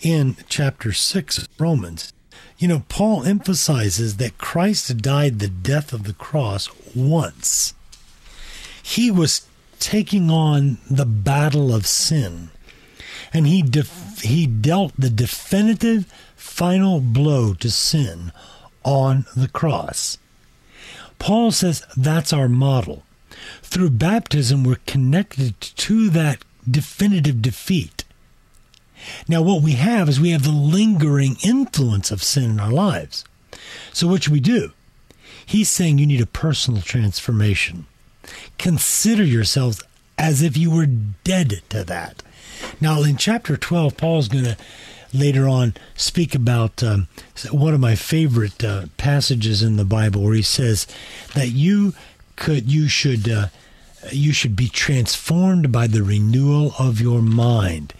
in 0.00 0.36
chapter 0.48 0.92
six 0.92 1.36
of 1.36 1.48
Romans. 1.58 2.12
You 2.58 2.68
know, 2.68 2.84
Paul 2.88 3.24
emphasizes 3.24 4.16
that 4.16 4.38
Christ 4.38 4.96
died 4.98 5.40
the 5.40 5.48
death 5.48 5.92
of 5.92 6.04
the 6.04 6.12
cross 6.12 6.68
once. 6.94 7.74
He 8.82 9.10
was 9.10 9.46
taking 9.80 10.30
on 10.30 10.78
the 10.88 11.06
battle 11.06 11.74
of 11.74 11.86
sin. 11.86 12.50
And 13.32 13.46
he, 13.46 13.62
def- 13.62 14.20
he 14.22 14.46
dealt 14.46 14.92
the 14.96 15.10
definitive 15.10 16.06
final 16.34 17.00
blow 17.00 17.52
to 17.54 17.70
sin 17.70 18.32
on 18.84 19.26
the 19.36 19.48
cross. 19.48 20.18
Paul 21.18 21.50
says 21.50 21.84
that's 21.96 22.32
our 22.32 22.48
model. 22.48 23.02
Through 23.62 23.90
baptism, 23.90 24.64
we're 24.64 24.76
connected 24.86 25.60
to 25.60 26.10
that 26.10 26.44
definitive 26.68 27.42
defeat. 27.42 28.04
Now, 29.28 29.42
what 29.42 29.62
we 29.62 29.72
have 29.72 30.08
is 30.08 30.20
we 30.20 30.30
have 30.30 30.42
the 30.42 30.50
lingering 30.50 31.36
influence 31.44 32.10
of 32.10 32.22
sin 32.22 32.50
in 32.50 32.60
our 32.60 32.72
lives. 32.72 33.24
So, 33.92 34.08
what 34.08 34.24
should 34.24 34.32
we 34.32 34.40
do? 34.40 34.72
He's 35.44 35.70
saying 35.70 35.98
you 35.98 36.06
need 36.06 36.20
a 36.20 36.26
personal 36.26 36.82
transformation. 36.82 37.86
Consider 38.58 39.24
yourselves 39.24 39.82
as 40.18 40.42
if 40.42 40.56
you 40.56 40.70
were 40.70 40.86
dead 40.86 41.62
to 41.70 41.84
that. 41.84 42.22
Now, 42.80 43.02
in 43.02 43.16
chapter 43.16 43.56
12, 43.56 43.96
Paul's 43.96 44.28
going 44.28 44.44
to 44.44 44.56
later 45.12 45.48
on 45.48 45.74
speak 45.96 46.34
about 46.34 46.82
um, 46.82 47.08
one 47.50 47.74
of 47.74 47.80
my 47.80 47.94
favorite 47.94 48.62
uh, 48.62 48.86
passages 48.96 49.62
in 49.62 49.76
the 49.76 49.84
Bible 49.84 50.22
where 50.22 50.34
he 50.34 50.42
says 50.42 50.86
that 51.34 51.48
you 51.48 51.94
could, 52.36 52.70
you 52.70 52.88
should, 52.88 53.28
uh, 53.28 53.46
you 54.12 54.32
should 54.32 54.56
be 54.56 54.68
transformed 54.68 55.72
by 55.72 55.86
the 55.86 56.02
renewal 56.02 56.72
of 56.78 57.00
your 57.00 57.22
mind 57.22 57.94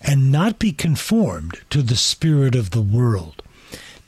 and 0.00 0.32
not 0.32 0.58
be 0.58 0.72
conformed 0.72 1.60
to 1.70 1.82
the 1.82 1.96
spirit 1.96 2.54
of 2.54 2.70
the 2.70 2.82
world. 2.82 3.42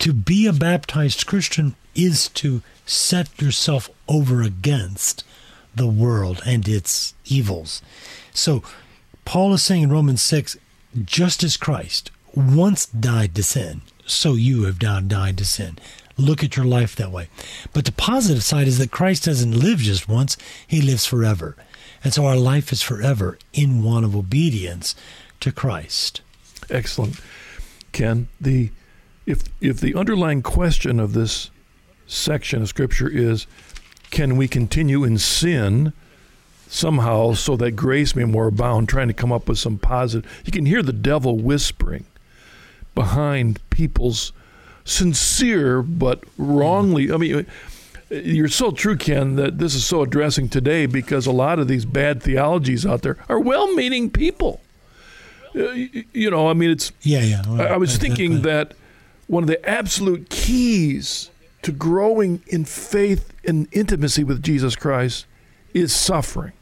To 0.00 0.12
be 0.12 0.46
a 0.46 0.52
baptized 0.52 1.26
Christian 1.26 1.74
is 1.94 2.28
to 2.30 2.62
set 2.86 3.40
yourself 3.40 3.90
over 4.08 4.42
against 4.42 5.24
the 5.74 5.86
world 5.86 6.42
and 6.44 6.66
its 6.68 7.14
evils. 7.24 7.82
So, 8.32 8.62
Paul 9.24 9.54
is 9.54 9.62
saying 9.62 9.84
in 9.84 9.92
Romans 9.92 10.22
6 10.22 10.56
just 11.04 11.42
as 11.42 11.56
Christ 11.56 12.10
once 12.34 12.86
died 12.86 13.34
to 13.34 13.42
sin, 13.42 13.82
so 14.06 14.34
you 14.34 14.64
have 14.64 14.80
now 14.82 15.00
died 15.00 15.38
to 15.38 15.44
sin. 15.44 15.78
Look 16.16 16.44
at 16.44 16.56
your 16.56 16.66
life 16.66 16.94
that 16.96 17.10
way. 17.10 17.28
But 17.72 17.84
the 17.84 17.92
positive 17.92 18.42
side 18.42 18.68
is 18.68 18.78
that 18.78 18.90
Christ 18.90 19.24
doesn't 19.24 19.58
live 19.58 19.78
just 19.78 20.08
once, 20.08 20.36
he 20.66 20.82
lives 20.82 21.06
forever. 21.06 21.56
And 22.04 22.12
so 22.12 22.26
our 22.26 22.36
life 22.36 22.72
is 22.72 22.82
forever 22.82 23.38
in 23.52 23.82
one 23.82 24.04
of 24.04 24.16
obedience 24.16 24.94
to 25.40 25.52
Christ. 25.52 26.20
Excellent. 26.68 27.20
Ken, 27.92 28.28
the 28.40 28.70
if 29.26 29.44
if 29.60 29.80
the 29.80 29.94
underlying 29.94 30.42
question 30.42 30.98
of 30.98 31.12
this 31.12 31.50
section 32.06 32.62
of 32.62 32.68
scripture 32.68 33.08
is 33.08 33.46
can 34.10 34.36
we 34.36 34.48
continue 34.48 35.04
in 35.04 35.16
sin 35.18 35.92
somehow 36.68 37.32
so 37.32 37.56
that 37.56 37.72
grace 37.72 38.16
may 38.16 38.24
more 38.24 38.48
abound, 38.48 38.88
trying 38.88 39.08
to 39.08 39.14
come 39.14 39.32
up 39.32 39.48
with 39.48 39.58
some 39.58 39.78
positive? 39.78 40.30
You 40.44 40.52
can 40.52 40.66
hear 40.66 40.82
the 40.82 40.92
devil 40.92 41.38
whispering 41.38 42.04
behind 42.94 43.58
people's 43.70 44.32
sincere 44.84 45.82
but 45.82 46.24
wrongly. 46.36 47.12
I 47.12 47.16
mean, 47.16 47.46
you're 48.10 48.48
so 48.48 48.70
true, 48.70 48.96
Ken, 48.96 49.36
that 49.36 49.58
this 49.58 49.74
is 49.74 49.86
so 49.86 50.02
addressing 50.02 50.48
today 50.48 50.86
because 50.86 51.26
a 51.26 51.32
lot 51.32 51.58
of 51.58 51.68
these 51.68 51.84
bad 51.84 52.22
theologies 52.22 52.84
out 52.84 53.02
there 53.02 53.16
are 53.28 53.38
well 53.38 53.74
meaning 53.74 54.10
people. 54.10 54.60
Uh, 55.54 55.72
you 55.72 56.30
know, 56.30 56.48
I 56.48 56.54
mean, 56.54 56.70
it's. 56.70 56.92
Yeah, 57.02 57.20
yeah. 57.20 57.42
Well, 57.46 57.72
I 57.72 57.76
was 57.76 57.96
thinking 57.96 58.42
that 58.42 58.74
one 59.26 59.42
of 59.42 59.48
the 59.48 59.66
absolute 59.68 60.30
keys 60.30 61.30
to 61.62 61.72
growing 61.72 62.42
in 62.46 62.64
faith 62.64 63.32
and 63.44 63.68
intimacy 63.72 64.24
with 64.24 64.42
Jesus 64.42 64.76
Christ 64.76 65.26
is 65.72 65.94
suffering, 65.94 66.52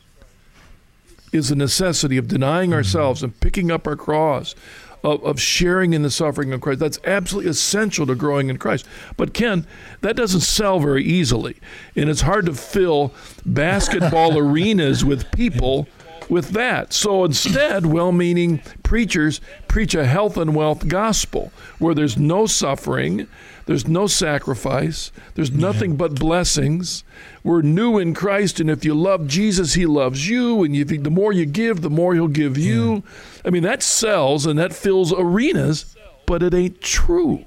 is 1.33 1.49
the 1.49 1.57
necessity 1.57 2.17
of 2.17 2.29
denying 2.29 2.71
mm-hmm. 2.71 2.77
ourselves 2.77 3.23
and 3.23 3.39
picking 3.41 3.71
up 3.71 3.87
our 3.87 3.97
cross, 3.97 4.55
of, 5.03 5.23
of 5.25 5.41
sharing 5.41 5.93
in 5.93 6.03
the 6.03 6.11
suffering 6.11 6.53
of 6.53 6.61
Christ. 6.61 6.81
That's 6.81 6.99
absolutely 7.05 7.51
essential 7.51 8.07
to 8.07 8.15
growing 8.15 8.51
in 8.51 8.59
Christ. 8.59 8.87
But 9.17 9.35
Ken, 9.35 9.67
that 10.01 10.17
doesn't 10.17 10.41
sell 10.41 10.81
very 10.81 11.05
easily, 11.05 11.57
and 11.97 12.11
it's 12.11 12.23
hard 12.23 12.47
to 12.47 12.55
fill 12.55 13.13
basketball 13.45 14.39
arenas 14.39 15.05
with 15.05 15.31
people 15.33 15.89
with 16.31 16.51
that. 16.51 16.93
So 16.93 17.25
instead, 17.25 17.87
well 17.87 18.13
meaning 18.13 18.63
preachers 18.83 19.41
preach 19.69 19.95
a 19.95 20.07
health 20.07 20.37
and 20.37 20.55
wealth 20.55 20.89
gospel 20.89 21.53
where 21.79 21.95
there's 21.95 22.17
no 22.17 22.47
suffering, 22.47 23.27
there's 23.67 23.89
no 23.89 24.07
sacrifice, 24.07 25.11
there's 25.35 25.51
nothing 25.51 25.97
but 25.97 26.19
blessings. 26.19 27.05
We're 27.43 27.63
new 27.63 27.99
in 27.99 28.13
Christ, 28.13 28.61
and 28.61 28.71
if 28.71 28.85
you 28.85 28.95
love 28.95 29.27
Jesus, 29.27 29.75
He 29.75 29.87
loves 29.87 30.29
you. 30.29 30.63
And 30.63 30.77
if 30.77 30.89
the 30.89 31.11
more 31.11 31.33
you 31.33 31.47
give, 31.47 31.81
the 31.81 31.91
more 31.91 32.15
He'll 32.15 32.29
give 32.29 32.59
you. 32.59 33.03
I 33.45 33.51
mean, 33.51 33.63
that 33.63 33.83
sells 33.83 34.47
and 34.47 34.59
that 34.59 34.73
fills 34.73 35.13
arenas, 35.13 35.97
but 36.27 36.43
it 36.43 36.53
ain't 36.53 36.81
true. 36.81 37.45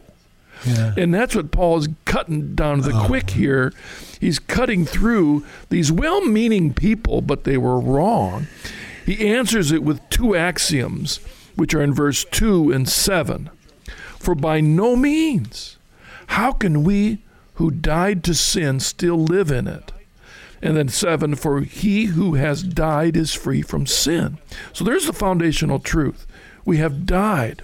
Yeah. 0.66 0.94
And 0.98 1.14
that's 1.14 1.36
what 1.36 1.52
Paul 1.52 1.78
is 1.78 1.89
cutting 2.06 2.56
down 2.56 2.82
to 2.82 2.89
the 2.89 2.98
oh. 2.98 3.06
quick 3.06 3.32
here. 3.32 3.74
He's 4.20 4.39
cutting 4.39 4.86
through 4.86 5.46
these 5.70 5.91
well 5.91 6.22
meaning 6.22 6.74
people, 6.74 7.22
but 7.22 7.44
they 7.44 7.58
were 7.58 7.80
wrong. 7.80 8.48
He 9.06 9.28
answers 9.28 9.72
it 9.72 9.84
with 9.84 10.08
two 10.10 10.36
axioms, 10.36 11.20
which 11.56 11.74
are 11.74 11.82
in 11.82 11.94
verse 11.94 12.24
2 12.24 12.72
and 12.72 12.88
7. 12.88 13.50
For 14.18 14.34
by 14.34 14.62
no 14.62 14.96
means, 14.96 15.78
how 16.28 16.54
can 16.54 16.84
we 16.84 17.20
who 17.56 17.72
died 17.72 18.24
to 18.26 18.34
sin 18.34 18.80
still 18.80 19.18
live 19.18 19.51
in 19.51 19.68
it? 19.68 19.91
And 20.62 20.78
then 20.78 20.88
7, 20.88 21.36
for 21.36 21.62
he 21.62 22.06
who 22.06 22.36
has 22.36 22.64
died 22.64 23.18
is 23.18 23.34
free 23.34 23.62
from 23.62 23.86
sin. 23.86 24.38
So 24.72 24.84
there's 24.84 25.08
the 25.08 25.14
foundational 25.14 25.80
truth. 25.80 26.26
We 26.64 26.78
have 26.78 27.06
died 27.06 27.64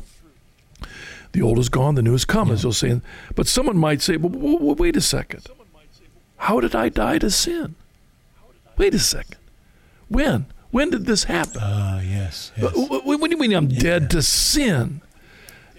the 1.31 1.41
old 1.41 1.59
is 1.59 1.69
gone, 1.69 1.95
the 1.95 2.01
new 2.01 2.13
has 2.13 2.25
come, 2.25 2.47
yeah. 2.47 2.55
as 2.55 2.63
you'll 2.63 2.73
say. 2.73 3.01
But 3.35 3.47
someone 3.47 3.77
might 3.77 4.01
say, 4.01 4.17
well, 4.17 4.75
wait 4.75 4.95
a 4.95 5.01
second. 5.01 5.47
How 6.37 6.59
did 6.59 6.75
I 6.75 6.89
die 6.89 7.19
to 7.19 7.29
sin? 7.29 7.75
Wait 8.77 8.93
a 8.95 8.99
second. 8.99 9.37
When? 10.07 10.47
When 10.71 10.89
did 10.89 11.05
this 11.05 11.25
happen? 11.25 11.59
Ah, 11.61 11.97
uh, 11.97 12.01
yes. 12.01 12.51
yes. 12.55 12.73
What, 12.75 13.21
do 13.21 13.29
you 13.29 13.37
mean 13.37 13.53
I'm 13.53 13.69
yeah. 13.69 13.79
dead 13.79 14.09
to 14.11 14.21
sin? 14.21 15.01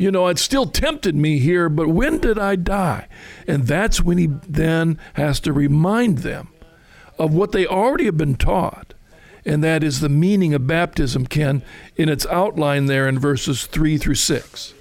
You 0.00 0.10
know, 0.10 0.28
it 0.28 0.38
still 0.38 0.64
tempted 0.64 1.14
me 1.14 1.40
here, 1.40 1.68
but 1.68 1.88
when 1.88 2.20
did 2.20 2.38
I 2.38 2.56
die? 2.56 3.06
And 3.46 3.66
that's 3.66 4.00
when 4.00 4.16
he 4.16 4.28
then 4.48 4.98
has 5.12 5.40
to 5.40 5.52
remind 5.52 6.20
them 6.20 6.48
of 7.18 7.34
what 7.34 7.52
they 7.52 7.66
already 7.66 8.06
have 8.06 8.16
been 8.16 8.36
taught. 8.36 8.94
And 9.44 9.62
that 9.62 9.84
is 9.84 10.00
the 10.00 10.08
meaning 10.08 10.54
of 10.54 10.66
baptism, 10.66 11.26
Ken, 11.26 11.62
in 11.96 12.08
its 12.08 12.24
outline 12.30 12.86
there 12.86 13.06
in 13.06 13.18
verses 13.18 13.66
3 13.66 13.98
through 13.98 14.14
6. 14.14 14.72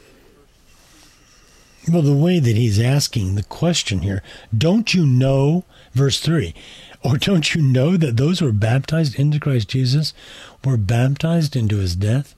Well, 1.92 2.02
the 2.02 2.16
way 2.16 2.40
that 2.40 2.56
he's 2.56 2.80
asking 2.80 3.36
the 3.36 3.44
question 3.44 4.00
here, 4.00 4.24
don't 4.58 4.94
you 4.94 5.06
know, 5.06 5.66
verse 5.92 6.22
3, 6.22 6.54
or 7.04 7.18
don't 7.18 7.54
you 7.54 7.62
know 7.62 7.98
that 7.98 8.16
those 8.16 8.40
who 8.40 8.48
are 8.48 8.54
baptized 8.54 9.20
into 9.20 9.38
Christ 9.38 9.68
Jesus 9.68 10.14
were 10.64 10.78
baptized 10.78 11.58
into 11.58 11.76
his 11.76 11.98
death? 11.98 12.36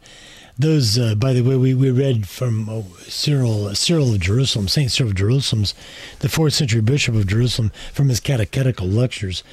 Those, 0.62 0.98
uh, 0.98 1.16
by 1.16 1.34
the 1.34 1.42
way, 1.42 1.56
we, 1.56 1.74
we 1.74 1.92
read 1.92 2.28
from 2.28 2.70
oh, 2.70 2.86
Cyril, 3.08 3.74
Cyril 3.76 4.14
of 4.14 4.20
Jerusalem, 4.20 4.68
Saint 4.68 4.92
Cyril 4.92 5.12
of 5.12 5.16
Jerusalem's, 5.16 5.74
the 6.20 6.30
fourth 6.30 6.54
century 6.54 6.82
bishop 6.82 7.16
of 7.16 7.28
Jerusalem, 7.28 7.72
from 7.94 8.10
his 8.10 8.20
catechetical 8.20 8.88
lectures. 8.88 9.44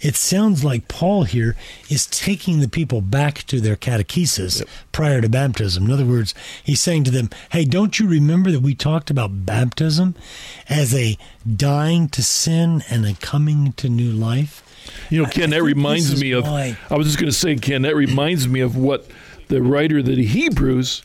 It 0.00 0.16
sounds 0.16 0.64
like 0.64 0.88
Paul 0.88 1.24
here 1.24 1.56
is 1.88 2.06
taking 2.06 2.60
the 2.60 2.68
people 2.68 3.00
back 3.00 3.44
to 3.44 3.60
their 3.60 3.76
catechesis 3.76 4.60
yep. 4.60 4.68
prior 4.92 5.20
to 5.20 5.28
baptism. 5.28 5.86
In 5.86 5.90
other 5.92 6.04
words, 6.04 6.34
he's 6.62 6.80
saying 6.80 7.04
to 7.04 7.10
them, 7.10 7.30
"Hey, 7.50 7.64
don't 7.64 7.98
you 7.98 8.06
remember 8.06 8.50
that 8.50 8.60
we 8.60 8.74
talked 8.74 9.10
about 9.10 9.46
baptism 9.46 10.14
as 10.68 10.94
a 10.94 11.16
dying 11.56 12.08
to 12.10 12.22
sin 12.22 12.82
and 12.90 13.06
a 13.06 13.14
coming 13.14 13.72
to 13.74 13.88
new 13.88 14.10
life?" 14.10 14.62
You 15.10 15.22
know, 15.22 15.28
Ken, 15.28 15.50
that 15.50 15.62
reminds 15.62 16.20
me 16.20 16.32
of. 16.32 16.44
Why. 16.44 16.76
I 16.90 16.96
was 16.96 17.06
just 17.06 17.18
going 17.18 17.30
to 17.30 17.36
say, 17.36 17.56
Ken, 17.56 17.82
that 17.82 17.96
reminds 17.96 18.48
me 18.48 18.60
of 18.60 18.76
what 18.76 19.06
the 19.48 19.62
writer 19.62 19.98
of 19.98 20.06
the 20.06 20.24
Hebrews, 20.24 21.02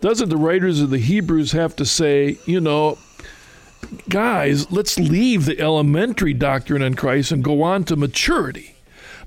doesn't 0.00 0.28
the 0.28 0.36
writers 0.36 0.80
of 0.80 0.90
the 0.90 0.98
Hebrews 0.98 1.52
have 1.52 1.76
to 1.76 1.84
say, 1.84 2.38
you 2.44 2.60
know, 2.60 2.98
guys, 4.08 4.70
let's 4.70 4.98
leave 4.98 5.44
the 5.44 5.58
elementary 5.60 6.34
doctrine 6.34 6.82
in 6.82 6.94
Christ 6.94 7.32
and 7.32 7.42
go 7.42 7.62
on 7.62 7.84
to 7.84 7.96
maturity, 7.96 8.76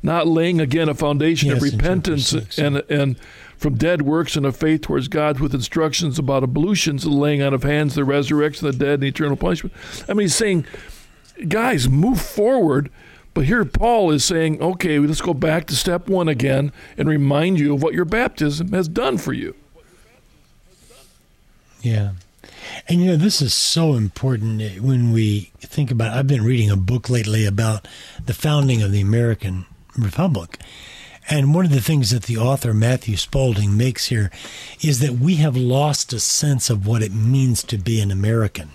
not 0.03 0.27
laying 0.27 0.59
again 0.59 0.89
a 0.89 0.93
foundation 0.93 1.49
yes, 1.49 1.57
of 1.57 1.63
repentance 1.63 2.33
and 2.57 2.77
and 2.89 3.17
from 3.57 3.75
dead 3.75 4.01
works 4.01 4.35
and 4.35 4.45
of 4.45 4.55
faith 4.55 4.81
towards 4.81 5.07
God 5.07 5.39
with 5.39 5.53
instructions 5.53 6.19
about 6.19 6.43
ablutions, 6.43 7.03
the 7.03 7.09
laying 7.09 7.41
on 7.41 7.53
of 7.53 7.63
hands, 7.63 7.95
the 7.95 8.03
resurrection 8.03 8.67
of 8.67 8.77
the 8.77 8.85
dead, 8.85 8.95
and 8.95 9.05
eternal 9.05 9.37
punishment. 9.37 9.73
I 10.09 10.13
mean, 10.13 10.25
he's 10.25 10.35
saying, 10.35 10.65
guys, 11.47 11.87
move 11.87 12.19
forward 12.19 12.91
but 13.35 13.45
here 13.45 13.65
Paul 13.65 14.11
is 14.11 14.23
saying, 14.23 14.61
okay, 14.61 14.97
let's 14.97 15.21
go 15.21 15.33
back 15.33 15.67
to 15.67 15.75
step 15.75 16.07
one 16.07 16.29
again 16.29 16.71
and 16.97 17.07
remind 17.07 17.59
you 17.59 17.75
of 17.75 17.83
what 17.83 17.93
your 17.93 18.05
baptism 18.05 18.71
has 18.71 18.87
done 18.87 19.17
for 19.17 19.33
you. 19.33 19.53
Yeah. 21.81 22.13
And 22.87 23.01
you 23.01 23.07
know, 23.07 23.17
this 23.17 23.41
is 23.41 23.53
so 23.53 23.93
important 23.93 24.61
eh, 24.61 24.79
when 24.79 25.11
we 25.11 25.51
think 25.59 25.91
about 25.91 26.13
I've 26.15 26.27
been 26.27 26.45
reading 26.45 26.71
a 26.71 26.77
book 26.77 27.09
lately 27.09 27.45
about 27.45 27.87
the 28.25 28.33
founding 28.33 28.81
of 28.81 28.93
the 28.93 29.01
American 29.01 29.65
Republic. 29.97 30.57
And 31.29 31.53
one 31.53 31.65
of 31.65 31.71
the 31.71 31.81
things 31.81 32.11
that 32.11 32.23
the 32.23 32.37
author 32.37 32.73
Matthew 32.73 33.17
Spalding 33.17 33.75
makes 33.75 34.05
here 34.05 34.31
is 34.81 34.99
that 34.99 35.13
we 35.19 35.35
have 35.35 35.57
lost 35.57 36.13
a 36.13 36.21
sense 36.21 36.69
of 36.69 36.87
what 36.87 37.03
it 37.03 37.13
means 37.13 37.63
to 37.63 37.77
be 37.77 37.99
an 37.99 38.11
American. 38.11 38.71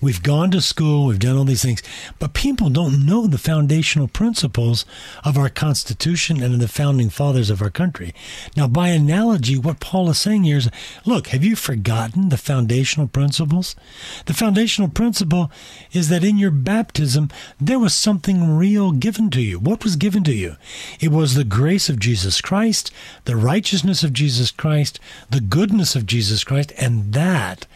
We've 0.00 0.22
gone 0.22 0.50
to 0.52 0.62
school, 0.62 1.06
we've 1.06 1.18
done 1.18 1.36
all 1.36 1.44
these 1.44 1.62
things, 1.62 1.82
but 2.18 2.32
people 2.32 2.70
don't 2.70 3.04
know 3.04 3.26
the 3.26 3.36
foundational 3.36 4.08
principles 4.08 4.86
of 5.24 5.36
our 5.36 5.50
Constitution 5.50 6.42
and 6.42 6.54
of 6.54 6.60
the 6.60 6.68
founding 6.68 7.10
fathers 7.10 7.50
of 7.50 7.60
our 7.60 7.68
country. 7.68 8.14
Now, 8.56 8.66
by 8.66 8.88
analogy, 8.88 9.58
what 9.58 9.78
Paul 9.78 10.08
is 10.08 10.18
saying 10.18 10.44
here 10.44 10.56
is 10.56 10.70
look, 11.04 11.28
have 11.28 11.44
you 11.44 11.54
forgotten 11.54 12.30
the 12.30 12.38
foundational 12.38 13.08
principles? 13.08 13.76
The 14.24 14.32
foundational 14.32 14.88
principle 14.88 15.50
is 15.92 16.08
that 16.08 16.24
in 16.24 16.38
your 16.38 16.50
baptism, 16.50 17.28
there 17.60 17.78
was 17.78 17.94
something 17.94 18.56
real 18.56 18.92
given 18.92 19.28
to 19.30 19.42
you. 19.42 19.58
What 19.58 19.84
was 19.84 19.96
given 19.96 20.24
to 20.24 20.34
you? 20.34 20.56
It 20.98 21.10
was 21.10 21.34
the 21.34 21.44
grace 21.44 21.90
of 21.90 21.98
Jesus 21.98 22.40
Christ, 22.40 22.90
the 23.26 23.36
righteousness 23.36 24.02
of 24.02 24.14
Jesus 24.14 24.50
Christ, 24.50 24.98
the 25.28 25.40
goodness 25.40 25.94
of 25.94 26.06
Jesus 26.06 26.42
Christ, 26.42 26.72
and 26.78 27.12
that 27.12 27.66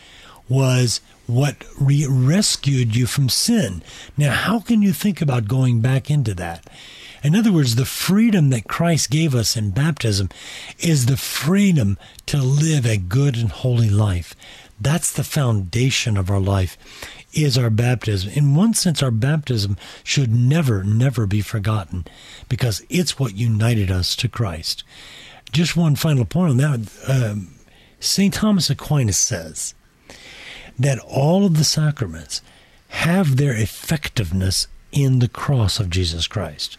was 0.49 1.01
what 1.27 1.57
re- 1.81 2.07
rescued 2.09 2.95
you 2.95 3.07
from 3.07 3.29
sin. 3.29 3.83
Now, 4.17 4.33
how 4.33 4.61
can 4.61 4.83
you 4.83 4.93
think 4.93 5.21
about 5.21 5.49
going 5.49 5.81
back 5.81 6.11
into 6.11 6.35
that? 6.35 6.69
In 7.23 7.35
other 7.35 7.53
words, 7.53 7.77
the 7.77 7.87
freedom 7.87 8.51
that 8.51 8.69
Christ 8.69 9.11
gave 9.11 9.35
us 9.35 9.57
in 9.57 9.71
baptism 9.71 10.29
is 10.79 11.07
the 11.07 11.17
freedom 11.17 11.97
to 12.27 12.37
live 12.37 12.85
a 12.85 12.99
good 12.99 13.37
and 13.37 13.51
holy 13.51 13.89
life. 13.89 14.35
That's 14.79 15.11
the 15.11 15.25
foundation 15.25 16.19
of 16.19 16.31
our 16.31 16.41
life 16.41 16.77
is 17.33 17.57
our 17.57 17.71
baptism. 17.71 18.31
In 18.35 18.55
one 18.55 18.75
sense, 18.75 19.03
our 19.03 19.11
baptism 19.11 19.77
should 20.03 20.33
never, 20.33 20.85
never 20.85 21.27
be 21.27 21.41
forgotten 21.41 22.05
because 22.49 22.85
it's 22.89 23.19
what 23.19 23.35
united 23.35 23.91
us 23.91 24.15
to 24.17 24.29
Christ. 24.29 24.85
Just 25.53 25.77
one 25.77 25.97
final 25.97 26.25
point 26.25 26.51
on 26.51 26.57
that. 26.59 26.91
Um, 27.09 27.55
St. 28.01 28.35
Thomas 28.35 28.69
Aquinas 28.71 29.19
says, 29.19 29.75
that 30.79 30.99
all 31.01 31.45
of 31.45 31.57
the 31.57 31.65
sacraments 31.65 32.43
have 32.89 33.37
their 33.37 33.55
effectiveness 33.55 34.67
in 34.93 35.19
the 35.19 35.29
cross 35.29 35.81
of 35.81 35.91
Jesus 35.91 36.27
Christ. 36.27 36.77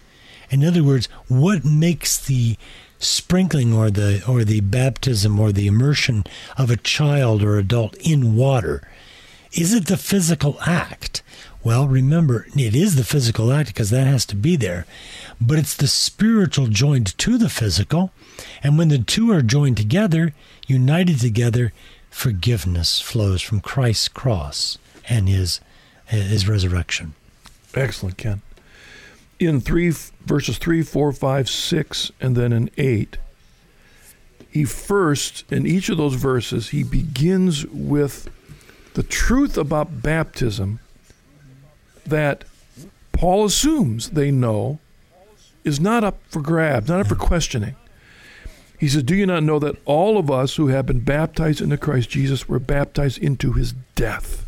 In 0.50 0.64
other 0.64 0.84
words, 0.84 1.08
what 1.28 1.66
makes 1.66 2.18
the 2.18 2.58
sprinkling 2.98 3.74
or 3.74 3.92
the 3.92 4.24
or 4.26 4.44
the 4.44 4.62
baptism 4.62 5.40
or 5.40 5.52
the 5.52 5.68
immersion 5.68 6.24
of 6.58 6.72
a 6.72 6.78
child 6.78 7.44
or 7.44 7.58
adult 7.58 7.94
in 7.96 8.36
water 8.36 8.82
is 9.56 9.74
it 9.74 9.88
the 9.88 9.96
physical 9.96 10.58
act? 10.66 11.24
Well, 11.64 11.88
remember, 11.88 12.46
it 12.56 12.76
is 12.76 12.96
the 12.96 13.06
physical 13.06 13.54
act 13.54 13.70
because 13.70 13.90
that 13.90 14.06
has 14.06 14.26
to 14.28 14.36
be 14.36 14.58
there, 14.58 14.86
but 15.40 15.58
it's 15.58 15.76
the 15.76 15.88
spiritual 15.88 16.68
joined 16.68 17.18
to 17.18 17.38
the 17.38 17.50
physical. 17.50 18.12
And 18.62 18.78
when 18.78 18.90
the 18.90 19.00
two 19.00 19.32
are 19.32 19.42
joined 19.42 19.78
together, 19.78 20.34
united 20.68 21.22
together, 21.22 21.72
forgiveness 22.16 23.02
flows 23.02 23.42
from 23.42 23.60
Christ's 23.60 24.08
cross 24.08 24.78
and 25.10 25.28
his 25.28 25.60
his 26.06 26.48
resurrection. 26.48 27.14
Excellent, 27.76 28.18
Ken. 28.18 28.42
In 29.38 29.60
three 29.60 29.92
verses 30.26 30.58
three, 30.58 30.82
four, 30.82 31.12
five, 31.12 31.50
six, 31.50 32.14
and 32.22 32.38
then 32.38 32.54
in 32.54 32.70
eight, 32.78 33.18
he 34.50 34.64
first 34.64 35.44
in 35.52 35.68
each 35.68 35.90
of 35.90 35.98
those 35.98 36.14
verses 36.14 36.70
he 36.70 36.84
begins 36.84 37.66
with 37.68 38.30
the 38.94 39.04
truth 39.04 39.58
about 39.58 40.02
baptism 40.02 40.80
that 42.06 42.46
Paul 43.12 43.44
assumes 43.44 44.12
they 44.12 44.32
know 44.32 44.80
is 45.66 45.82
not 45.82 46.06
up 46.06 46.18
for 46.30 46.42
grabs, 46.42 46.88
not 46.88 47.02
up 47.02 47.08
for 47.08 47.16
questioning. 47.16 47.76
He 48.80 48.88
says, 48.88 49.04
Do 49.04 49.16
you 49.16 49.26
not 49.26 49.44
know 49.44 49.60
that 49.60 49.78
all 49.86 50.18
of 50.18 50.30
us 50.30 50.56
who 50.56 50.68
have 50.68 50.86
been 50.86 51.00
baptized 51.00 51.62
into 51.62 51.78
Christ 51.78 52.10
Jesus 52.10 52.50
were 52.50 52.60
baptized 52.60 53.18
into 53.18 53.54
his 53.54 53.74
death? 53.96 54.42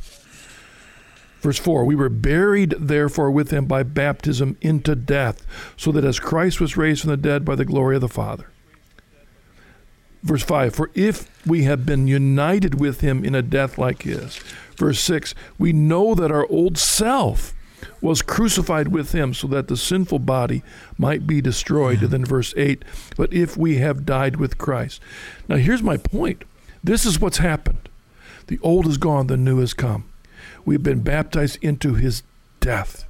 Verse 1.42 1.60
4 1.60 1.86
We 1.86 1.96
were 1.96 2.10
buried, 2.10 2.76
therefore, 2.80 3.32
with 3.32 3.52
him 3.52 3.66
by 3.66 3.84
baptism 3.84 4.58
into 4.62 4.96
death, 4.96 5.46
so 5.78 5.92
that 5.92 6.06
as 6.06 6.20
Christ 6.20 6.60
was 6.60 6.78
raised 6.78 7.02
from 7.02 7.12
the 7.12 7.18
dead 7.18 7.46
by 7.46 7.56
the 7.56 7.66
glory 7.66 7.96
of 7.96 8.02
the 8.02 8.10
Father. 8.10 8.50
Verse 10.24 10.44
5 10.44 10.76
For 10.76 10.92
if 10.94 11.30
we 11.46 11.64
have 11.64 11.86
been 11.86 12.08
united 12.08 12.80
with 12.80 13.02
him 13.02 13.24
in 13.24 13.36
a 13.36 13.42
death 13.42 13.78
like 13.78 14.02
his. 14.02 14.38
Verse 14.76 15.00
6 15.00 15.34
We 15.58 15.74
know 15.74 16.16
that 16.16 16.32
our 16.32 16.46
old 16.48 16.78
self 16.78 17.54
was 18.02 18.22
crucified 18.22 18.90
with 18.90 19.12
him 19.12 19.34
so 19.34 19.48
that 19.48 19.68
the 19.68 19.78
sinful 19.78 20.20
body 20.20 20.64
might 20.98 21.28
be 21.28 21.42
destroyed. 21.42 22.02
And 22.02 22.12
then 22.12 22.26
verse 22.26 22.54
8 22.58 22.84
But 23.16 23.34
if 23.34 23.58
we 23.58 23.78
have 23.78 24.06
died 24.06 24.38
with 24.38 24.58
Christ. 24.58 25.02
Now, 25.48 25.58
here's 25.58 25.84
my 25.84 25.98
point 25.98 26.44
this 26.84 27.06
is 27.06 27.20
what's 27.20 27.38
happened. 27.38 27.90
The 28.48 28.60
old 28.62 28.88
is 28.88 28.98
gone, 28.98 29.28
the 29.28 29.38
new 29.38 29.60
has 29.60 29.74
come. 29.74 30.06
We've 30.66 30.84
been 30.84 31.02
baptized 31.02 31.60
into 31.62 31.96
his 31.96 32.24
death. 32.60 33.06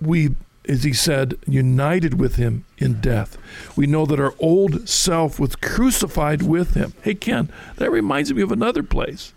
We, 0.00 0.34
as 0.68 0.84
he 0.84 0.92
said, 0.92 1.34
united 1.46 2.18
with 2.18 2.36
him 2.36 2.64
in 2.78 3.00
death. 3.00 3.36
We 3.76 3.86
know 3.86 4.06
that 4.06 4.20
our 4.20 4.34
old 4.38 4.88
self 4.88 5.38
was 5.38 5.56
crucified 5.56 6.42
with 6.42 6.74
him. 6.74 6.94
Hey 7.02 7.14
Ken, 7.14 7.50
that 7.76 7.90
reminds 7.90 8.32
me 8.32 8.42
of 8.42 8.52
another 8.52 8.82
place 8.82 9.32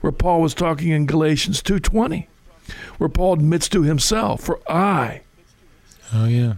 where 0.00 0.12
Paul 0.12 0.40
was 0.40 0.54
talking 0.54 0.88
in 0.88 1.06
Galatians 1.06 1.62
2:20, 1.62 2.26
where 2.98 3.08
Paul 3.08 3.34
admits 3.34 3.68
to 3.70 3.82
himself, 3.82 4.42
"For 4.42 4.60
I, 4.68 5.20
Oh 6.12 6.26
yeah. 6.26 6.54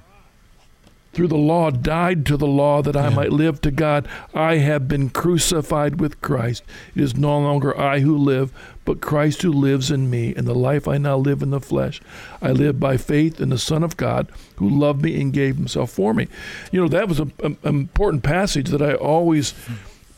through 1.12 1.28
the 1.28 1.36
law 1.36 1.70
died 1.70 2.24
to 2.24 2.38
the 2.38 2.46
law 2.46 2.80
that 2.80 2.96
I 2.96 3.08
Yeah. 3.10 3.14
might 3.14 3.32
live 3.32 3.60
to 3.62 3.70
God. 3.70 4.08
I 4.34 4.56
have 4.56 4.88
been 4.88 5.10
crucified 5.10 6.00
with 6.00 6.18
Christ. 6.22 6.62
It 6.96 7.02
is 7.02 7.14
no 7.14 7.38
longer 7.38 7.78
I 7.78 8.00
who 8.00 8.16
live, 8.16 8.50
but 8.86 9.02
Christ 9.02 9.42
who 9.42 9.52
lives 9.52 9.90
in 9.90 10.08
me. 10.08 10.32
And 10.34 10.46
the 10.46 10.54
life 10.54 10.88
I 10.88 10.96
now 10.96 11.18
live 11.18 11.42
in 11.42 11.50
the 11.50 11.60
flesh, 11.60 12.00
I 12.40 12.52
live 12.52 12.80
by 12.80 12.96
faith 12.96 13.42
in 13.42 13.50
the 13.50 13.58
Son 13.58 13.82
of 13.82 13.98
God 13.98 14.28
who 14.56 14.66
loved 14.70 15.02
me 15.02 15.20
and 15.20 15.34
gave 15.34 15.56
himself 15.56 15.90
for 15.90 16.14
me. 16.14 16.28
You 16.70 16.80
know, 16.80 16.88
that 16.88 17.08
was 17.10 17.20
an 17.20 17.32
important 17.62 18.22
passage 18.22 18.70
that 18.70 18.80
I 18.80 18.94
always 18.94 19.52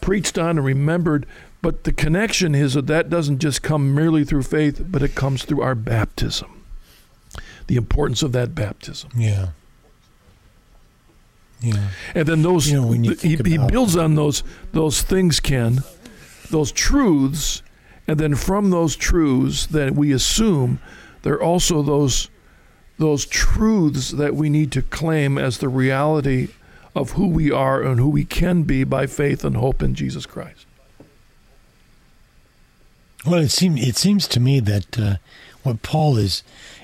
preached 0.01 0.39
on 0.39 0.59
and 0.59 0.65
remembered. 0.65 1.27
But 1.65 1.85
the 1.85 1.95
connection 1.95 2.55
is 2.55 2.75
that 2.75 2.89
that 2.89 3.09
doesn't 3.09 3.39
just 3.39 3.63
come 3.63 3.95
merely 3.95 4.23
through 4.23 4.43
faith, 4.43 4.85
but 4.87 5.01
it 5.01 5.15
comes 5.15 5.47
through 5.47 5.63
our 5.63 5.75
baptism. 5.75 6.63
The 7.69 7.77
importance 7.77 8.23
of 8.23 8.33
that 8.33 8.55
baptism. 8.55 9.09
Yeah. 9.17 9.49
Yeah. 11.63 11.89
And 12.15 12.29
then 12.29 12.43
those 12.43 12.71
You 12.71 12.83
know, 12.83 12.93
you 12.93 13.15
he, 13.15 13.37
he 13.37 13.57
builds 13.57 13.97
on 13.97 14.15
those 14.15 14.43
those 14.73 15.01
things, 15.01 15.41
Ken, 15.41 15.83
those 16.51 16.71
truths, 16.71 17.63
and 18.07 18.21
then 18.21 18.35
from 18.35 18.69
those 18.69 18.95
truths 18.95 19.65
that 19.69 19.95
we 19.95 20.13
assume 20.13 20.81
there 21.23 21.33
are 21.33 21.43
also 21.43 21.81
those 21.81 22.29
those 22.99 23.25
truths 23.25 24.11
that 24.11 24.35
we 24.35 24.51
need 24.51 24.71
to 24.73 24.83
claim 24.83 25.39
as 25.39 25.57
the 25.57 25.71
reality 25.71 26.49
of 26.95 27.13
who 27.13 27.27
we 27.27 27.51
are 27.51 27.83
and 27.83 27.99
who 27.99 28.11
we 28.11 28.27
can 28.27 28.65
be 28.65 28.85
by 28.85 29.07
faith 29.07 29.47
and 29.47 29.57
hope 29.57 29.83
in 29.83 29.95
Jesus 29.95 30.27
Christ. 30.27 30.67
Well, 33.27 33.41
it 33.41 33.51
seems 33.51 33.87
it 33.87 33.97
seems 33.97 34.29
to 34.29 34.41
me 34.41 34.61
that 34.61 34.99
uh, 34.99 35.17
what 35.63 35.83
Paul 35.83 36.19
is, 36.19 36.43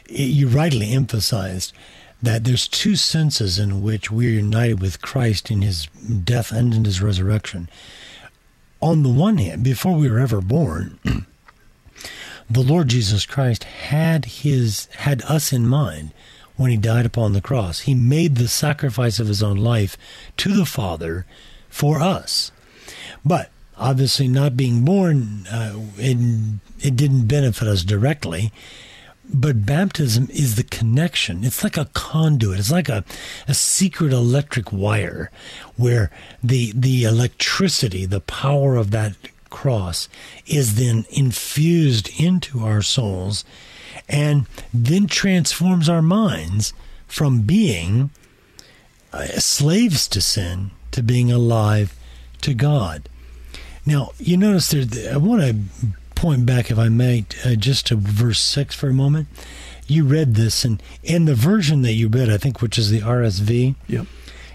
you 0.08 0.48
rightly 0.48 0.92
emphasized 0.92 1.74
that 2.22 2.44
there's 2.44 2.68
two 2.68 2.96
senses 2.96 3.58
in 3.58 3.82
which 3.82 4.10
we 4.10 4.26
are 4.26 4.30
united 4.30 4.80
with 4.80 5.02
Christ 5.02 5.50
in 5.50 5.62
His 5.62 5.86
death 5.86 6.50
and 6.50 6.74
in 6.74 6.84
His 6.84 7.02
resurrection. 7.02 7.68
On 8.80 9.02
the 9.02 9.10
one 9.10 9.36
hand, 9.38 9.62
before 9.62 9.96
we 9.96 10.10
were 10.10 10.18
ever 10.18 10.40
born, 10.40 10.98
the 12.50 12.62
Lord 12.62 12.88
Jesus 12.88 13.26
Christ 13.26 13.64
had 13.64 14.24
His 14.24 14.86
had 14.96 15.22
us 15.22 15.52
in 15.52 15.68
mind 15.68 16.12
when 16.56 16.70
He 16.70 16.78
died 16.78 17.04
upon 17.04 17.34
the 17.34 17.42
cross. 17.42 17.80
He 17.80 17.94
made 17.94 18.36
the 18.36 18.48
sacrifice 18.48 19.20
of 19.20 19.28
His 19.28 19.42
own 19.42 19.58
life 19.58 19.98
to 20.38 20.54
the 20.54 20.66
Father 20.66 21.26
for 21.68 22.00
us. 22.00 22.50
But 23.24 23.50
obviously, 23.80 24.28
not 24.28 24.56
being 24.56 24.84
born, 24.84 25.46
uh, 25.50 25.74
it, 25.96 26.60
it 26.80 26.96
didn't 26.96 27.26
benefit 27.26 27.66
us 27.66 27.82
directly. 27.82 28.52
But 29.32 29.64
baptism 29.64 30.28
is 30.30 30.56
the 30.56 30.64
connection. 30.64 31.44
It's 31.44 31.62
like 31.62 31.76
a 31.76 31.88
conduit. 31.94 32.58
It's 32.58 32.72
like 32.72 32.88
a, 32.88 33.04
a 33.46 33.54
secret 33.54 34.12
electric 34.12 34.72
wire 34.72 35.30
where 35.76 36.10
the, 36.42 36.72
the 36.74 37.04
electricity, 37.04 38.06
the 38.06 38.20
power 38.20 38.76
of 38.76 38.90
that 38.90 39.14
cross 39.48 40.08
is 40.46 40.76
then 40.76 41.04
infused 41.10 42.10
into 42.20 42.60
our 42.60 42.82
souls 42.82 43.44
and 44.08 44.46
then 44.72 45.06
transforms 45.06 45.88
our 45.88 46.02
minds 46.02 46.72
from 47.06 47.42
being 47.42 48.10
uh, 49.12 49.26
slaves 49.26 50.08
to 50.08 50.20
sin 50.20 50.70
to 50.92 51.02
being 51.02 51.30
alive 51.30 51.96
to 52.40 52.54
God. 52.54 53.08
Now, 53.86 54.10
you 54.18 54.36
notice 54.36 54.70
there, 54.70 55.14
I 55.14 55.16
want 55.16 55.42
to 55.42 55.56
point 56.14 56.44
back, 56.46 56.70
if 56.70 56.78
I 56.78 56.88
may, 56.88 57.24
uh, 57.44 57.54
just 57.54 57.86
to 57.86 57.96
verse 57.96 58.40
6 58.40 58.74
for 58.74 58.88
a 58.88 58.92
moment. 58.94 59.28
You 59.86 60.04
read 60.04 60.34
this, 60.34 60.64
and 60.64 60.80
in 61.02 61.24
the 61.24 61.34
version 61.34 61.82
that 61.82 61.94
you 61.94 62.08
read, 62.08 62.30
I 62.30 62.36
think, 62.38 62.60
which 62.62 62.78
is 62.78 62.90
the 62.90 63.00
RSV, 63.00 63.74
Yep. 63.88 64.06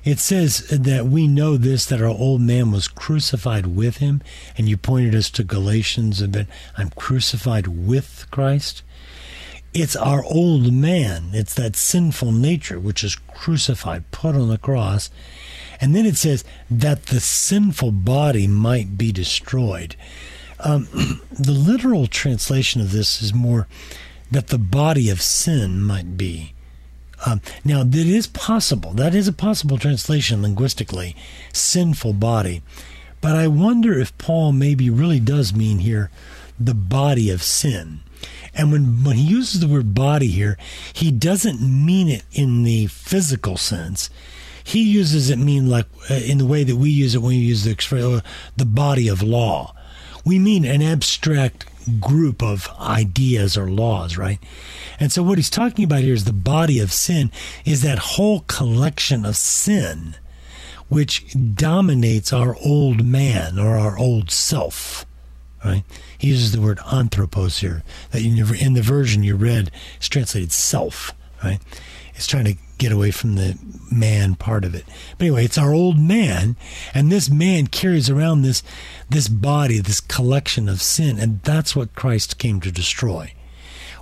it 0.05 0.19
says 0.19 0.59
that 0.69 1.07
we 1.07 1.27
know 1.27 1.57
this 1.57 1.85
that 1.87 2.01
our 2.01 2.07
old 2.07 2.39
man 2.39 2.71
was 2.71 2.87
crucified 2.87 3.67
with 3.67 3.97
him, 3.97 4.21
and 4.57 4.69
you 4.69 4.77
pointed 4.77 5.13
us 5.15 5.29
to 5.31 5.43
Galatians 5.43 6.21
a 6.21 6.27
bit. 6.29 6.47
I'm 6.77 6.89
crucified 6.91 7.67
with 7.67 8.27
Christ. 8.31 8.81
It's 9.75 9.97
our 9.97 10.23
old 10.23 10.71
man. 10.71 11.31
It's 11.33 11.53
that 11.55 11.75
sinful 11.75 12.31
nature 12.31 12.79
which 12.79 13.03
is 13.03 13.17
crucified, 13.17 14.09
put 14.09 14.33
on 14.33 14.47
the 14.47 14.57
cross. 14.57 15.11
And 15.81 15.93
then 15.93 16.05
it 16.05 16.15
says 16.15 16.45
that 16.71 17.07
the 17.07 17.19
sinful 17.19 17.91
body 17.91 18.47
might 18.47 18.97
be 18.97 19.11
destroyed. 19.11 19.97
Um, 20.61 20.87
the 21.29 21.51
literal 21.51 22.07
translation 22.07 22.79
of 22.79 22.93
this 22.93 23.21
is 23.21 23.33
more 23.33 23.67
that 24.31 24.47
the 24.47 24.57
body 24.57 25.09
of 25.09 25.21
sin 25.21 25.81
might 25.81 26.15
be. 26.15 26.53
Um, 27.25 27.41
now, 27.65 27.83
that 27.83 28.07
is 28.07 28.27
possible. 28.27 28.93
That 28.93 29.13
is 29.13 29.27
a 29.27 29.33
possible 29.33 29.77
translation 29.77 30.41
linguistically, 30.41 31.17
sinful 31.51 32.13
body. 32.13 32.61
But 33.19 33.35
I 33.35 33.47
wonder 33.49 33.99
if 33.99 34.17
Paul 34.17 34.53
maybe 34.53 34.89
really 34.89 35.19
does 35.19 35.53
mean 35.53 35.79
here 35.79 36.11
the 36.57 36.73
body 36.73 37.29
of 37.29 37.43
sin. 37.43 37.99
And 38.55 38.71
when, 38.71 39.03
when 39.03 39.17
he 39.17 39.23
uses 39.23 39.59
the 39.59 39.67
word 39.67 39.93
body 39.93 40.27
here, 40.27 40.57
he 40.93 41.11
doesn't 41.11 41.61
mean 41.61 42.07
it 42.07 42.23
in 42.31 42.63
the 42.63 42.87
physical 42.87 43.57
sense. 43.57 44.09
He 44.63 44.81
uses 44.81 45.29
it 45.29 45.37
mean 45.37 45.69
like 45.69 45.85
uh, 46.09 46.15
in 46.15 46.39
the 46.39 46.45
way 46.45 46.63
that 46.63 46.75
we 46.75 46.89
use 46.89 47.13
it 47.13 47.19
when 47.19 47.29
we 47.29 47.35
use 47.35 47.63
the 47.63 47.71
expression, 47.71 48.15
uh, 48.15 48.21
the 48.55 48.65
body 48.65 49.07
of 49.07 49.21
law. 49.21 49.75
We 50.23 50.39
mean 50.39 50.65
an 50.65 50.81
abstract 50.81 51.65
group 51.99 52.41
of 52.41 52.67
ideas 52.79 53.57
or 53.57 53.69
laws, 53.69 54.17
right? 54.17 54.39
And 54.99 55.11
so 55.11 55.21
what 55.21 55.37
he's 55.37 55.51
talking 55.51 55.85
about 55.85 55.99
here 55.99 56.15
is 56.15 56.25
the 56.25 56.33
body 56.33 56.79
of 56.79 56.91
sin 56.91 57.31
is 57.63 57.83
that 57.83 57.99
whole 57.99 58.41
collection 58.41 59.25
of 59.25 59.35
sin 59.35 60.15
which 60.87 61.25
dominates 61.55 62.31
our 62.31 62.55
old 62.63 63.05
man 63.05 63.59
or 63.59 63.77
our 63.77 63.97
old 63.97 64.31
self, 64.31 65.05
right? 65.63 65.83
He 66.17 66.29
uses 66.29 66.51
the 66.51 66.61
word 66.61 66.79
anthropos 66.91 67.59
here. 67.59 67.83
That 68.11 68.23
in, 68.23 68.73
the 68.73 68.81
version 68.81 69.23
you 69.23 69.35
read, 69.35 69.71
it's 69.97 70.09
translated 70.09 70.51
self, 70.51 71.13
right? 71.43 71.59
It's 72.15 72.27
trying 72.27 72.45
to 72.45 72.55
get 72.77 72.91
away 72.91 73.11
from 73.11 73.35
the 73.35 73.57
man 73.91 74.35
part 74.35 74.65
of 74.65 74.75
it. 74.75 74.85
But 75.17 75.25
anyway, 75.25 75.45
it's 75.45 75.57
our 75.57 75.73
old 75.73 75.99
man, 75.99 76.55
and 76.93 77.11
this 77.11 77.29
man 77.29 77.67
carries 77.67 78.09
around 78.09 78.41
this 78.41 78.63
this 79.09 79.27
body, 79.27 79.79
this 79.79 80.01
collection 80.01 80.67
of 80.67 80.81
sin, 80.81 81.19
and 81.19 81.41
that's 81.43 81.75
what 81.75 81.95
Christ 81.95 82.37
came 82.37 82.59
to 82.61 82.71
destroy. 82.71 83.33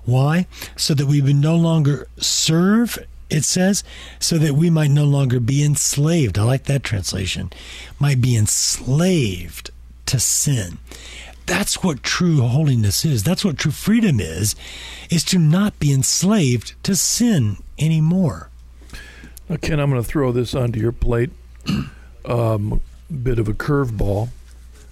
Why? 0.05 0.47
So 0.75 0.93
that 0.93 1.07
we 1.07 1.21
would 1.21 1.35
no 1.35 1.55
longer 1.55 2.07
serve, 2.17 2.97
it 3.29 3.45
says, 3.45 3.83
so 4.19 4.37
that 4.37 4.53
we 4.53 4.69
might 4.69 4.91
no 4.91 5.05
longer 5.05 5.39
be 5.39 5.63
enslaved. 5.63 6.37
I 6.37 6.43
like 6.43 6.65
that 6.65 6.83
translation. 6.83 7.51
Might 7.99 8.21
be 8.21 8.35
enslaved 8.35 9.71
to 10.07 10.19
sin. 10.19 10.77
That's 11.45 11.83
what 11.83 12.03
true 12.03 12.41
holiness 12.41 13.03
is. 13.05 13.23
That's 13.23 13.43
what 13.43 13.57
true 13.57 13.71
freedom 13.71 14.19
is, 14.19 14.55
is 15.09 15.23
to 15.25 15.37
not 15.37 15.77
be 15.79 15.91
enslaved 15.91 16.73
to 16.83 16.95
sin 16.95 17.57
anymore. 17.77 18.49
Now, 19.49 19.57
Ken, 19.57 19.79
I'm 19.79 19.89
going 19.89 20.01
to 20.01 20.07
throw 20.07 20.31
this 20.31 20.55
onto 20.55 20.79
your 20.79 20.91
plate. 20.91 21.31
Um, 22.25 22.79
bit 23.21 23.37
of 23.37 23.49
a 23.49 23.53
curveball. 23.53 24.29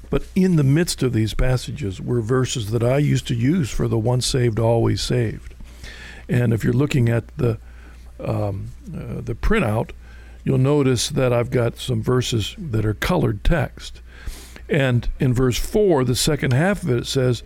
But 0.09 0.23
in 0.35 0.57
the 0.57 0.63
midst 0.63 1.01
of 1.01 1.13
these 1.13 1.33
passages 1.33 2.01
were 2.01 2.19
verses 2.19 2.71
that 2.71 2.83
I 2.83 2.97
used 2.97 3.25
to 3.27 3.35
use 3.35 3.69
for 3.69 3.87
the 3.87 3.97
once 3.97 4.25
saved, 4.25 4.59
always 4.59 5.01
saved. 5.01 5.55
And 6.27 6.53
if 6.53 6.63
you're 6.63 6.73
looking 6.73 7.07
at 7.07 7.35
the 7.37 7.57
um, 8.19 8.71
uh, 8.93 9.21
the 9.21 9.33
printout, 9.33 9.91
you'll 10.43 10.57
notice 10.57 11.09
that 11.09 11.33
I've 11.33 11.49
got 11.49 11.77
some 11.77 12.03
verses 12.03 12.55
that 12.57 12.85
are 12.85 12.93
colored 12.93 13.43
text. 13.43 14.01
And 14.71 15.09
in 15.19 15.33
verse 15.33 15.59
4, 15.59 16.05
the 16.05 16.15
second 16.15 16.53
half 16.53 16.81
of 16.81 16.89
it, 16.89 16.97
it 16.99 17.05
says, 17.05 17.43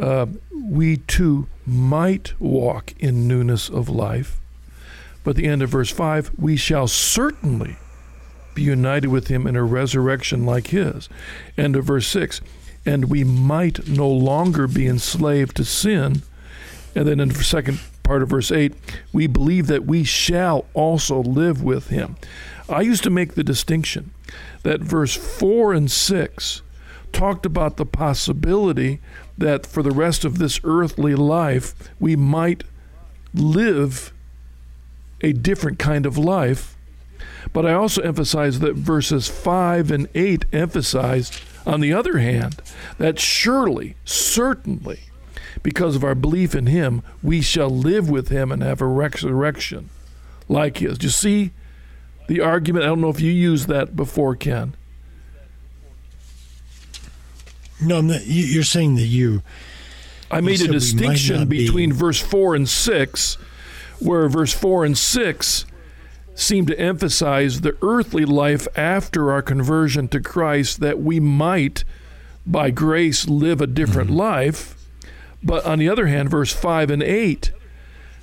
uh, 0.00 0.26
We 0.50 0.96
too 0.96 1.48
might 1.66 2.32
walk 2.40 2.94
in 2.98 3.28
newness 3.28 3.68
of 3.68 3.90
life. 3.90 4.40
But 5.22 5.36
the 5.36 5.46
end 5.46 5.62
of 5.62 5.68
verse 5.68 5.90
5, 5.90 6.32
we 6.38 6.56
shall 6.56 6.88
certainly 6.88 7.76
be 8.54 8.62
united 8.62 9.08
with 9.08 9.28
him 9.28 9.46
in 9.46 9.54
a 9.54 9.62
resurrection 9.62 10.46
like 10.46 10.68
his. 10.68 11.10
End 11.58 11.76
of 11.76 11.84
verse 11.84 12.08
6, 12.08 12.40
and 12.86 13.10
we 13.10 13.22
might 13.22 13.86
no 13.86 14.08
longer 14.08 14.66
be 14.66 14.86
enslaved 14.86 15.56
to 15.58 15.64
sin. 15.64 16.22
And 16.94 17.06
then 17.06 17.20
in 17.20 17.28
the 17.28 17.44
second 17.44 17.80
part 18.02 18.22
of 18.22 18.30
verse 18.30 18.50
8, 18.50 18.72
we 19.12 19.26
believe 19.26 19.66
that 19.66 19.84
we 19.84 20.04
shall 20.04 20.64
also 20.72 21.20
live 21.22 21.62
with 21.62 21.88
him. 21.88 22.16
I 22.66 22.80
used 22.80 23.02
to 23.02 23.10
make 23.10 23.34
the 23.34 23.44
distinction 23.44 24.12
that 24.62 24.80
verse 24.80 25.14
4 25.14 25.72
and 25.72 25.90
6 25.90 26.62
talked 27.12 27.46
about 27.46 27.76
the 27.76 27.86
possibility 27.86 29.00
that 29.38 29.66
for 29.66 29.82
the 29.82 29.90
rest 29.90 30.24
of 30.24 30.38
this 30.38 30.60
earthly 30.64 31.14
life, 31.14 31.74
we 31.98 32.16
might 32.16 32.64
live 33.32 34.12
a 35.20 35.32
different 35.32 35.78
kind 35.78 36.04
of 36.04 36.18
life 36.18 36.76
but 37.52 37.66
I 37.66 37.72
also 37.72 38.02
emphasize 38.02 38.60
that 38.60 38.74
verses 38.74 39.28
5 39.28 39.90
and 39.90 40.08
8 40.14 40.44
emphasized, 40.52 41.40
on 41.64 41.80
the 41.80 41.92
other 41.92 42.18
hand, 42.18 42.60
that 42.98 43.18
surely, 43.18 43.96
certainly, 44.04 45.00
because 45.62 45.96
of 45.96 46.04
our 46.04 46.14
belief 46.14 46.54
in 46.54 46.66
Him, 46.66 47.02
we 47.22 47.40
shall 47.40 47.70
live 47.70 48.08
with 48.08 48.28
Him 48.28 48.52
and 48.52 48.62
have 48.62 48.80
a 48.80 48.86
resurrection 48.86 49.90
like 50.48 50.78
His. 50.78 50.98
Do 50.98 51.06
you 51.06 51.10
see 51.10 51.52
the 52.28 52.40
argument? 52.40 52.84
I 52.84 52.88
don't 52.88 53.00
know 53.00 53.10
if 53.10 53.20
you 53.20 53.30
used 53.30 53.68
that 53.68 53.96
before, 53.96 54.36
Ken. 54.36 54.74
No, 57.80 58.00
you're 58.00 58.64
saying 58.64 58.94
that 58.96 59.02
you. 59.02 59.42
I 60.30 60.40
made 60.40 60.60
a 60.60 60.68
distinction 60.68 61.46
between 61.48 61.90
be. 61.90 61.96
verse 61.96 62.20
4 62.20 62.54
and 62.54 62.68
6, 62.68 63.34
where 64.00 64.28
verse 64.28 64.52
4 64.52 64.84
and 64.84 64.98
6 64.98 65.66
seem 66.34 66.66
to 66.66 66.78
emphasize 66.78 67.60
the 67.60 67.76
earthly 67.80 68.24
life 68.24 68.66
after 68.76 69.32
our 69.32 69.42
conversion 69.42 70.08
to 70.08 70.20
Christ 70.20 70.80
that 70.80 71.00
we 71.00 71.20
might, 71.20 71.84
by 72.46 72.70
grace, 72.70 73.28
live 73.28 73.60
a 73.60 73.66
different 73.66 74.10
mm-hmm. 74.10 74.18
life. 74.18 74.74
But 75.42 75.64
on 75.64 75.78
the 75.78 75.88
other 75.88 76.06
hand, 76.06 76.30
verse 76.30 76.52
5 76.52 76.90
and 76.90 77.02
8, 77.02 77.52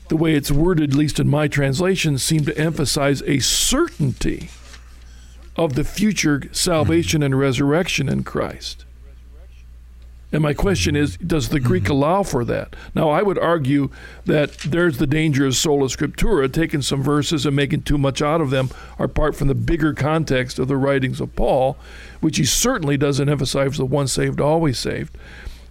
the 0.10 0.18
way 0.18 0.34
it's 0.36 0.52
worded, 0.52 0.92
at 0.92 0.98
least 0.98 1.20
in 1.20 1.28
my 1.28 1.48
translation, 1.48 2.18
seem 2.18 2.46
to 2.46 2.58
emphasize 2.58 3.22
a 3.24 3.40
certainty 3.40 4.50
of 5.56 5.76
the 5.76 5.84
future 5.84 6.44
salvation 6.52 7.24
and 7.24 7.38
resurrection 7.38 8.10
in 8.10 8.24
Christ. 8.24 8.86
And 10.34 10.42
my 10.42 10.56
question 10.56 10.96
is, 10.96 11.16
does 11.18 11.50
the 11.50 11.60
Greek 11.60 11.84
mm-hmm. 11.84 11.92
allow 11.94 12.24
for 12.24 12.44
that? 12.46 12.76
Now, 12.96 13.12
I 13.12 13.22
would 13.22 13.38
argue 13.38 13.92
that 14.26 14.58
there's 14.58 14.98
the 14.98 15.06
danger 15.06 15.46
of 15.46 15.56
sola 15.56 15.86
scriptura, 15.86 16.52
taking 16.52 16.82
some 16.82 17.04
verses 17.04 17.46
and 17.46 17.56
making 17.56 17.84
too 17.84 18.00
much 18.00 18.20
out 18.20 18.42
of 18.42 18.50
them, 18.50 18.72
apart 18.98 19.36
from 19.36 19.48
the 19.48 19.56
bigger 19.56 19.94
context 19.94 20.58
of 20.58 20.68
the 20.68 20.76
writings 20.76 21.22
of 21.22 21.36
Paul, 21.36 21.78
which 22.20 22.38
he 22.38 22.46
certainly 22.46 22.98
doesn't 22.98 23.30
emphasize 23.30 23.78
the 23.78 23.86
once 23.86 24.12
saved, 24.12 24.42
always 24.42 24.80
saved, 24.80 25.16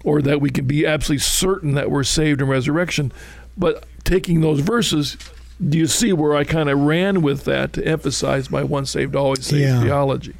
or 0.05 0.23
that 0.23 0.41
we 0.41 0.49
can 0.49 0.65
be 0.65 0.87
absolutely 0.87 1.19
certain 1.19 1.75
that 1.75 1.91
we're 1.91 2.05
saved 2.05 2.41
in 2.41 2.47
resurrection. 2.47 3.11
But 3.59 3.85
taking 4.05 4.41
those 4.41 4.61
verses, 4.61 5.17
do 5.67 5.79
you 5.79 5.87
see 5.87 6.13
where 6.13 6.35
I 6.35 6.45
kind 6.45 6.69
of 6.69 6.79
ran 6.79 7.23
with 7.23 7.45
that 7.45 7.73
to 7.75 7.87
emphasize 7.87 8.51
my 8.51 8.63
once 8.63 8.91
saved, 8.91 9.15
always 9.15 9.47
saved 9.47 9.63
yeah. 9.63 9.83
theology? 9.83 10.35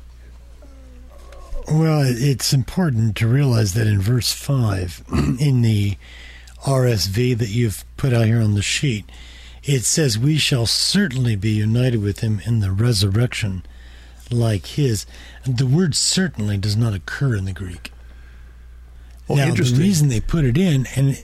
Well, 1.69 2.03
it's 2.05 2.53
important 2.53 3.17
to 3.19 3.29
realize 3.29 3.75
that 3.75 3.87
in 3.87 4.01
verse 4.01 4.33
5, 4.33 5.05
in 5.41 5.63
the 5.63 5.97
RSV 6.65 7.39
that 7.39 7.49
you've 7.49 7.85
put 7.97 8.13
out 8.13 8.27
here 8.27 8.41
on 8.41 8.55
the 8.55 8.63
sheet, 8.63 9.09
it 9.63 9.85
says, 9.85 10.19
We 10.19 10.39
shall 10.39 10.67
certainly 10.67 11.37
be 11.37 11.51
united 11.51 12.03
with 12.03 12.21
him 12.21 12.41
in 12.45 12.61
the 12.61 12.73
resurrection 12.73 13.63
like 14.31 14.67
his. 14.67 15.07
The 15.47 15.67
word 15.67 15.95
certainly 15.95 16.59
does 16.59 16.77
not 16.77 16.95
occur 16.95 17.37
in 17.37 17.45
the 17.45 17.53
Greek. 17.53 17.93
Well, 19.29 19.39
now, 19.39 19.55
the 19.55 19.63
reason 19.63 20.09
they 20.09 20.21
put 20.21 20.45
it 20.45 20.59
in, 20.59 20.87
and 20.97 21.23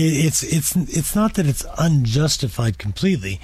it's 0.00 0.42
it's 0.42 0.76
it's 0.76 1.14
not 1.14 1.34
that 1.34 1.46
it's 1.46 1.66
unjustified 1.78 2.78
completely, 2.78 3.40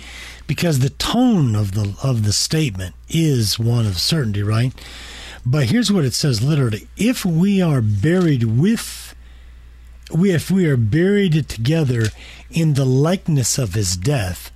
because 0.46 0.78
the 0.78 0.90
tone 0.90 1.55
of 1.55 1.72
the 1.72 1.96
of 2.02 2.24
the 2.24 2.32
statement 2.32 2.94
is 3.09 3.59
one 3.59 3.86
of 3.86 3.98
certainty, 3.98 4.42
right? 4.42 4.72
But 5.46 5.66
here's 5.66 5.92
what 5.92 6.05
it 6.05 6.14
says 6.14 6.42
literally 6.42 6.88
if 6.96 7.24
we 7.24 7.61
are 7.61 7.82
buried 7.82 8.44
with, 8.44 9.14
we, 10.12 10.32
if 10.32 10.50
we 10.50 10.66
are 10.66 10.76
buried 10.76 11.48
together 11.48 12.07
in 12.50 12.74
the 12.74 12.86
likeness 12.86 13.59
of 13.59 13.74
his 13.74 13.96
death, 13.96 14.50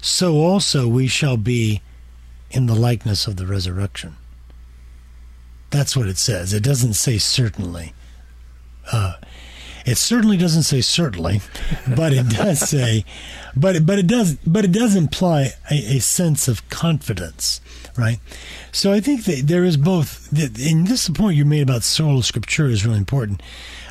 so 0.00 0.36
also 0.36 0.86
we 0.86 1.08
shall 1.08 1.36
be 1.36 1.82
in 2.50 2.66
the 2.66 2.74
likeness 2.74 3.26
of 3.26 3.36
the 3.36 3.46
resurrection. 3.46 4.16
That's 5.70 5.96
what 5.96 6.08
it 6.08 6.18
says. 6.18 6.52
It 6.52 6.62
doesn't 6.62 6.94
say 6.94 7.18
certainly. 7.18 7.92
Uh, 8.92 9.14
it 9.86 9.96
certainly 9.96 10.36
doesn't 10.36 10.64
say 10.64 10.80
certainly, 10.82 11.40
but 11.96 12.12
it 12.12 12.28
does 12.28 12.60
say, 12.70 13.04
but 13.56 13.86
but 13.86 13.98
it 13.98 14.06
does 14.06 14.34
but 14.46 14.64
it 14.64 14.72
does 14.72 14.94
imply 14.94 15.52
a, 15.70 15.96
a 15.96 15.98
sense 16.00 16.48
of 16.48 16.68
confidence 16.68 17.60
right? 17.96 18.20
So 18.72 18.92
I 18.92 19.00
think 19.00 19.24
that 19.24 19.46
there 19.46 19.64
is 19.64 19.76
both, 19.76 20.30
and 20.32 20.86
this 20.86 21.08
point 21.08 21.36
you 21.36 21.44
made 21.44 21.62
about 21.62 21.82
sola 21.82 22.20
scriptura 22.20 22.70
is 22.70 22.84
really 22.84 22.98
important. 22.98 23.42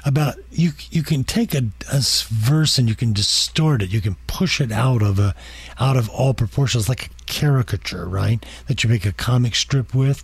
About 0.06 0.36
you, 0.52 0.72
you 0.92 1.02
can 1.02 1.24
take 1.24 1.56
a, 1.56 1.64
a 1.92 2.02
verse 2.30 2.78
and 2.78 2.88
you 2.88 2.96
can 2.96 3.12
distort 3.12 3.82
it. 3.82 3.92
You 3.92 4.02
can 4.02 4.16
push 4.28 4.62
it 4.62 4.72
out 4.72 5.02
of 5.02 5.18
a, 5.18 5.34
out 5.80 5.98
of 5.98 6.10
all 6.10 6.34
proportions, 6.34 6.88
like 6.88 7.08
a 7.08 7.10
caricature, 7.26 8.08
right? 8.08 8.46
That 8.68 8.84
you 8.84 8.90
make 8.90 9.06
a 9.06 9.14
comic 9.14 9.56
strip 9.56 9.96
with. 9.96 10.24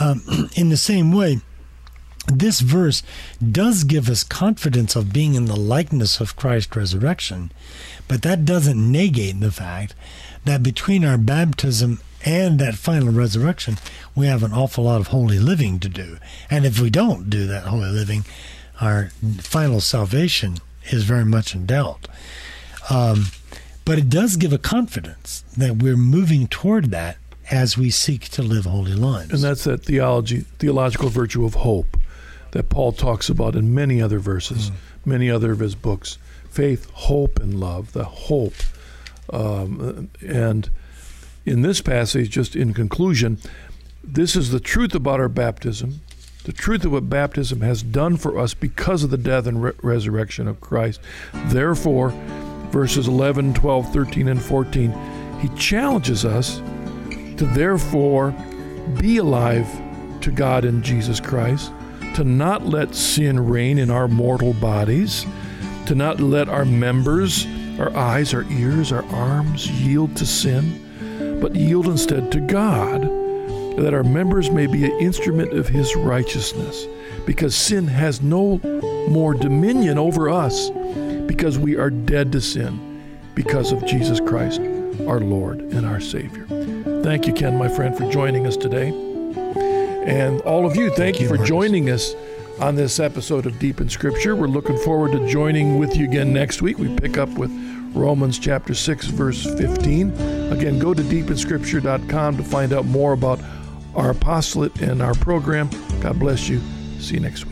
Um, 0.00 0.22
in 0.56 0.70
the 0.70 0.76
same 0.76 1.12
way, 1.12 1.40
this 2.26 2.60
verse 2.60 3.02
does 3.50 3.84
give 3.84 4.08
us 4.08 4.22
confidence 4.22 4.94
of 4.94 5.12
being 5.12 5.34
in 5.34 5.46
the 5.46 5.56
likeness 5.56 6.20
of 6.20 6.36
Christ's 6.36 6.76
resurrection, 6.76 7.50
but 8.08 8.22
that 8.22 8.44
doesn't 8.44 8.92
negate 8.92 9.40
the 9.40 9.50
fact 9.50 9.94
that 10.44 10.62
between 10.62 11.04
our 11.04 11.18
baptism 11.18 12.00
and 12.24 12.58
that 12.58 12.74
final 12.74 13.12
resurrection, 13.12 13.76
we 14.14 14.26
have 14.26 14.42
an 14.42 14.52
awful 14.52 14.84
lot 14.84 15.00
of 15.00 15.08
holy 15.08 15.38
living 15.38 15.80
to 15.80 15.88
do. 15.88 16.18
And 16.48 16.64
if 16.64 16.78
we 16.78 16.90
don't 16.90 17.28
do 17.28 17.46
that 17.48 17.64
holy 17.64 17.90
living, 17.90 18.24
our 18.80 19.10
final 19.38 19.80
salvation 19.80 20.58
is 20.90 21.04
very 21.04 21.24
much 21.24 21.54
in 21.54 21.66
doubt. 21.66 22.06
Um, 22.90 23.26
but 23.84 23.98
it 23.98 24.08
does 24.08 24.36
give 24.36 24.52
a 24.52 24.58
confidence 24.58 25.44
that 25.56 25.76
we're 25.76 25.96
moving 25.96 26.46
toward 26.46 26.90
that 26.92 27.16
as 27.50 27.76
we 27.76 27.90
seek 27.90 28.28
to 28.28 28.42
live 28.42 28.64
holy 28.64 28.94
lives. 28.94 29.32
And 29.32 29.42
that's 29.42 29.64
that 29.64 29.84
theology, 29.84 30.40
theological 30.58 31.08
virtue 31.08 31.44
of 31.44 31.54
hope 31.54 31.96
that 32.52 32.68
Paul 32.68 32.92
talks 32.92 33.28
about 33.28 33.56
in 33.56 33.74
many 33.74 34.00
other 34.00 34.18
verses, 34.18 34.70
mm. 34.70 34.74
many 35.04 35.30
other 35.30 35.52
of 35.52 35.58
his 35.58 35.74
books. 35.74 36.18
Faith, 36.48 36.88
hope, 36.92 37.40
and 37.40 37.58
love. 37.58 37.92
The 37.92 38.04
hope, 38.04 38.54
um, 39.32 40.10
and 40.20 40.70
in 41.44 41.62
this 41.62 41.80
passage, 41.80 42.30
just 42.30 42.54
in 42.54 42.72
conclusion, 42.72 43.38
this 44.04 44.36
is 44.36 44.50
the 44.50 44.60
truth 44.60 44.94
about 44.94 45.20
our 45.20 45.28
baptism, 45.28 46.00
the 46.44 46.52
truth 46.52 46.84
of 46.84 46.92
what 46.92 47.08
baptism 47.08 47.60
has 47.60 47.82
done 47.82 48.16
for 48.16 48.38
us 48.38 48.52
because 48.52 49.02
of 49.02 49.10
the 49.10 49.16
death 49.16 49.46
and 49.46 49.62
re- 49.62 49.72
resurrection 49.82 50.48
of 50.48 50.60
Christ. 50.60 51.00
Therefore, 51.46 52.10
verses 52.70 53.08
11, 53.08 53.54
12, 53.54 53.92
13, 53.92 54.28
and 54.28 54.42
14, 54.42 55.38
he 55.40 55.48
challenges 55.50 56.24
us 56.24 56.58
to 57.36 57.48
therefore 57.54 58.32
be 59.00 59.18
alive 59.18 59.68
to 60.20 60.30
God 60.30 60.64
in 60.64 60.82
Jesus 60.82 61.20
Christ, 61.20 61.72
to 62.14 62.24
not 62.24 62.66
let 62.66 62.94
sin 62.94 63.48
reign 63.48 63.78
in 63.78 63.90
our 63.90 64.08
mortal 64.08 64.52
bodies, 64.54 65.26
to 65.86 65.94
not 65.94 66.20
let 66.20 66.48
our 66.48 66.64
members, 66.64 67.46
our 67.78 67.94
eyes, 67.96 68.34
our 68.34 68.44
ears, 68.50 68.92
our 68.92 69.04
arms 69.06 69.70
yield 69.70 70.16
to 70.16 70.26
sin 70.26 70.78
but 71.42 71.56
yield 71.56 71.88
instead 71.88 72.30
to 72.30 72.40
God, 72.40 73.02
that 73.76 73.92
our 73.92 74.04
members 74.04 74.48
may 74.48 74.68
be 74.68 74.84
an 74.84 74.92
instrument 75.00 75.52
of 75.52 75.66
His 75.66 75.96
righteousness, 75.96 76.86
because 77.26 77.56
sin 77.56 77.88
has 77.88 78.22
no 78.22 78.58
more 79.08 79.34
dominion 79.34 79.98
over 79.98 80.30
us, 80.30 80.70
because 81.26 81.58
we 81.58 81.76
are 81.76 81.90
dead 81.90 82.30
to 82.32 82.40
sin 82.40 82.88
because 83.34 83.72
of 83.72 83.84
Jesus 83.86 84.20
Christ, 84.20 84.60
our 85.08 85.18
Lord 85.18 85.60
and 85.60 85.84
our 85.84 86.00
Savior. 86.00 86.46
Thank 87.02 87.26
you, 87.26 87.32
Ken, 87.32 87.58
my 87.58 87.68
friend, 87.68 87.96
for 87.96 88.08
joining 88.08 88.46
us 88.46 88.56
today. 88.56 89.11
And 90.06 90.40
all 90.42 90.66
of 90.66 90.76
you, 90.76 90.88
thank, 90.88 90.96
thank 90.98 91.20
you, 91.20 91.28
for 91.28 91.34
Marcus. 91.34 91.48
joining 91.48 91.90
us 91.90 92.14
on 92.60 92.74
this 92.74 93.00
episode 93.00 93.46
of 93.46 93.58
Deep 93.58 93.80
in 93.80 93.88
Scripture. 93.88 94.36
We're 94.36 94.46
looking 94.46 94.78
forward 94.78 95.12
to 95.12 95.26
joining 95.28 95.78
with 95.78 95.96
you 95.96 96.04
again 96.04 96.32
next 96.32 96.62
week. 96.62 96.78
We 96.78 96.94
pick 96.96 97.18
up 97.18 97.28
with 97.30 97.50
Romans 97.94 98.38
chapter 98.38 98.74
6, 98.74 99.06
verse 99.08 99.44
15 99.44 100.10
Again, 100.52 100.78
go 100.78 100.94
to 100.94 101.02
deepinscripture.com 101.02 102.36
to 102.36 102.42
find 102.42 102.72
out 102.72 102.84
more 102.84 103.12
about 103.12 103.40
our 103.94 104.10
apostolate 104.10 104.80
and 104.80 105.02
our 105.02 105.14
program. 105.14 105.70
God 106.00 106.18
bless 106.18 106.48
you. 106.48 106.60
See 106.98 107.14
you 107.14 107.20
next 107.20 107.46
week. 107.46 107.51